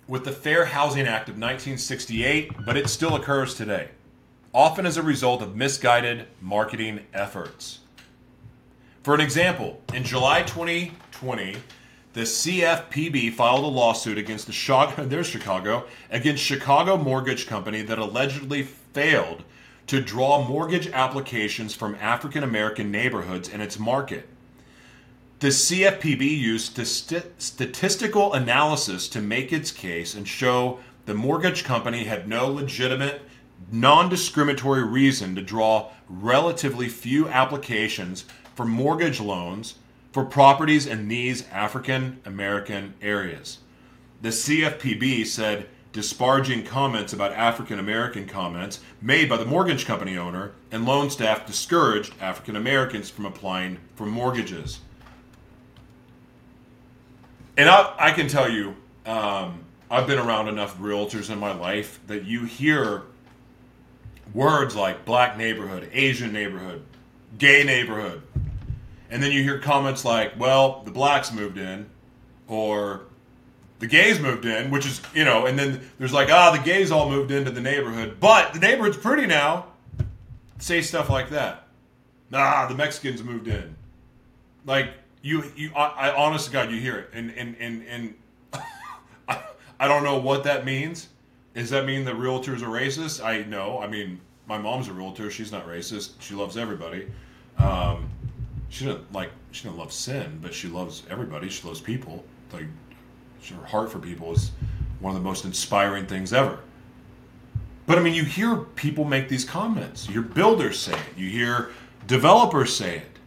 with 0.07 0.25
the 0.25 0.31
Fair 0.31 0.67
Housing 0.67 1.09
Act 1.09 1.29
of 1.29 1.35
1968, 1.35 2.65
but 2.65 2.77
it 2.77 2.89
still 2.89 3.17
occurs 3.17 3.57
today 3.57 3.89
often 4.55 4.87
as 4.87 4.97
a 4.97 5.03
result 5.03 5.43
of 5.43 5.57
misguided 5.57 6.29
marketing 6.41 7.01
efforts. 7.13 7.81
For 9.03 9.15
an 9.15 9.21
example, 9.21 9.83
in 9.93 10.05
July 10.05 10.45
2020, 10.45 11.57
the 12.13 12.21
CFPB 12.21 13.33
filed 13.33 13.65
a 13.65 13.67
lawsuit 13.67 14.17
against 14.17 14.47
the 14.47 14.53
Chicago, 14.53 15.05
there's 15.07 15.27
Chicago, 15.27 15.87
against 16.09 16.43
Chicago 16.43 16.97
Mortgage 16.97 17.49
Company 17.49 17.83
that 17.83 17.99
allegedly 17.99 18.63
failed 18.63 19.43
to 19.89 20.01
draw 20.01 20.47
mortgage 20.47 20.87
applications 20.89 21.75
from 21.75 21.97
African 21.97 22.45
American 22.45 22.91
neighborhoods 22.91 23.49
in 23.49 23.61
its 23.61 23.79
market. 23.79 24.29
The 25.41 25.49
CFPB 25.49 26.23
used 26.23 26.77
st- 26.87 27.43
statistical 27.43 28.33
analysis 28.33 29.09
to 29.09 29.21
make 29.21 29.53
its 29.53 29.71
case 29.73 30.15
and 30.15 30.27
show 30.27 30.79
the 31.05 31.13
mortgage 31.13 31.65
company 31.65 32.05
had 32.05 32.29
no 32.29 32.47
legitimate 32.47 33.21
non 33.71 34.09
discriminatory 34.09 34.85
reason 34.85 35.35
to 35.35 35.43
draw 35.43 35.91
relatively 36.09 36.89
few 36.89 37.29
applications 37.29 38.25
for 38.55 38.65
mortgage 38.65 39.21
loans 39.21 39.77
for 40.13 40.25
properties 40.25 40.87
in 40.87 41.09
these 41.09 41.49
African 41.49 42.21
American 42.25 42.95
areas. 43.03 43.59
The 44.23 44.29
CFPB 44.29 45.27
said 45.27 45.69
disparaging 45.93 46.65
comments 46.65 47.13
about 47.13 47.33
African 47.33 47.79
American 47.79 48.27
comments 48.27 48.81
made 49.01 49.29
by 49.29 49.37
the 49.37 49.45
mortgage 49.45 49.87
company 49.87 50.17
owner 50.17 50.53
and 50.71 50.85
loan 50.85 51.09
staff 51.09 51.47
discouraged 51.47 52.15
African 52.21 52.57
Americans 52.57 53.11
from 53.11 53.27
applying 53.27 53.79
for 53.95 54.05
mortgages. 54.05 54.81
And 57.57 57.69
I, 57.69 57.95
I 57.99 58.11
can 58.11 58.27
tell 58.27 58.51
you, 58.51 58.75
um, 59.07 59.65
I've 59.91 60.07
been 60.09 60.19
around 60.19 60.49
enough 60.49 60.77
realtors 60.79 61.31
in 61.31 61.39
my 61.39 61.53
life 61.53 62.01
that 62.09 62.25
you 62.25 62.45
hear 62.45 63.03
words 64.33 64.75
like 64.75 65.05
black 65.05 65.37
neighborhood, 65.37 65.89
Asian 65.93 66.33
neighborhood, 66.33 66.83
gay 67.39 67.65
neighborhood. 67.65 68.23
And 69.11 69.23
then 69.23 69.33
you 69.33 69.43
hear 69.43 69.59
comments 69.59 70.05
like, 70.05 70.39
well, 70.39 70.83
the 70.85 70.91
blacks 70.91 71.33
moved 71.33 71.59
in, 71.59 71.87
or 72.49 73.03
the 73.79 73.87
gays 73.87 74.19
moved 74.19 74.45
in, 74.45 74.71
which 74.71 74.87
is, 74.87 75.01
you 75.15 75.25
know, 75.25 75.47
and 75.47 75.59
then 75.59 75.81
there's 75.99 76.13
like, 76.13 76.31
ah, 76.31 76.53
the 76.57 76.63
gays 76.63 76.91
all 76.91 77.09
moved 77.09 77.31
into 77.31 77.51
the 77.51 77.61
neighborhood, 77.61 78.17
but 78.19 78.55
the 78.55 78.59
neighborhood's 78.59 78.97
pretty 78.97 79.27
now. 79.27 79.67
Say 80.59 80.81
stuff 80.81 81.11
like 81.11 81.31
that. 81.31 81.67
Ah, 82.33 82.67
the 82.69 82.75
Mexicans 82.75 83.23
moved 83.23 83.49
in. 83.49 83.77
Like 84.65 84.93
you, 85.23 85.45
you. 85.57 85.71
I, 85.75 86.11
I 86.11 86.15
honest 86.15 86.47
to 86.47 86.53
God, 86.53 86.71
you 86.71 86.81
hear 86.81 86.97
it, 86.97 87.11
and 87.13 87.31
and 87.33 87.57
and 87.59 87.87
and 87.87 88.15
I, 89.29 89.41
I 89.79 89.89
don't 89.89 90.05
know 90.05 90.19
what 90.19 90.45
that 90.45 90.65
means. 90.65 91.09
Does 91.55 91.71
that 91.71 91.87
mean 91.87 92.05
that 92.05 92.17
realtors 92.17 92.63
are 92.63 92.69
racist? 92.69 93.25
I 93.25 93.45
know. 93.45 93.81
I 93.81 93.87
mean, 93.87 94.21
my 94.47 94.59
mom's 94.59 94.89
a 94.89 94.93
realtor. 94.93 95.31
She's 95.31 95.53
not 95.53 95.67
racist. 95.67 96.21
She 96.21 96.35
loves 96.35 96.57
everybody. 96.57 97.07
Um, 97.59 98.11
she 98.69 98.85
doesn't 98.85 99.13
like. 99.13 99.31
She 99.53 99.65
doesn't 99.65 99.79
love 99.79 99.93
sin, 99.93 100.41
but 100.43 100.53
she 100.53 100.69
loves 100.69 101.05
everybody. 101.09 101.49
She 101.49 101.67
loves 101.67 101.81
people. 101.81 102.25
Like 102.53 102.67
her 103.51 103.67
heart 103.67 103.93
for 103.93 103.99
people 103.99 104.33
is 104.33 104.51
one 105.01 105.15
of 105.15 105.23
the 105.23 105.27
most 105.27 105.45
inspiring 105.45 106.07
things 106.07 106.33
ever. 106.33 106.59
But 107.87 107.99
I 107.99 108.03
mean, 108.03 108.15
you 108.15 108.25
hear 108.25 108.57
people 108.57 109.05
make 109.05 109.29
these 109.29 109.45
comments. 109.45 110.07
You 110.09 110.15
hear 110.15 110.23
builders 110.23 110.81
say 110.81 110.95
it. 110.95 111.19
You 111.19 111.29
hear 111.29 111.71
developers 112.07 112.75
say 112.75 112.99
it. 112.99 113.19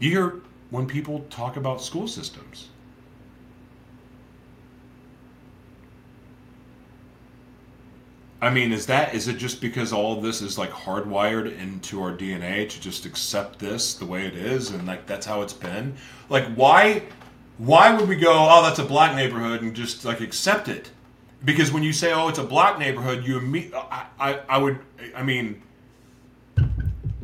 You 0.00 0.10
hear 0.10 0.40
when 0.70 0.86
people 0.86 1.26
talk 1.30 1.56
about 1.56 1.82
school 1.82 2.08
systems. 2.08 2.69
I 8.42 8.48
mean, 8.48 8.72
is 8.72 8.86
that 8.86 9.14
is 9.14 9.28
it 9.28 9.36
just 9.36 9.60
because 9.60 9.92
all 9.92 10.16
of 10.16 10.22
this 10.22 10.40
is 10.40 10.56
like 10.56 10.70
hardwired 10.70 11.58
into 11.58 12.02
our 12.02 12.12
DNA 12.12 12.68
to 12.68 12.80
just 12.80 13.04
accept 13.04 13.58
this 13.58 13.94
the 13.94 14.06
way 14.06 14.26
it 14.26 14.34
is 14.34 14.70
and 14.70 14.86
like 14.86 15.06
that's 15.06 15.26
how 15.26 15.42
it's 15.42 15.52
been? 15.52 15.94
Like 16.28 16.46
why 16.54 17.02
why 17.58 17.94
would 17.94 18.08
we 18.08 18.16
go, 18.16 18.32
oh 18.32 18.62
that's 18.62 18.78
a 18.78 18.84
black 18.84 19.14
neighborhood 19.14 19.62
and 19.62 19.74
just 19.74 20.04
like 20.04 20.20
accept 20.20 20.68
it? 20.68 20.90
Because 21.44 21.70
when 21.70 21.82
you 21.82 21.92
say, 21.92 22.12
oh 22.12 22.28
it's 22.28 22.38
a 22.38 22.44
black 22.44 22.78
neighborhood, 22.78 23.24
you 23.24 23.38
imme- 23.40 23.74
I, 23.74 24.06
I 24.18 24.40
I 24.48 24.58
would 24.58 24.78
I 25.14 25.22
mean 25.22 25.62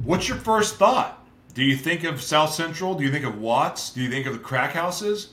what's 0.04 0.28
your 0.28 0.38
first 0.38 0.76
thought? 0.76 1.24
Do 1.54 1.64
you 1.64 1.76
think 1.76 2.04
of 2.04 2.20
South 2.20 2.52
Central? 2.52 2.94
Do 2.94 3.04
you 3.04 3.10
think 3.10 3.24
of 3.24 3.40
Watts? 3.40 3.90
Do 3.90 4.02
you 4.02 4.10
think 4.10 4.26
of 4.26 4.34
the 4.34 4.38
crack 4.38 4.72
houses? 4.72 5.32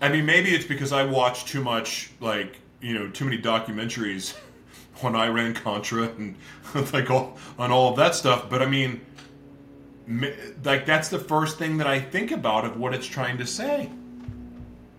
I 0.00 0.08
mean, 0.08 0.26
maybe 0.26 0.50
it's 0.50 0.64
because 0.64 0.92
I 0.92 1.04
watch 1.04 1.44
too 1.44 1.62
much, 1.62 2.10
like, 2.20 2.58
you 2.80 2.98
know, 2.98 3.08
too 3.08 3.24
many 3.24 3.40
documentaries 3.40 4.34
on 5.04 5.14
Iran 5.16 5.54
Contra 5.54 6.04
and 6.04 6.34
like 6.92 7.10
all 7.10 7.38
on 7.58 7.70
all 7.70 7.90
of 7.90 7.96
that 7.96 8.14
stuff. 8.14 8.48
But 8.48 8.62
I 8.62 8.66
mean, 8.66 9.00
like 10.64 10.86
that's 10.86 11.08
the 11.08 11.18
first 11.18 11.58
thing 11.58 11.78
that 11.78 11.86
I 11.86 12.00
think 12.00 12.30
about 12.30 12.64
of 12.64 12.78
what 12.78 12.94
it's 12.94 13.06
trying 13.06 13.38
to 13.38 13.46
say. 13.46 13.90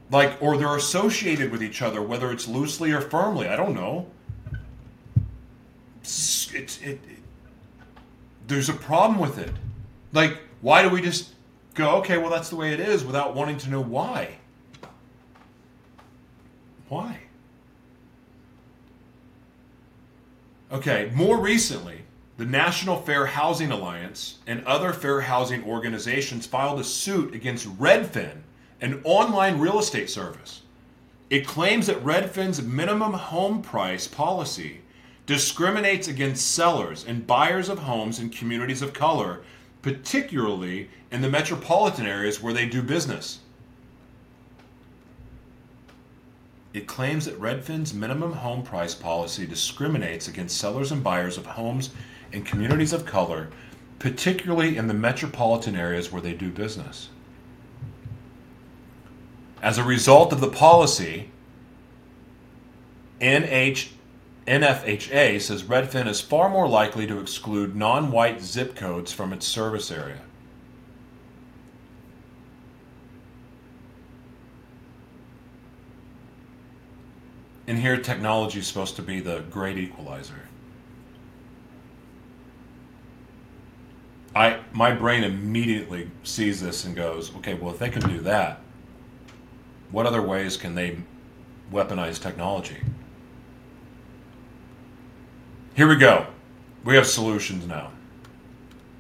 Like, 0.10 0.42
or 0.42 0.58
they're 0.58 0.76
associated 0.76 1.52
with 1.52 1.64
each 1.64 1.82
other, 1.82 2.02
whether 2.02 2.32
it's 2.32 2.48
loosely 2.48 2.92
or 2.92 3.00
firmly. 3.00 3.48
I 3.48 3.56
don't 3.56 3.74
know. 3.74 4.08
It's, 6.02 6.54
it, 6.54 6.80
it 6.84 7.00
there's 8.48 8.68
a 8.68 8.74
problem 8.74 9.20
with 9.20 9.38
it. 9.38 9.52
Like, 10.12 10.38
why 10.60 10.82
do 10.82 10.90
we 10.90 11.02
just 11.02 11.30
go, 11.74 11.98
okay, 11.98 12.18
well, 12.18 12.30
that's 12.30 12.50
the 12.50 12.58
way 12.58 12.74
it 12.74 12.82
is 12.82 13.06
without 13.06 13.34
wanting 13.34 13.58
to 13.60 13.70
know 13.70 13.82
why? 13.82 14.36
Why? 16.90 17.20
Okay, 20.72 21.12
more 21.14 21.38
recently, 21.38 22.04
the 22.38 22.46
National 22.46 22.96
Fair 22.96 23.26
Housing 23.26 23.72
Alliance 23.72 24.38
and 24.48 24.66
other 24.66 24.94
fair 24.94 25.20
housing 25.20 25.66
organizations 25.66 26.48
filed 26.48 26.80
a 26.80 26.84
suit 26.86 27.36
against 27.36 27.68
Redfin, 27.78 28.38
an 28.80 29.02
online 29.04 29.60
real 29.60 29.80
estate 29.80 30.10
service. 30.10 30.62
It 31.30 31.46
claims 31.46 31.88
that 31.88 32.04
Redfin's 32.06 32.62
minimum 32.62 33.12
home 33.12 33.62
price 33.62 34.08
policy 34.08 34.80
discriminates 35.26 36.08
against 36.08 36.52
sellers 36.52 37.06
and 37.06 37.28
buyers 37.28 37.68
of 37.68 37.80
homes 37.80 38.20
in 38.20 38.30
communities 38.30 38.82
of 38.82 38.94
color 38.94 39.42
particularly 39.82 40.90
in 41.12 41.22
the 41.22 41.30
metropolitan 41.30 42.06
areas 42.06 42.42
where 42.42 42.54
they 42.54 42.66
do 42.66 42.82
business. 42.82 43.40
It 46.74 46.88
claims 46.88 47.26
that 47.26 47.40
Redfin's 47.40 47.94
minimum 47.94 48.34
home 48.34 48.64
price 48.64 48.96
policy 48.96 49.46
discriminates 49.46 50.28
against 50.28 50.58
sellers 50.58 50.92
and 50.92 51.04
buyers 51.04 51.38
of 51.38 51.46
homes 51.46 51.90
in 52.32 52.44
communities 52.44 52.94
of 52.94 53.06
color, 53.06 53.50
particularly 54.00 54.78
in 54.78 54.88
the 54.88 54.94
metropolitan 54.94 55.76
areas 55.76 56.12
where 56.12 56.22
they 56.22 56.34
do 56.34 56.50
business. 56.50 57.10
As 59.62 59.78
a 59.78 59.84
result 59.84 60.32
of 60.32 60.40
the 60.40 60.50
policy, 60.50 61.30
NH 63.20 63.90
NFHA 64.48 65.40
says 65.40 65.64
Redfin 65.64 66.08
is 66.08 66.20
far 66.20 66.50
more 66.50 66.68
likely 66.68 67.06
to 67.06 67.20
exclude 67.20 67.76
non 67.76 68.12
white 68.12 68.42
zip 68.42 68.76
codes 68.76 69.14
from 69.14 69.34
its 69.34 69.46
service 69.46 69.92
area. 69.92 70.22
And 77.72 77.80
here, 77.80 77.96
technology 77.96 78.60
is 78.60 78.68
supposed 78.68 78.98
to 78.98 79.02
be 79.02 79.22
the 79.22 79.46
great 79.50 79.78
equalizer. 79.78 80.42
I, 84.36 84.60
my 84.74 84.92
brain 84.92 85.24
immediately 85.24 86.12
sees 86.24 86.62
this 86.62 86.84
and 86.84 86.94
goes, 86.94 87.34
okay, 87.38 87.54
well, 87.54 87.74
if 87.74 87.80
they 87.80 87.90
can 87.90 88.02
do 88.02 88.20
that, 88.24 88.60
what 89.90 90.06
other 90.06 90.22
ways 90.22 90.58
can 90.58 90.76
they 90.76 90.98
weaponize 91.72 92.22
technology? 92.22 92.76
Here 95.74 95.88
we 95.88 95.96
go. 95.96 96.28
We 96.84 96.96
have 96.96 97.08
solutions 97.08 97.66
now. 97.66 97.94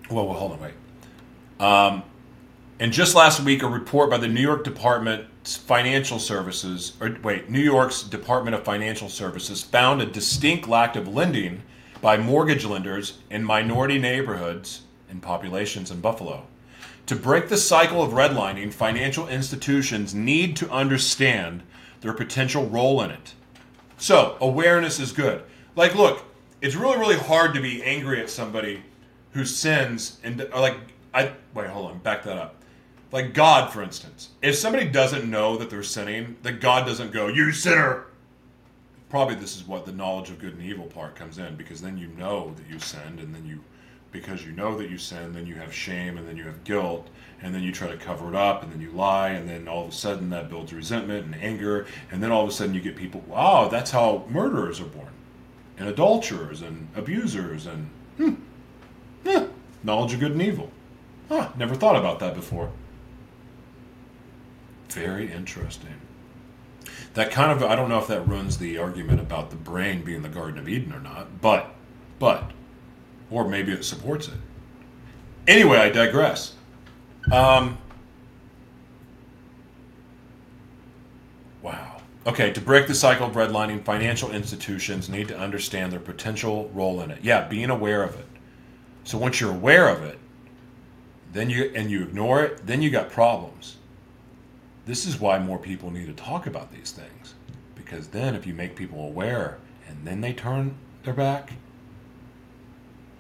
Well, 0.10 0.28
well 0.28 0.38
hold 0.38 0.54
on, 0.54 0.60
wait. 0.62 0.74
Um, 1.60 2.04
and 2.82 2.92
just 2.92 3.14
last 3.14 3.42
week, 3.42 3.62
a 3.62 3.68
report 3.68 4.10
by 4.10 4.18
the 4.18 4.28
New 4.28 4.42
York 4.42 4.64
Department 4.64 5.28
Financial 5.44 6.18
Services, 6.18 6.94
or 7.00 7.16
wait, 7.22 7.48
New 7.48 7.60
York's 7.60 8.02
Department 8.02 8.56
of 8.56 8.64
Financial 8.64 9.08
Services 9.08 9.62
found 9.62 10.02
a 10.02 10.06
distinct 10.08 10.68
lack 10.68 10.96
of 10.96 11.08
lending 11.08 11.62
by 12.02 12.18
mortgage 12.18 12.66
lenders 12.66 13.20
in 13.30 13.44
minority 13.44 14.00
neighborhoods 14.00 14.82
and 15.12 15.22
populations 15.22 15.92
in 15.92 16.02
Buffalo. 16.02 16.48
To 17.06 17.16
break 17.16 17.50
the 17.50 17.58
cycle 17.58 18.02
of 18.02 18.14
redlining, 18.14 18.74
financial 18.74 19.28
institutions 19.28 20.16
need 20.16 20.56
to 20.56 20.72
understand 20.72 21.62
their 22.00 22.14
potential 22.14 22.66
role 22.66 23.04
in 23.04 23.12
it. 23.12 23.36
So, 24.00 24.38
awareness 24.42 25.00
is 25.00 25.12
good. 25.12 25.44
Like, 25.76 25.94
look, 25.94 26.24
it's 26.62 26.74
really 26.74 26.98
really 26.98 27.18
hard 27.18 27.54
to 27.54 27.62
be 27.62 27.84
angry 27.84 28.20
at 28.20 28.32
somebody 28.32 28.82
who 29.34 29.46
sins 29.46 30.18
and 30.24 30.50
like 30.56 30.78
I 31.14 31.34
wait 31.54 31.70
hold 31.70 31.92
on 31.92 32.00
back 32.00 32.24
that 32.24 32.40
up 32.40 32.56
like 33.12 33.34
God 33.34 33.72
for 33.72 33.82
instance 33.82 34.30
if 34.41 34.55
somebody 34.55 34.88
doesn't 34.88 35.30
know 35.30 35.57
that 35.57 35.70
they're 35.70 35.84
sinning 35.84 36.38
that 36.43 36.62
God 36.62 36.86
doesn't 36.86 37.12
go 37.12 37.28
you 37.28 37.51
sinner 37.51 38.05
probably 39.09 39.36
this 39.36 39.55
is 39.55 39.68
what 39.68 39.86
the 39.86 39.91
knowledge 39.91 40.30
of 40.30 40.39
good 40.39 40.53
and 40.53 40.64
evil 40.64 40.86
part 40.86 41.16
comes 41.16 41.38
in 41.38 41.55
because 41.55 41.82
then 41.82 41.97
you 41.97 42.07
know 42.18 42.53
that 42.55 42.68
you 42.70 42.80
sinned 42.80 43.20
and 43.20 43.34
then 43.34 43.45
you 43.45 43.64
because 44.12 44.45
you 44.45 44.51
know 44.51 44.78
that 44.78 44.89
you 44.89 44.97
sin 44.97 45.32
then 45.34 45.47
you 45.47 45.55
have 45.55 45.74
shame 45.74 46.18
and 46.18 46.28
then 46.28 46.36
you 46.36 46.43
have 46.43 46.64
guilt 46.64 47.07
and 47.41 47.55
then 47.55 47.64
you 47.64 47.72
try 47.72 47.88
to 47.88 47.97
cover 47.97 48.30
it 48.30 48.36
up 48.36 48.62
and 48.64 48.72
then 48.72 48.82
you 48.82 48.91
lie 48.91 49.30
and 49.30 49.47
then 49.47 49.68
all 49.68 49.84
of 49.84 49.89
a 49.89 49.93
sudden 49.93 50.30
that 50.30 50.49
builds 50.49 50.74
resentment 50.74 51.26
and 51.26 51.36
anger 51.36 51.86
and 52.12 52.22
then 52.22 52.32
all 52.32 52.43
of 52.43 52.49
a 52.49 52.51
sudden 52.51 52.74
you 52.74 52.82
get 52.82 52.95
people 52.95 53.22
wow 53.28 53.68
that's 53.70 53.91
how 53.91 54.26
murderers 54.30 54.82
are 54.82 54.86
born 54.86 55.14
and 55.78 55.88
adulterers 55.88 56.62
and 56.62 56.88
abusers 56.95 57.66
and 57.66 57.89
hmm, 58.18 58.34
knowledge 59.84 60.14
of 60.14 60.20
good 60.20 60.32
and 60.32 60.41
evil. 60.41 60.70
Huh, 61.30 61.49
never 61.57 61.76
thought 61.76 61.95
about 61.95 62.20
that 62.20 62.36
before. 62.36 62.72
Very 64.92 65.32
interesting. 65.32 65.96
That 67.14 67.32
kind 67.32 67.52
of 67.52 67.64
I 67.64 67.76
don't 67.76 67.89
know 67.89 68.00
if 68.00 68.08
that 68.08 68.28
runs 68.28 68.58
the 68.58 68.78
argument 68.78 69.22
about 69.22 69.50
the 69.50 69.56
brain 69.56 70.04
being 70.04 70.22
the 70.22 70.30
Garden 70.30 70.60
of 70.60 70.68
Eden 70.68 70.94
or 70.94 71.00
not, 71.00 71.42
but 71.42 71.74
but 72.20 72.52
or 73.30 73.48
maybe 73.48 73.72
it 73.72 73.86
supports 73.86 74.28
it. 74.28 74.34
Anyway, 75.48 75.78
I 75.78 75.89
digress. 75.89 76.56
Um, 77.32 77.78
wow. 81.62 82.02
Okay, 82.28 82.52
to 82.52 82.62
break 82.62 82.88
the 82.88 82.94
cycle 82.94 83.28
of 83.28 83.34
redlining, 83.34 83.84
financial 83.84 84.32
institutions 84.32 85.10
need 85.10 85.30
to 85.30 85.38
understand 85.38 85.94
their 85.94 86.00
potential 86.02 86.70
role 86.74 87.02
in 87.02 87.12
it. 87.12 87.24
Yeah, 87.24 87.48
being 87.48 87.70
aware 87.70 88.04
of 88.04 88.16
it. 88.16 88.28
So 89.06 89.18
once 89.18 89.39
you're 89.39 89.52
aware 89.52 89.88
of 89.88 90.04
it, 90.04 90.20
then 91.32 91.50
you 91.50 91.72
and 91.74 91.89
you 91.89 92.04
ignore 92.04 92.44
it, 92.44 92.68
then 92.68 92.82
you 92.82 92.89
got 92.89 93.10
problems. 93.10 93.78
This 94.92 95.06
is 95.06 95.22
why 95.22 95.39
more 95.39 95.58
people 95.58 95.89
need 95.89 96.08
to 96.08 96.14
talk 96.22 96.46
about 96.48 96.74
these 96.74 96.92
things. 96.92 97.34
Because 97.76 98.10
then 98.10 98.36
if 98.36 98.46
you 98.46 98.54
make 98.54 98.76
people 98.76 99.06
aware 99.06 99.58
and 99.88 100.06
then 100.06 100.20
they 100.20 100.34
turn 100.34 100.76
their 101.04 101.14
back, 101.14 101.54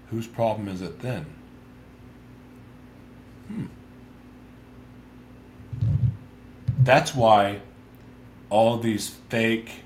whose 0.09 0.27
problem 0.27 0.67
is 0.67 0.81
it 0.81 0.99
then? 0.99 1.27
Hmm. 3.47 3.67
That's 6.79 7.15
why 7.15 7.61
all 8.49 8.77
these 8.77 9.07
fake 9.29 9.85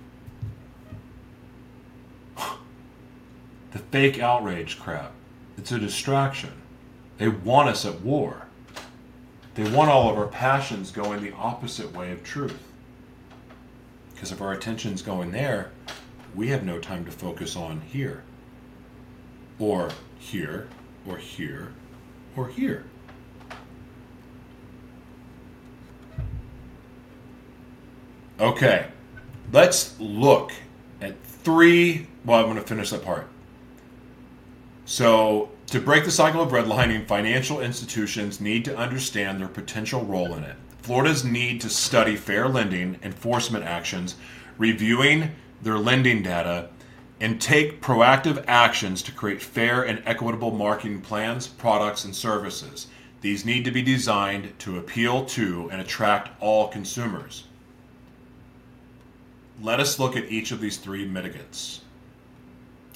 the 3.74 3.80
fake 3.92 4.20
outrage 4.20 4.80
crap. 4.80 5.12
It's 5.56 5.72
a 5.72 5.78
distraction. 5.78 6.64
They 7.20 7.28
want 7.28 7.70
us 7.70 7.86
at 7.86 8.02
war. 8.02 8.45
They 9.56 9.70
want 9.70 9.90
all 9.90 10.10
of 10.10 10.18
our 10.18 10.28
passions 10.28 10.92
going 10.92 11.24
the 11.24 11.34
opposite 11.34 11.94
way 11.94 12.12
of 12.12 12.24
truth. 12.24 12.62
Because 14.14 14.32
if 14.32 14.42
our 14.42 14.52
attention's 14.52 15.02
going 15.02 15.32
there, 15.32 15.72
we 16.36 16.50
have 16.50 16.66
no 16.66 16.78
time 16.78 17.06
to 17.06 17.12
focus 17.12 17.56
on 17.56 17.82
here, 17.82 18.24
or 19.58 19.92
here, 20.20 20.68
or 21.08 21.18
here, 21.18 21.72
or 22.36 22.50
here. 22.50 22.84
Okay, 28.40 28.88
let's 29.54 29.98
look 29.98 30.52
at 31.00 31.22
three. 31.24 32.08
Well, 32.26 32.40
I'm 32.40 32.46
going 32.46 32.58
to 32.58 32.62
finish 32.62 32.90
that 32.90 33.04
part. 33.04 33.30
So, 34.84 35.50
to 35.68 35.80
break 35.82 36.06
the 36.06 36.12
cycle 36.12 36.42
of 36.42 36.52
redlining, 36.52 37.08
financial 37.08 37.60
institutions 37.60 38.40
need 38.40 38.66
to 38.66 38.78
understand 38.78 39.40
their 39.40 39.48
potential 39.48 40.06
role 40.06 40.34
in 40.36 40.44
it. 40.44 40.56
Florida's 40.82 41.24
need 41.24 41.60
to 41.62 41.70
study 41.70 42.16
fair 42.16 42.48
lending 42.48 43.00
enforcement 43.02 43.66
actions, 43.66 44.16
reviewing 44.60 45.32
their 45.64 45.80
lending 45.80 46.22
data, 46.22 46.70
and 47.20 47.42
take 47.42 47.82
proactive 47.82 48.44
actions 48.48 49.02
to 49.02 49.12
create 49.12 49.42
fair 49.42 49.82
and 49.82 50.04
equitable 50.06 50.52
marketing 50.52 51.02
plans, 51.02 51.48
products, 51.48 52.06
and 52.06 52.16
services. 52.16 52.88
These 53.22 53.46
need 53.46 53.66
to 53.66 53.72
be 53.72 53.82
designed 53.82 54.54
to 54.60 54.78
appeal 54.78 55.26
to 55.26 55.70
and 55.72 55.82
attract 55.82 56.30
all 56.40 56.68
consumers. 56.68 57.46
Let 59.60 59.80
us 59.80 59.98
look 59.98 60.16
at 60.16 60.30
each 60.30 60.52
of 60.52 60.62
these 60.62 60.78
three 60.78 61.10
mitigants. 61.10 61.80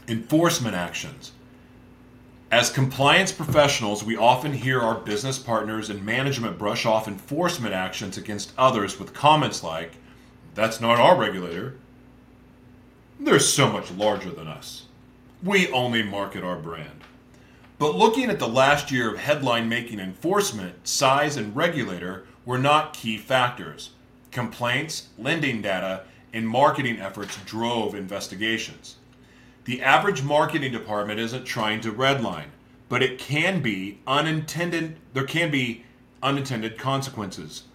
Enforcement 0.08 0.76
actions. 0.76 1.32
As 2.52 2.72
compliance 2.72 3.32
professionals, 3.32 4.04
we 4.04 4.18
often 4.18 4.54
hear 4.54 4.82
our 4.82 4.96
business 4.96 5.38
partners 5.38 5.92
and 5.92 6.04
management 6.04 6.58
brush 6.58 6.84
off 6.84 7.08
enforcement 7.08 7.76
actions 7.76 8.18
against 8.18 8.54
others 8.58 8.98
with 8.98 9.14
comments 9.14 9.64
like, 9.64 9.92
That's 10.56 10.82
not 10.82 11.00
our 11.00 11.16
regulator. 11.16 11.76
They're 13.20 13.38
so 13.38 13.72
much 13.72 13.92
larger 13.92 14.32
than 14.32 14.48
us. 14.48 14.86
We 15.44 15.72
only 15.72 16.02
market 16.02 16.44
our 16.44 16.56
brand. 16.56 17.04
But 17.78 17.96
looking 17.96 18.32
at 18.32 18.40
the 18.40 18.48
last 18.48 18.92
year 18.92 19.14
of 19.14 19.20
headline 19.20 19.70
making 19.70 20.00
enforcement, 20.00 20.88
size, 20.88 21.38
and 21.38 21.56
regulator 21.56 22.26
were 22.46 22.58
not 22.58 22.94
key 22.94 23.18
factors. 23.18 23.92
Complaints, 24.32 25.10
lending 25.20 25.62
data, 25.62 26.04
and 26.34 26.50
marketing 26.50 27.00
efforts 27.00 27.38
drove 27.46 27.94
investigations. 27.94 28.96
The 29.70 29.84
average 29.84 30.24
marketing 30.24 30.72
department 30.72 31.20
isn't 31.20 31.44
trying 31.44 31.80
to 31.82 31.94
redline, 31.94 32.48
but 32.90 33.04
it 33.04 33.20
can 33.20 33.62
be 33.62 34.00
unintended 34.08 34.96
there 35.14 35.28
can 35.28 35.52
be 35.52 35.84
unintended 36.24 36.80
consequences. 36.80 37.66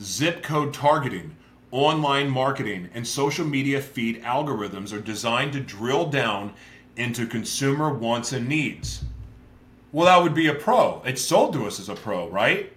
Zip 0.00 0.44
code 0.44 0.72
targeting, 0.72 1.34
online 1.72 2.30
marketing, 2.30 2.88
and 2.94 3.04
social 3.04 3.44
media 3.44 3.82
feed 3.82 4.22
algorithms 4.22 4.92
are 4.92 5.00
designed 5.00 5.52
to 5.54 5.58
drill 5.58 6.06
down 6.06 6.52
into 6.94 7.26
consumer 7.26 7.92
wants 7.92 8.32
and 8.32 8.48
needs. 8.48 9.02
Well, 9.90 10.06
that 10.06 10.22
would 10.22 10.34
be 10.34 10.46
a 10.46 10.54
pro. 10.54 11.02
It's 11.04 11.20
sold 11.20 11.54
to 11.54 11.66
us 11.66 11.80
as 11.80 11.88
a 11.88 11.96
pro, 11.96 12.28
right? 12.28 12.72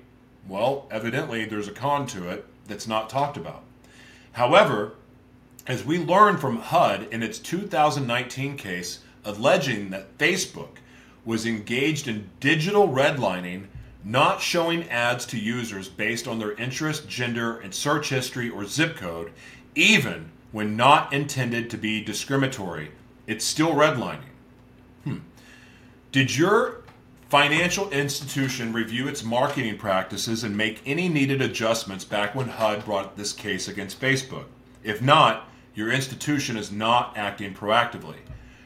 Well, 0.47 0.87
evidently 0.89 1.45
there's 1.45 1.67
a 1.67 1.73
con 1.73 2.07
to 2.07 2.27
it 2.27 2.47
that's 2.67 2.87
not 2.87 3.07
talked 3.07 3.37
about. 3.37 3.61
However, 4.31 4.93
as 5.65 5.85
we 5.85 5.97
learned 5.97 6.39
from 6.39 6.57
HUD 6.57 7.07
in 7.11 7.23
its 7.23 7.39
2019 7.39 8.57
case 8.57 8.99
alleging 9.23 9.89
that 9.91 10.17
Facebook 10.17 10.77
was 11.23 11.45
engaged 11.45 12.07
in 12.07 12.29
digital 12.41 12.89
redlining, 12.89 13.67
not 14.03 14.41
showing 14.41 14.89
ads 14.89 15.25
to 15.27 15.39
users 15.39 15.87
based 15.87 16.27
on 16.27 16.39
their 16.39 16.51
interest, 16.53 17.07
gender, 17.07 17.57
and 17.59 17.73
search 17.73 18.09
history 18.09 18.49
or 18.49 18.65
zip 18.65 18.97
code, 18.97 19.31
even 19.75 20.29
when 20.51 20.75
not 20.75 21.13
intended 21.13 21.69
to 21.69 21.77
be 21.77 22.03
discriminatory. 22.03 22.91
It's 23.25 23.45
still 23.45 23.73
redlining. 23.73 24.19
Hmm. 25.05 25.19
Did 26.11 26.35
your 26.35 26.81
financial 27.29 27.89
institution 27.91 28.73
review 28.73 29.07
its 29.07 29.23
marketing 29.23 29.77
practices 29.77 30.43
and 30.43 30.55
make 30.55 30.81
any 30.85 31.07
needed 31.07 31.41
adjustments 31.41 32.03
back 32.03 32.35
when 32.35 32.49
HUD 32.49 32.83
brought 32.83 33.15
this 33.15 33.31
case 33.31 33.69
against 33.69 34.01
Facebook? 34.01 34.45
If 34.83 35.01
not, 35.01 35.47
your 35.75 35.91
institution 35.91 36.57
is 36.57 36.71
not 36.71 37.17
acting 37.17 37.53
proactively. 37.53 38.17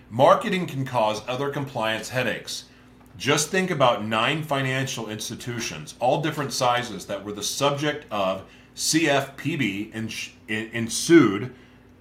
Marketing 0.10 0.66
can 0.66 0.86
cause 0.86 1.22
other 1.28 1.50
compliance 1.50 2.10
headaches. 2.10 2.66
Just 3.18 3.50
think 3.50 3.72
about 3.72 4.06
nine 4.06 4.44
financial 4.44 5.10
institutions, 5.10 5.96
all 6.00 6.22
different 6.22 6.54
sizes, 6.54 7.06
that 7.08 7.26
were 7.26 7.32
the 7.32 7.44
subject 7.44 8.06
of 8.12 8.44
CFPB 8.76 9.92
and 9.94 10.14
ensued 10.48 11.54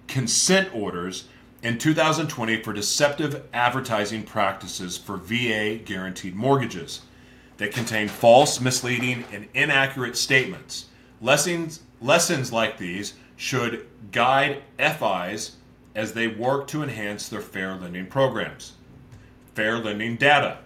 consent 0.07 0.69
orders 0.73 1.27
in 1.63 1.77
2020 1.77 2.61
for 2.61 2.71
deceptive 2.71 3.43
advertising 3.51 4.23
practices 4.23 4.97
for 4.97 5.17
VA 5.17 5.79
guaranteed 5.83 6.35
mortgages 6.35 7.01
that 7.57 7.73
contain 7.73 8.07
false, 8.07 8.61
misleading, 8.61 9.25
and 9.33 9.47
inaccurate 9.55 10.15
statements. 10.15 10.85
Lessons, 11.19 11.81
lessons 11.99 12.53
like 12.53 12.77
these 12.77 13.15
should 13.37 13.87
guide 14.11 14.63
FIs 14.77 15.55
as 15.95 16.13
they 16.13 16.27
work 16.27 16.67
to 16.67 16.83
enhance 16.83 17.29
their 17.29 17.41
fair 17.41 17.75
lending 17.75 18.07
programs. 18.07 18.73
Fair 19.53 19.77
lending 19.77 20.17
data. 20.17 20.57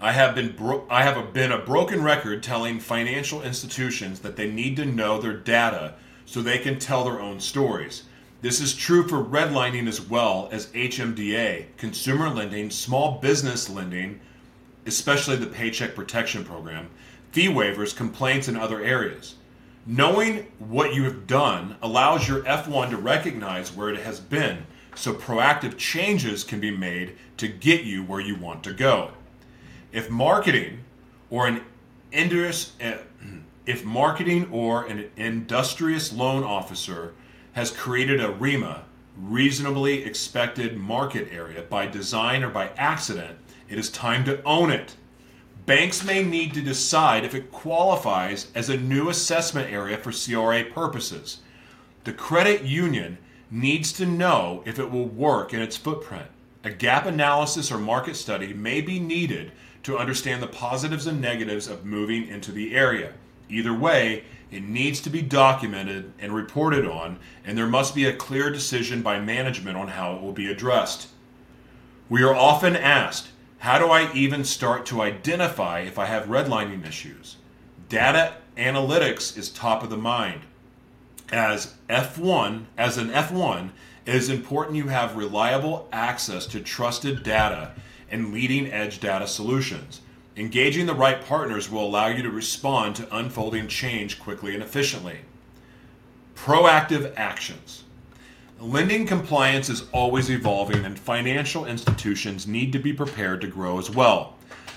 I 0.00 0.12
have 0.12 0.34
been 0.34 0.54
bro- 0.54 0.86
I 0.90 1.04
have 1.04 1.16
a, 1.16 1.22
been 1.22 1.52
a 1.52 1.58
broken 1.58 2.02
record 2.02 2.42
telling 2.42 2.80
financial 2.80 3.42
institutions 3.42 4.20
that 4.20 4.36
they 4.36 4.50
need 4.50 4.76
to 4.76 4.84
know 4.84 5.20
their 5.20 5.36
data 5.36 5.94
so 6.26 6.42
they 6.42 6.58
can 6.58 6.78
tell 6.78 7.04
their 7.04 7.20
own 7.20 7.40
stories. 7.40 8.02
This 8.42 8.60
is 8.60 8.74
true 8.74 9.08
for 9.08 9.24
redlining 9.24 9.88
as 9.88 10.00
well 10.00 10.48
as 10.52 10.66
HMDA, 10.66 11.66
consumer 11.78 12.28
lending, 12.28 12.70
small 12.70 13.18
business 13.18 13.70
lending, 13.70 14.20
especially 14.84 15.36
the 15.36 15.46
Paycheck 15.46 15.94
Protection 15.94 16.44
Program, 16.44 16.90
fee 17.32 17.48
waivers, 17.48 17.96
complaints, 17.96 18.48
and 18.48 18.58
other 18.58 18.82
areas. 18.82 19.36
Knowing 19.88 20.48
what 20.58 20.92
you 20.92 21.04
have 21.04 21.28
done 21.28 21.76
allows 21.80 22.26
your 22.26 22.42
FI 22.42 22.90
to 22.90 22.96
recognize 22.96 23.72
where 23.72 23.88
it 23.88 24.00
has 24.00 24.18
been 24.18 24.66
so 24.96 25.14
proactive 25.14 25.76
changes 25.76 26.42
can 26.42 26.58
be 26.58 26.76
made 26.76 27.16
to 27.36 27.46
get 27.46 27.84
you 27.84 28.02
where 28.02 28.18
you 28.20 28.34
want 28.34 28.64
to 28.64 28.72
go. 28.72 29.12
If 29.92 30.10
marketing 30.10 30.80
or 31.30 31.46
an 31.46 31.60
indus- 32.10 32.72
eh, 32.80 32.98
if 33.66 33.84
marketing 33.84 34.48
or 34.50 34.84
an 34.86 35.08
industrious 35.16 36.12
loan 36.12 36.42
officer 36.42 37.14
has 37.52 37.70
created 37.70 38.20
a 38.20 38.32
REMA, 38.32 38.82
reasonably 39.16 40.04
expected 40.04 40.76
market 40.76 41.28
area 41.30 41.62
by 41.62 41.86
design 41.86 42.42
or 42.42 42.50
by 42.50 42.70
accident, 42.76 43.38
it 43.68 43.78
is 43.78 43.88
time 43.90 44.24
to 44.24 44.42
own 44.42 44.70
it 44.70 44.96
banks 45.66 46.04
may 46.04 46.22
need 46.22 46.54
to 46.54 46.62
decide 46.62 47.24
if 47.24 47.34
it 47.34 47.52
qualifies 47.52 48.46
as 48.54 48.68
a 48.68 48.76
new 48.76 49.08
assessment 49.08 49.70
area 49.70 49.98
for 49.98 50.12
CRA 50.12 50.64
purposes. 50.64 51.40
The 52.04 52.12
credit 52.12 52.62
union 52.62 53.18
needs 53.50 53.92
to 53.94 54.06
know 54.06 54.62
if 54.64 54.78
it 54.78 54.90
will 54.90 55.06
work 55.06 55.52
in 55.52 55.60
its 55.60 55.76
footprint. 55.76 56.26
A 56.64 56.70
gap 56.70 57.06
analysis 57.06 57.70
or 57.70 57.78
market 57.78 58.16
study 58.16 58.54
may 58.54 58.80
be 58.80 58.98
needed 58.98 59.52
to 59.82 59.98
understand 59.98 60.42
the 60.42 60.48
positives 60.48 61.06
and 61.06 61.20
negatives 61.20 61.68
of 61.68 61.84
moving 61.84 62.26
into 62.28 62.52
the 62.52 62.74
area. 62.74 63.12
Either 63.48 63.74
way, 63.74 64.24
it 64.50 64.62
needs 64.62 65.00
to 65.00 65.10
be 65.10 65.22
documented 65.22 66.12
and 66.18 66.32
reported 66.32 66.86
on, 66.86 67.18
and 67.44 67.58
there 67.58 67.66
must 67.66 67.94
be 67.94 68.06
a 68.06 68.16
clear 68.16 68.50
decision 68.50 69.02
by 69.02 69.20
management 69.20 69.76
on 69.76 69.88
how 69.88 70.14
it 70.14 70.22
will 70.22 70.32
be 70.32 70.50
addressed. 70.50 71.08
We 72.08 72.22
are 72.22 72.34
often 72.34 72.76
asked, 72.76 73.28
how 73.66 73.80
do 73.80 73.86
I 73.86 74.12
even 74.12 74.44
start 74.44 74.86
to 74.86 75.02
identify 75.02 75.80
if 75.80 75.98
I 75.98 76.06
have 76.06 76.26
redlining 76.26 76.86
issues? 76.86 77.34
Data 77.88 78.34
analytics 78.56 79.36
is 79.36 79.50
top 79.50 79.82
of 79.82 79.90
the 79.90 79.96
mind. 79.96 80.42
As 81.32 81.74
FI, 81.88 82.60
as 82.78 82.96
an 82.96 83.10
FI, 83.10 83.70
it 84.04 84.14
is 84.14 84.28
important 84.28 84.76
you 84.76 84.86
have 84.86 85.16
reliable 85.16 85.88
access 85.90 86.46
to 86.46 86.60
trusted 86.60 87.24
data 87.24 87.72
and 88.08 88.32
leading 88.32 88.70
edge 88.70 89.00
data 89.00 89.26
solutions. 89.26 90.00
Engaging 90.36 90.86
the 90.86 90.94
right 90.94 91.20
partners 91.20 91.68
will 91.68 91.84
allow 91.84 92.06
you 92.06 92.22
to 92.22 92.30
respond 92.30 92.94
to 92.94 93.16
unfolding 93.16 93.66
change 93.66 94.20
quickly 94.20 94.54
and 94.54 94.62
efficiently. 94.62 95.22
Proactive 96.36 97.12
actions. 97.16 97.82
Lending 98.58 99.06
compliance 99.06 99.68
is 99.68 99.84
always 99.92 100.30
evolving, 100.30 100.86
and 100.86 100.98
financial 100.98 101.66
institutions 101.66 102.46
need 102.46 102.72
to 102.72 102.78
be 102.78 102.90
prepared 102.90 103.42
to 103.42 103.46
grow 103.46 103.78
as 103.78 103.90
well. 103.90 104.34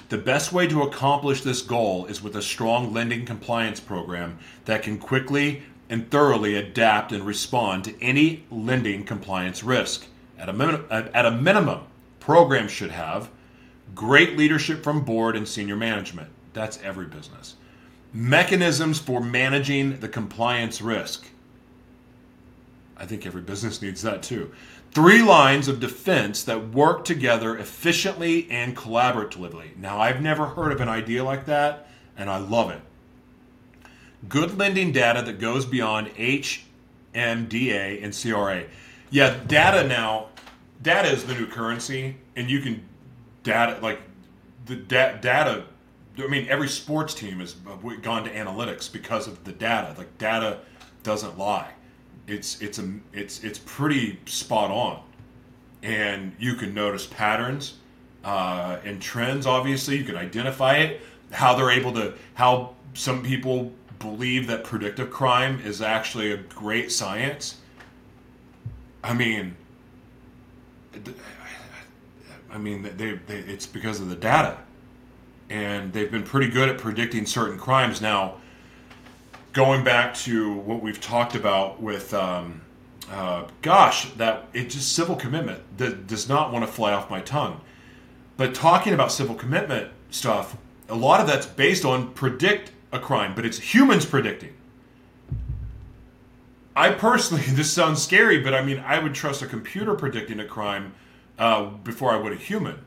The 0.10 0.18
best 0.18 0.52
way 0.52 0.68
to 0.68 0.84
accomplish 0.84 1.42
this 1.42 1.62
goal 1.62 2.06
is 2.08 2.22
with 2.22 2.36
a 2.36 2.42
strong 2.42 2.92
lending 2.92 3.26
compliance 3.26 3.80
program 3.80 4.38
that 4.66 4.84
can 4.84 4.98
quickly 4.98 5.64
and 5.90 6.12
thoroughly 6.12 6.56
adapt 6.56 7.14
and 7.14 7.26
respond 7.26 7.86
to 7.86 8.04
any 8.04 8.44
lending 8.52 9.06
compliance 9.06 9.64
risk. 9.64 10.08
At 10.38 10.50
a, 10.50 10.54
min- 10.54 10.84
at 10.92 11.26
a 11.26 11.32
minimum, 11.32 11.84
programs 12.20 12.72
should 12.72 12.92
have 12.92 13.30
great 13.96 14.38
leadership 14.38 14.84
from 14.84 15.06
board 15.06 15.38
and 15.38 15.48
senior 15.48 15.78
management. 15.78 16.30
That's 16.52 16.80
every 16.84 17.06
business. 17.06 17.56
Mechanisms 18.12 19.00
for 19.00 19.22
managing 19.22 20.02
the 20.02 20.10
compliance 20.10 20.82
risk. 20.82 21.30
I 23.00 23.06
think 23.06 23.26
every 23.26 23.42
business 23.42 23.82
needs 23.82 24.02
that 24.02 24.22
too. 24.22 24.52
Three 24.92 25.22
lines 25.22 25.68
of 25.68 25.80
defense 25.80 26.44
that 26.44 26.70
work 26.70 27.06
together 27.06 27.58
efficiently 27.58 28.50
and 28.52 28.76
collaboratively. 28.76 29.78
Now, 29.78 30.00
I've 30.00 30.22
never 30.22 30.48
heard 30.48 30.72
of 30.72 30.82
an 30.82 30.90
idea 30.90 31.24
like 31.24 31.46
that, 31.46 31.90
and 32.18 32.30
I 32.30 32.38
love 32.38 32.72
it. 32.72 32.82
Good 34.28 34.58
lending 34.58 34.92
data 34.92 35.22
that 35.22 35.40
goes 35.40 35.66
beyond 35.66 36.08
HMDA 36.16 38.04
and 38.04 38.14
CRA. 38.14 38.64
Yeah, 39.12 39.38
data 39.48 39.88
now, 39.88 40.28
data 40.82 41.10
is 41.10 41.24
the 41.24 41.36
new 41.36 41.48
currency, 41.48 42.18
and 42.36 42.50
you 42.50 42.60
can 42.60 42.84
data 43.44 43.80
like 43.82 44.02
the 44.66 44.76
da- 44.76 45.18
data. 45.18 45.66
I 46.18 46.28
mean, 46.28 46.48
every 46.50 46.68
sports 46.68 47.14
team 47.14 47.40
has 47.40 47.54
gone 47.54 48.26
to 48.26 48.34
analytics 48.34 48.92
because 48.92 49.28
of 49.28 49.44
the 49.46 49.54
data. 49.54 49.96
Like 49.98 50.18
data 50.18 50.60
doesn't 51.04 51.38
lie. 51.38 51.72
It's 52.30 52.62
it's 52.62 52.80
a 52.80 52.92
it's 53.14 53.44
it's 53.44 53.60
pretty 53.60 54.20
spot 54.26 54.72
on, 54.72 55.02
and 55.82 56.34
you 56.40 56.56
can 56.56 56.74
notice 56.74 57.06
patterns 57.08 57.76
uh, 58.24 58.78
and 58.84 59.02
trends. 59.02 59.46
Obviously, 59.46 59.98
you 59.98 60.04
can 60.04 60.16
identify 60.16 60.78
it. 60.78 61.02
How 61.32 61.56
they're 61.56 61.72
able 61.72 61.94
to 61.94 62.14
how 62.36 62.76
some 62.94 63.24
people 63.24 63.72
believe 64.00 64.48
that 64.48 64.64
predictive 64.64 65.10
crime 65.12 65.60
is 65.64 65.82
actually 65.82 66.32
a 66.32 66.38
great 66.38 66.92
science. 66.92 67.58
I 69.04 69.14
mean, 69.14 69.56
I 72.52 72.58
mean, 72.58 72.84
they, 72.84 73.14
they, 73.14 73.36
it's 73.36 73.66
because 73.66 74.00
of 74.00 74.10
the 74.10 74.16
data. 74.16 74.58
And 75.50 75.92
they've 75.94 76.12
been 76.12 76.24
pretty 76.24 76.50
good 76.50 76.70
at 76.70 76.78
predicting 76.78 77.26
certain 77.26 77.58
crimes. 77.58 78.02
Now, 78.02 78.36
going 79.54 79.84
back 79.84 80.14
to 80.14 80.54
what 80.54 80.82
we've 80.82 81.02
talked 81.02 81.36
about 81.36 81.82
with, 81.82 82.14
um, 82.14 82.62
uh, 83.10 83.46
gosh, 83.62 84.12
that 84.14 84.48
it 84.54 84.70
just 84.70 84.94
civil 84.94 85.16
commitment 85.16 85.62
that 85.78 86.08
does 86.08 86.30
not 86.30 86.52
want 86.52 86.66
to 86.66 86.72
fly 86.72 86.94
off 86.94 87.10
my 87.10 87.22
tongue. 87.22 87.62
But 88.38 88.54
talking 88.54 88.94
about 88.94 89.12
civil 89.12 89.36
commitment 89.36 89.92
stuff, 90.12 90.56
a 90.88 90.96
lot 90.96 91.20
of 91.20 91.28
that's 91.28 91.46
based 91.46 91.86
on 91.86 92.14
predict 92.14 92.72
a 92.92 93.00
crime, 93.00 93.36
but 93.36 93.46
it's 93.46 93.60
humans 93.60 94.06
predicting. 94.06 94.54
I 96.76 96.92
personally, 96.92 97.44
this 97.48 97.72
sounds 97.72 98.02
scary, 98.02 98.40
but 98.40 98.54
I 98.54 98.64
mean, 98.64 98.80
I 98.80 99.00
would 99.00 99.14
trust 99.14 99.42
a 99.42 99.48
computer 99.48 99.96
predicting 99.96 100.40
a 100.40 100.46
crime 100.46 100.94
uh, 101.38 101.66
before 101.66 102.12
I 102.12 102.18
would 102.18 102.34
a 102.34 102.38
human, 102.38 102.80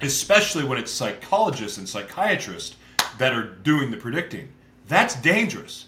especially 0.00 0.64
when 0.64 0.78
it's 0.78 0.90
psychologists 0.90 1.78
and 1.78 1.88
psychiatrists 1.88 2.76
that 3.18 3.32
are 3.32 3.44
doing 3.44 3.90
the 3.90 3.96
predicting. 3.96 4.50
That's 4.88 5.14
dangerous. 5.16 5.86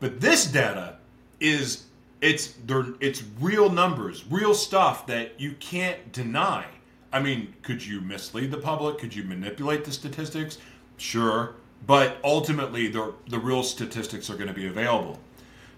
But 0.00 0.20
this 0.20 0.46
data 0.46 0.96
is 1.40 1.84
it's 2.20 2.54
it's 3.00 3.22
real 3.40 3.70
numbers, 3.70 4.24
real 4.30 4.54
stuff 4.54 5.06
that 5.06 5.38
you 5.40 5.52
can't 5.60 6.12
deny. 6.12 6.64
I 7.12 7.20
mean, 7.20 7.54
could 7.62 7.84
you 7.84 8.00
mislead 8.00 8.50
the 8.50 8.58
public? 8.58 8.98
Could 8.98 9.14
you 9.14 9.24
manipulate 9.24 9.84
the 9.84 9.92
statistics? 9.92 10.58
Sure, 10.96 11.54
but 11.86 12.18
ultimately 12.24 12.88
the 12.88 13.14
the 13.28 13.38
real 13.38 13.62
statistics 13.62 14.30
are 14.30 14.34
going 14.34 14.48
to 14.48 14.54
be 14.54 14.66
available. 14.66 15.18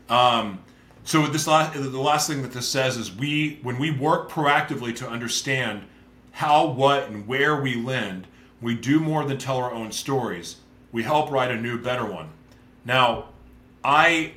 Um, 0.09 0.61
so 1.05 1.27
this 1.27 1.47
last, 1.47 1.75
the 1.75 2.01
last 2.01 2.29
thing 2.29 2.43
that 2.43 2.53
this 2.53 2.69
says 2.69 2.97
is 2.97 3.15
we 3.15 3.59
when 3.63 3.79
we 3.79 3.91
work 3.91 4.31
proactively 4.31 4.95
to 4.97 5.09
understand 5.09 5.83
how, 6.33 6.67
what, 6.67 7.09
and 7.09 7.27
where 7.27 7.61
we 7.61 7.75
lend, 7.75 8.27
we 8.61 8.75
do 8.75 9.01
more 9.01 9.25
than 9.25 9.39
tell 9.39 9.57
our 9.57 9.73
own 9.73 9.93
stories. 9.93 10.57
We 10.93 11.03
help 11.03 11.31
write 11.31 11.51
a 11.51 11.57
new, 11.57 11.79
better 11.79 12.05
one. 12.05 12.31
Now, 12.91 13.26
I 13.84 14.32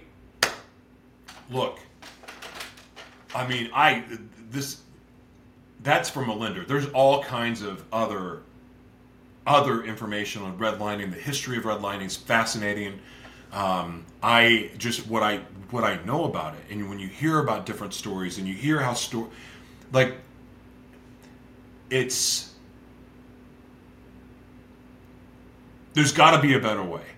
look. 1.50 1.80
I 3.34 3.48
mean, 3.48 3.72
I 3.74 4.04
this 4.52 4.82
that's 5.82 6.08
from 6.08 6.30
a 6.30 6.36
lender. 6.36 6.64
There's 6.64 6.86
all 6.90 7.24
kinds 7.24 7.64
of 7.64 7.84
other 7.92 8.42
other 9.48 9.84
information 9.84 10.44
on 10.44 10.56
redlining. 10.60 11.10
The 11.10 11.20
history 11.20 11.58
of 11.58 11.64
redlining 11.64 12.06
is 12.06 12.16
fascinating. 12.16 13.00
Um, 13.52 14.06
I 14.22 14.70
just 14.78 15.08
what 15.08 15.24
I 15.24 15.38
what 15.72 15.84
I 15.84 15.98
know 16.06 16.26
about 16.26 16.54
it, 16.54 16.62
and 16.70 16.88
when 16.88 17.00
you 17.00 17.08
hear 17.08 17.40
about 17.40 17.66
different 17.66 17.96
stories, 17.96 18.38
and 18.38 18.48
you 18.48 18.54
hear 18.54 18.80
how 18.80 18.94
story, 18.94 19.32
like 19.92 20.14
it's 21.90 22.54
there's 25.96 26.12
got 26.12 26.36
to 26.36 26.40
be 26.40 26.54
a 26.54 26.60
better 26.60 26.84
way. 26.84 27.13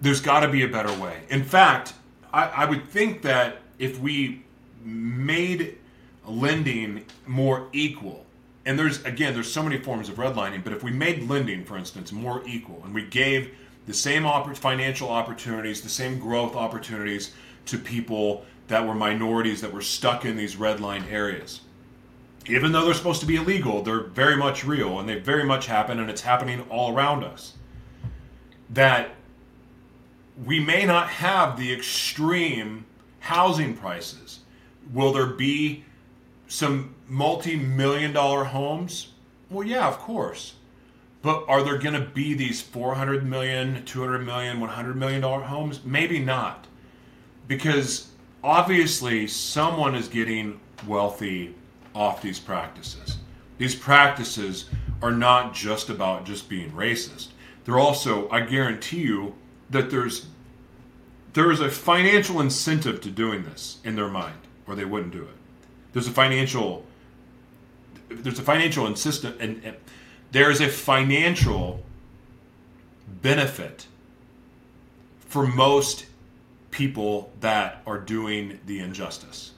There's 0.00 0.20
got 0.20 0.40
to 0.40 0.48
be 0.48 0.62
a 0.62 0.68
better 0.68 0.92
way. 0.98 1.22
In 1.28 1.44
fact, 1.44 1.94
I, 2.32 2.44
I 2.48 2.64
would 2.64 2.88
think 2.88 3.22
that 3.22 3.58
if 3.78 3.98
we 3.98 4.42
made 4.82 5.78
lending 6.26 7.04
more 7.26 7.68
equal, 7.72 8.24
and 8.64 8.78
there's 8.78 9.04
again, 9.04 9.34
there's 9.34 9.50
so 9.52 9.62
many 9.62 9.78
forms 9.78 10.08
of 10.08 10.16
redlining, 10.16 10.62
but 10.64 10.72
if 10.72 10.82
we 10.82 10.90
made 10.90 11.28
lending, 11.28 11.64
for 11.64 11.76
instance, 11.76 12.12
more 12.12 12.42
equal, 12.46 12.80
and 12.84 12.94
we 12.94 13.06
gave 13.06 13.56
the 13.86 13.94
same 13.94 14.24
financial 14.54 15.08
opportunities, 15.08 15.80
the 15.80 15.88
same 15.88 16.18
growth 16.18 16.54
opportunities 16.54 17.32
to 17.66 17.78
people 17.78 18.44
that 18.68 18.86
were 18.86 18.94
minorities 18.94 19.60
that 19.60 19.72
were 19.72 19.80
stuck 19.80 20.24
in 20.24 20.36
these 20.36 20.56
redlined 20.56 21.10
areas. 21.10 21.60
Even 22.46 22.72
though 22.72 22.84
they're 22.84 22.94
supposed 22.94 23.20
to 23.20 23.26
be 23.26 23.36
illegal, 23.36 23.82
they're 23.82 24.04
very 24.04 24.36
much 24.36 24.64
real 24.64 25.00
and 25.00 25.08
they 25.08 25.18
very 25.18 25.44
much 25.44 25.66
happen 25.66 25.98
and 25.98 26.08
it's 26.08 26.20
happening 26.20 26.62
all 26.70 26.94
around 26.94 27.24
us. 27.24 27.54
That 28.70 29.10
we 30.44 30.60
may 30.60 30.84
not 30.84 31.08
have 31.08 31.58
the 31.58 31.72
extreme 31.72 32.84
housing 33.20 33.74
prices. 33.74 34.40
Will 34.92 35.12
there 35.12 35.26
be 35.26 35.84
some 36.48 36.94
multi 37.08 37.56
million 37.56 38.12
dollar 38.12 38.44
homes? 38.44 39.12
Well, 39.50 39.66
yeah, 39.66 39.86
of 39.86 39.98
course. 39.98 40.54
But 41.22 41.44
are 41.48 41.62
there 41.62 41.76
going 41.76 41.94
to 41.94 42.06
be 42.06 42.32
these 42.32 42.62
400 42.62 43.26
million, 43.26 43.84
200 43.84 44.20
million, 44.20 44.58
100 44.60 44.96
million 44.96 45.20
dollar 45.20 45.42
homes? 45.42 45.84
Maybe 45.84 46.18
not. 46.18 46.66
Because 47.46 48.08
obviously 48.42 49.26
someone 49.26 49.94
is 49.94 50.08
getting 50.08 50.60
wealthy 50.86 51.54
off 51.94 52.22
these 52.22 52.38
practices. 52.38 53.18
These 53.58 53.74
practices 53.74 54.70
are 55.02 55.10
not 55.10 55.52
just 55.52 55.90
about 55.90 56.24
just 56.24 56.48
being 56.48 56.70
racist. 56.72 57.28
They're 57.64 57.78
also, 57.78 58.28
I 58.30 58.40
guarantee 58.40 59.02
you, 59.02 59.34
that 59.70 59.90
there's 59.90 60.26
there 61.32 61.50
is 61.50 61.60
a 61.60 61.70
financial 61.70 62.40
incentive 62.40 63.00
to 63.02 63.10
doing 63.10 63.44
this 63.44 63.78
in 63.84 63.94
their 63.94 64.08
mind, 64.08 64.38
or 64.66 64.74
they 64.74 64.84
wouldn't 64.84 65.12
do 65.12 65.22
it. 65.22 65.36
There's 65.92 66.08
a 66.08 66.12
financial 66.12 66.84
there's 68.08 68.38
a 68.38 68.42
financial 68.42 68.86
insistent 68.86 69.40
and, 69.40 69.62
and 69.64 69.76
there 70.32 70.50
is 70.50 70.60
a 70.60 70.68
financial 70.68 71.82
benefit 73.22 73.86
for 75.20 75.46
most 75.46 76.06
people 76.70 77.32
that 77.40 77.82
are 77.86 77.98
doing 77.98 78.58
the 78.66 78.80
injustice 78.80 79.52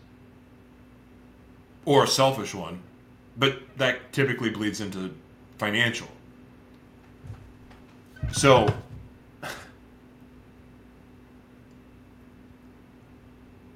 or 1.84 2.04
a 2.04 2.06
selfish 2.06 2.54
one, 2.54 2.80
but 3.36 3.60
that 3.76 4.12
typically 4.12 4.50
bleeds 4.50 4.80
into 4.80 5.14
financial. 5.58 6.08
So, 8.32 8.72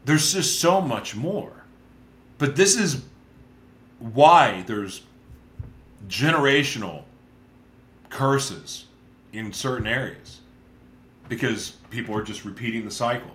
there's 0.06 0.32
just 0.32 0.60
so 0.60 0.80
much 0.80 1.16
more. 1.16 1.52
But 2.38 2.56
this 2.56 2.78
is 2.78 3.02
why 3.98 4.62
there's 4.66 5.02
generational 6.08 7.02
curses 8.08 8.86
in 9.32 9.52
certain 9.52 9.86
areas 9.86 10.40
because 11.28 11.72
people 11.90 12.16
are 12.16 12.22
just 12.22 12.44
repeating 12.44 12.84
the 12.84 12.90
cycle 12.90 13.32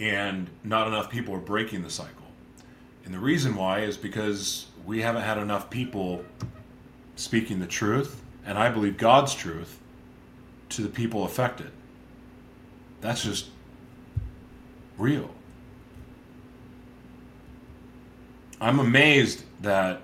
and 0.00 0.50
not 0.64 0.88
enough 0.88 1.08
people 1.08 1.34
are 1.34 1.40
breaking 1.40 1.82
the 1.82 1.90
cycle. 1.90 2.14
And 3.04 3.14
the 3.14 3.18
reason 3.18 3.54
why 3.54 3.80
is 3.80 3.96
because 3.96 4.66
we 4.84 5.02
haven't 5.02 5.22
had 5.22 5.38
enough 5.38 5.70
people 5.70 6.24
speaking 7.14 7.60
the 7.60 7.66
truth, 7.66 8.22
and 8.44 8.58
I 8.58 8.70
believe 8.70 8.96
God's 8.96 9.34
truth, 9.34 9.78
to 10.70 10.82
the 10.82 10.88
people 10.88 11.24
affected. 11.24 11.70
That's 13.00 13.22
just 13.22 13.50
real. 14.98 15.30
I'm 18.60 18.78
amazed 18.78 19.42
that 19.62 20.02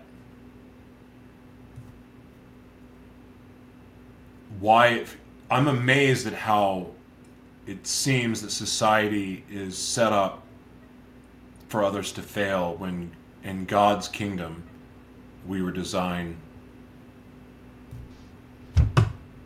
why 4.60 5.04
I'm 5.50 5.68
amazed 5.68 6.26
at 6.26 6.32
how 6.32 6.88
it 7.66 7.86
seems 7.86 8.42
that 8.42 8.50
society 8.50 9.44
is 9.50 9.76
set 9.76 10.12
up 10.12 10.42
for 11.68 11.84
others 11.84 12.12
to 12.12 12.22
fail 12.22 12.74
when 12.76 13.10
in 13.44 13.64
God's 13.64 14.08
kingdom 14.08 14.62
we 15.46 15.60
were 15.62 15.72
designed 15.72 16.36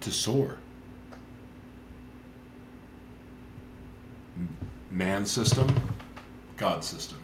to 0.00 0.10
soar. 0.10 0.58
man 4.90 5.24
system, 5.24 5.72
God 6.56 6.84
system. 6.84 7.18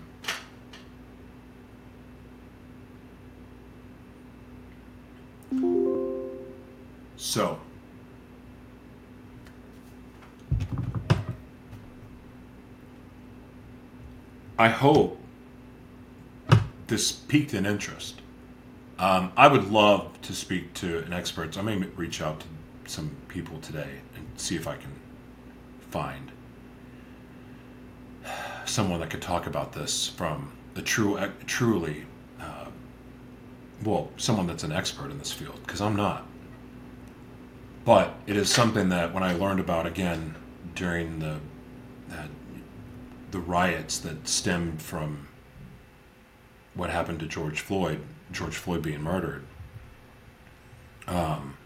So, 7.16 7.58
I 14.58 14.68
hope 14.68 15.20
this 16.86 17.12
piqued 17.12 17.52
an 17.52 17.66
interest. 17.66 18.22
Um, 18.98 19.32
I 19.36 19.48
would 19.48 19.70
love 19.70 20.20
to 20.22 20.32
speak 20.32 20.72
to 20.74 21.04
an 21.04 21.12
expert. 21.12 21.54
So 21.54 21.60
I 21.60 21.62
may 21.62 21.76
reach 21.76 22.22
out 22.22 22.40
to 22.40 22.46
some 22.90 23.10
people 23.28 23.60
today 23.60 24.00
and 24.14 24.26
see 24.36 24.56
if 24.56 24.66
I 24.66 24.76
can 24.76 24.92
find 25.90 26.32
someone 28.64 29.00
that 29.00 29.10
could 29.10 29.22
talk 29.22 29.46
about 29.46 29.72
this 29.72 30.08
from 30.08 30.52
a 30.74 30.82
true, 30.82 31.18
truly, 31.46 32.02
uh, 32.02 32.15
well, 33.84 34.10
someone 34.16 34.46
that's 34.46 34.64
an 34.64 34.72
expert 34.72 35.10
in 35.10 35.18
this 35.18 35.32
field, 35.32 35.60
because 35.64 35.80
I'm 35.80 35.96
not. 35.96 36.26
But 37.84 38.14
it 38.26 38.36
is 38.36 38.50
something 38.50 38.88
that 38.88 39.14
when 39.14 39.22
I 39.22 39.34
learned 39.34 39.60
about 39.60 39.86
again 39.86 40.34
during 40.74 41.20
the 41.20 41.38
uh, 42.10 42.26
the 43.30 43.38
riots 43.38 43.98
that 44.00 44.26
stemmed 44.26 44.80
from 44.80 45.28
what 46.74 46.90
happened 46.90 47.20
to 47.20 47.26
George 47.26 47.60
Floyd, 47.60 48.00
George 48.32 48.56
Floyd 48.56 48.82
being 48.82 49.02
murdered. 49.02 49.44
Um, 51.06 51.56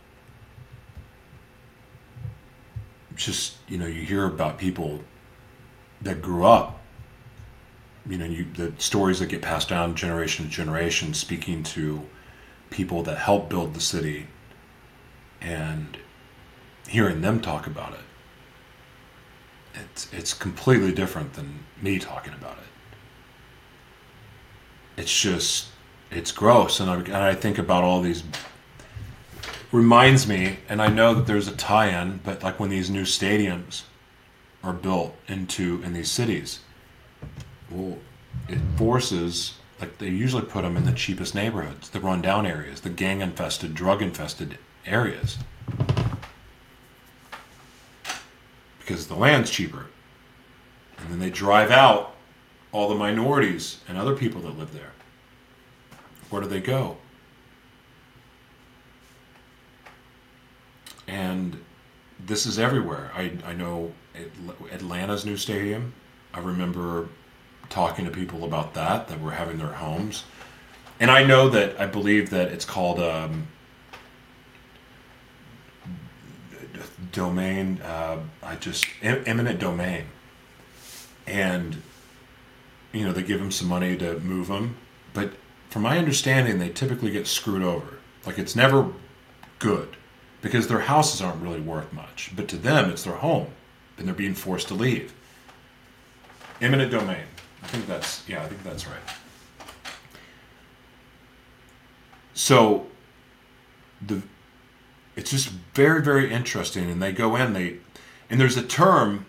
just 3.15 3.57
you 3.69 3.79
know, 3.79 3.87
you 3.87 4.03
hear 4.03 4.27
about 4.27 4.59
people 4.59 5.01
that 6.03 6.21
grew 6.23 6.45
up. 6.45 6.80
You 8.11 8.19
know, 8.19 8.27
you, 8.27 8.47
the 8.55 8.73
stories 8.79 9.21
that 9.21 9.27
get 9.27 9.41
passed 9.41 9.69
down 9.69 9.95
generation 9.95 10.45
to 10.45 10.51
generation, 10.51 11.15
speaking 11.15 11.63
to 11.63 12.03
people 12.69 13.03
that 13.05 13.19
helped 13.19 13.49
build 13.49 13.73
the 13.73 13.81
city, 13.81 14.27
and 15.41 15.97
hearing 16.89 17.21
them 17.21 17.41
talk 17.41 17.67
about 17.67 17.95
it. 17.95 18.01
It's 19.75 20.13
it's 20.13 20.35
completely 20.35 20.93
different 20.93 21.35
than 21.35 21.61
me 21.81 21.99
talking 21.99 22.35
about 22.35 22.59
it. 22.59 22.65
It's 25.01 25.21
just 25.21 25.69
it's 26.11 26.33
gross, 26.33 26.81
and 26.81 26.91
I, 26.91 26.97
and 26.97 27.17
I 27.17 27.35
think 27.35 27.59
about 27.59 27.85
all 27.85 28.03
these 28.03 28.25
reminds 29.73 30.27
me, 30.27 30.59
and 30.69 30.83
I 30.83 30.89
know 30.89 31.15
that 31.15 31.27
there's 31.27 31.47
a 31.47 31.57
tie-in, 31.57 32.21
but 32.25 32.43
like 32.43 32.59
when 32.59 32.71
these 32.71 32.91
new 32.91 33.05
stadiums 33.05 33.85
are 34.65 34.73
built 34.73 35.15
into 35.29 35.81
in 35.85 35.93
these 35.93 36.11
cities, 36.11 36.61
well, 37.71 37.99
it 38.49 38.59
forces 38.77 39.55
like 39.81 39.99
they 39.99 40.09
usually 40.09 40.43
put 40.43 40.63
them 40.63 40.77
in 40.77 40.85
the 40.85 40.93
cheapest 40.93 41.35
neighborhoods, 41.35 41.91
the 41.91 42.01
rundown 42.01 42.47
areas, 42.47 42.83
the 42.83 42.91
gang-infested, 42.91 43.75
drug-infested 43.75 44.59
areas, 44.87 45.39
because 48.79 49.07
the 49.07 49.15
land's 49.15 49.51
cheaper, 49.51 49.87
and 50.99 51.11
then 51.11 51.19
they 51.19 51.31
drive 51.31 51.71
out 51.71 52.15
all 52.73 52.89
the 52.89 52.95
minorities 52.95 53.81
and 53.89 53.97
other 53.97 54.15
people 54.15 54.41
that 54.43 54.59
live 54.59 54.73
there. 54.73 54.93
Where 56.29 56.43
do 56.43 56.49
they 56.49 56.61
go? 56.61 56.99
and 61.11 61.61
this 62.25 62.47
is 62.47 62.59
everywhere. 62.59 63.11
I, 63.15 63.33
I 63.45 63.53
know 63.53 63.93
Atlanta's 64.73 65.27
new 65.27 65.37
stadium. 65.37 65.93
I 66.33 66.39
remember 66.39 67.09
talking 67.71 68.05
to 68.05 68.11
people 68.11 68.45
about 68.45 68.75
that 68.75 69.09
that 69.09 69.21
were 69.21 69.31
having 69.31 69.59
their 69.59 69.73
homes, 69.73 70.25
and 70.99 71.11
I 71.11 71.25
know 71.25 71.49
that 71.49 71.81
I 71.81 71.87
believe 71.87 72.31
that 72.31 72.49
it's 72.49 72.67
called 72.67 73.01
um, 73.01 73.49
domain. 77.13 77.81
Uh, 77.83 78.19
I 78.43 78.57
just 78.57 78.87
eminent 79.03 79.59
domain, 79.59 80.05
and 81.27 81.81
you 82.93 83.05
know 83.05 83.13
they 83.13 83.23
give 83.23 83.39
them 83.39 83.51
some 83.51 83.69
money 83.69 83.97
to 83.97 84.21
move 84.21 84.49
them, 84.49 84.77
but 85.15 85.33
from 85.71 85.83
my 85.83 85.97
understanding, 85.99 86.59
they 86.59 86.69
typically 86.69 87.13
get 87.13 87.27
screwed 87.27 87.63
over. 87.63 87.99
Like 88.27 88.39
it's 88.39 88.55
never 88.55 88.93
good 89.61 89.97
because 90.43 90.69
their 90.69 90.81
houses 90.81 91.23
aren't 91.23 91.43
really 91.43 91.61
worth 91.61 91.93
much. 91.93 92.33
But 92.35 92.49
to 92.49 92.57
them, 92.57 92.91
it's 92.91 93.05
their 93.05 93.15
home, 93.15 93.49
and 93.97 94.07
they're 94.07 94.15
being 94.15 94.35
forced 94.35 94.69
to 94.69 94.75
leave. 94.75 95.15
Eminent 96.61 96.91
domain. 96.91 97.25
I 97.63 97.67
think 97.67 97.87
that's 97.87 98.27
yeah. 98.29 98.43
I 98.43 98.47
think 98.47 98.63
that's 98.63 98.87
right. 98.87 98.97
So, 102.35 102.87
the 104.05 104.23
it's 105.17 105.31
just 105.31 105.51
very 105.75 106.03
very 106.03 106.33
interesting, 106.33 106.91
and 106.91 107.03
they 107.03 107.13
go 107.13 107.37
in 107.37 107.53
they, 107.53 107.77
and 108.29 108.41
there's 108.41 108.57
a 108.57 108.63
term 108.63 109.27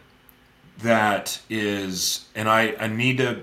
that 0.79 1.41
is, 1.49 2.25
and 2.35 2.49
I 2.49 2.75
I 2.79 2.87
need 2.87 3.17
to 3.17 3.41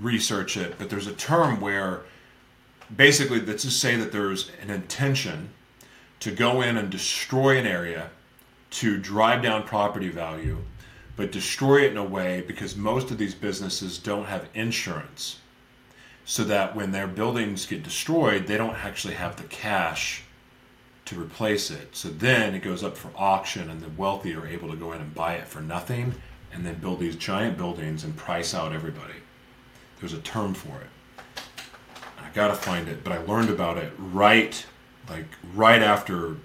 research 0.00 0.56
it, 0.56 0.76
but 0.78 0.90
there's 0.90 1.06
a 1.06 1.12
term 1.12 1.60
where 1.60 2.02
basically 2.94 3.40
let's 3.40 3.64
just 3.64 3.80
say 3.80 3.96
that 3.96 4.12
there's 4.12 4.50
an 4.62 4.70
intention 4.70 5.50
to 6.20 6.30
go 6.30 6.60
in 6.60 6.76
and 6.76 6.90
destroy 6.90 7.58
an 7.58 7.66
area 7.66 8.10
to 8.70 8.98
drive 8.98 9.42
down 9.42 9.64
property 9.64 10.08
value, 10.08 10.58
but 11.20 11.32
destroy 11.32 11.82
it 11.82 11.90
in 11.90 11.98
a 11.98 12.02
way 12.02 12.42
because 12.46 12.76
most 12.76 13.10
of 13.10 13.18
these 13.18 13.34
businesses 13.34 13.98
don't 13.98 14.24
have 14.24 14.48
insurance. 14.54 15.38
So 16.24 16.44
that 16.44 16.74
when 16.74 16.92
their 16.92 17.06
buildings 17.06 17.66
get 17.66 17.82
destroyed, 17.82 18.46
they 18.46 18.56
don't 18.56 18.82
actually 18.82 19.12
have 19.12 19.36
the 19.36 19.42
cash 19.42 20.22
to 21.04 21.20
replace 21.20 21.70
it. 21.70 21.94
So 21.94 22.08
then 22.08 22.54
it 22.54 22.62
goes 22.62 22.82
up 22.82 22.96
for 22.96 23.10
auction, 23.14 23.68
and 23.68 23.82
the 23.82 23.90
wealthy 23.90 24.34
are 24.34 24.46
able 24.46 24.70
to 24.70 24.76
go 24.76 24.92
in 24.92 25.02
and 25.02 25.14
buy 25.14 25.34
it 25.34 25.46
for 25.46 25.60
nothing 25.60 26.14
and 26.54 26.64
then 26.64 26.76
build 26.76 27.00
these 27.00 27.16
giant 27.16 27.58
buildings 27.58 28.02
and 28.02 28.16
price 28.16 28.54
out 28.54 28.72
everybody. 28.72 29.20
There's 29.98 30.14
a 30.14 30.20
term 30.20 30.54
for 30.54 30.80
it. 30.80 31.42
I 32.18 32.30
gotta 32.32 32.54
find 32.54 32.88
it, 32.88 33.04
but 33.04 33.12
I 33.12 33.18
learned 33.18 33.50
about 33.50 33.76
it 33.76 33.92
right 33.98 34.64
like 35.10 35.26
right 35.54 35.82
after 35.82 36.36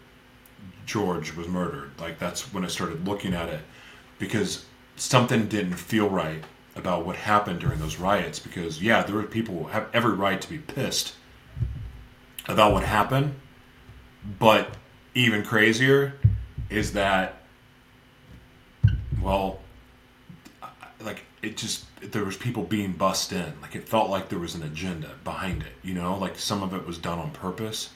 George 0.86 1.34
was 1.34 1.48
murdered. 1.48 1.92
Like 1.98 2.20
that's 2.20 2.54
when 2.54 2.66
I 2.66 2.68
started 2.68 3.08
looking 3.08 3.34
at 3.34 3.48
it 3.48 3.62
because 4.20 4.66
something 4.96 5.48
didn't 5.48 5.76
feel 5.76 6.10
right 6.10 6.44
about 6.76 7.06
what 7.06 7.16
happened 7.16 7.60
during 7.60 7.80
those 7.80 7.98
riots. 7.98 8.40
Because 8.40 8.82
yeah, 8.82 9.04
there 9.04 9.16
were 9.16 9.24
people 9.24 9.56
who 9.56 9.68
have 9.68 9.88
every 9.94 10.14
right 10.14 10.40
to 10.42 10.50
be 10.50 10.58
pissed 10.58 11.16
about 12.48 12.74
what 12.74 12.84
happened, 12.84 13.36
but 14.40 14.76
even 15.14 15.44
crazier 15.44 16.14
is 16.70 16.94
that 16.94 17.42
well, 19.22 19.60
like 21.02 21.24
it 21.42 21.58
just 21.58 21.86
there 22.02 22.24
was 22.24 22.38
people 22.38 22.64
being 22.64 22.92
bussed 22.92 23.32
in. 23.32 23.54
Like 23.62 23.76
it 23.76 23.88
felt 23.88 24.10
like 24.10 24.30
there 24.30 24.40
was 24.40 24.56
an 24.56 24.64
agenda 24.64 25.12
behind 25.24 25.64
it. 25.64 25.74
You 25.82 25.94
know, 25.94 26.18
like 26.18 26.38
some 26.38 26.62
of 26.62 26.74
it 26.74 26.86
was 26.86 26.98
done 26.98 27.20
on 27.20 27.32
purpose 27.32 27.90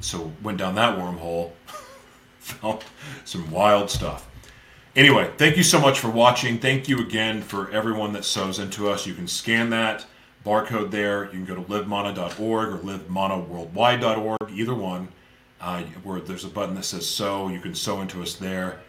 so 0.00 0.32
went 0.42 0.58
down 0.58 0.74
that 0.74 0.98
wormhole, 0.98 1.52
found 2.38 2.80
some 3.24 3.50
wild 3.50 3.90
stuff. 3.90 4.28
Anyway, 4.96 5.30
thank 5.36 5.56
you 5.56 5.62
so 5.62 5.80
much 5.80 6.00
for 6.00 6.10
watching. 6.10 6.58
Thank 6.58 6.88
you 6.88 6.98
again 6.98 7.42
for 7.42 7.70
everyone 7.70 8.12
that 8.14 8.24
sews 8.24 8.58
into 8.58 8.88
us. 8.88 9.06
You 9.06 9.14
can 9.14 9.28
scan 9.28 9.70
that 9.70 10.04
barcode 10.44 10.90
there. 10.90 11.24
You 11.26 11.30
can 11.30 11.44
go 11.44 11.54
to 11.54 11.62
livemana.org 11.62 12.68
or 12.68 12.78
livemanaworldwide.org, 12.78 14.50
either 14.52 14.74
one. 14.74 15.08
Uh, 15.60 15.82
where 16.02 16.20
there's 16.20 16.44
a 16.44 16.48
button 16.48 16.74
that 16.74 16.84
says 16.84 17.08
sew. 17.08 17.48
You 17.48 17.60
can 17.60 17.74
sew 17.74 18.00
into 18.00 18.22
us 18.22 18.34
there. 18.34 18.80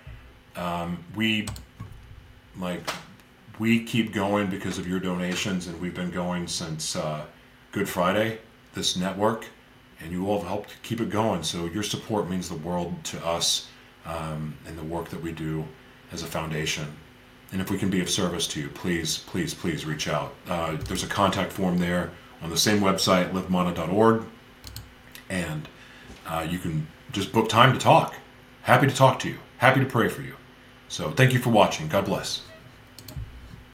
Um, 0.55 1.03
we 1.15 1.47
like 2.57 2.81
we 3.59 3.83
keep 3.83 4.13
going 4.13 4.49
because 4.49 4.77
of 4.77 4.87
your 4.87 5.01
donations, 5.01 5.67
and 5.67 5.79
we've 5.81 5.93
been 5.93 6.11
going 6.11 6.47
since 6.47 6.95
uh, 6.95 7.25
Good 7.73 7.89
Friday. 7.89 8.39
This 8.73 8.95
network 8.95 9.47
and 10.01 10.11
you 10.11 10.27
all 10.27 10.39
have 10.39 10.47
helped 10.47 10.81
keep 10.81 10.99
it 10.99 11.09
going. 11.09 11.43
So 11.43 11.65
your 11.65 11.83
support 11.83 12.29
means 12.29 12.49
the 12.49 12.55
world 12.55 13.03
to 13.05 13.25
us 13.25 13.67
um, 14.05 14.57
and 14.65 14.77
the 14.77 14.83
work 14.83 15.09
that 15.09 15.21
we 15.21 15.31
do 15.31 15.65
as 16.11 16.23
a 16.23 16.27
foundation. 16.27 16.87
And 17.51 17.61
if 17.61 17.69
we 17.69 17.77
can 17.77 17.89
be 17.89 18.01
of 18.01 18.09
service 18.09 18.47
to 18.47 18.61
you, 18.61 18.69
please, 18.69 19.17
please, 19.17 19.53
please 19.53 19.85
reach 19.85 20.07
out. 20.07 20.33
Uh, 20.47 20.77
there's 20.77 21.03
a 21.03 21.07
contact 21.07 21.51
form 21.51 21.79
there 21.79 22.11
on 22.41 22.49
the 22.49 22.57
same 22.57 22.79
website, 22.79 23.31
livemana.org, 23.31 24.23
and 25.29 25.67
uh, 26.27 26.45
you 26.49 26.59
can 26.59 26.87
just 27.11 27.31
book 27.31 27.49
time 27.49 27.73
to 27.73 27.79
talk. 27.79 28.15
Happy 28.63 28.87
to 28.87 28.95
talk 28.95 29.19
to 29.19 29.29
you. 29.29 29.37
Happy 29.57 29.79
to 29.79 29.85
pray 29.85 30.07
for 30.07 30.21
you. 30.21 30.35
So 30.87 31.11
thank 31.11 31.33
you 31.33 31.39
for 31.39 31.49
watching. 31.49 31.87
God 31.87 32.05
bless. 32.05 32.41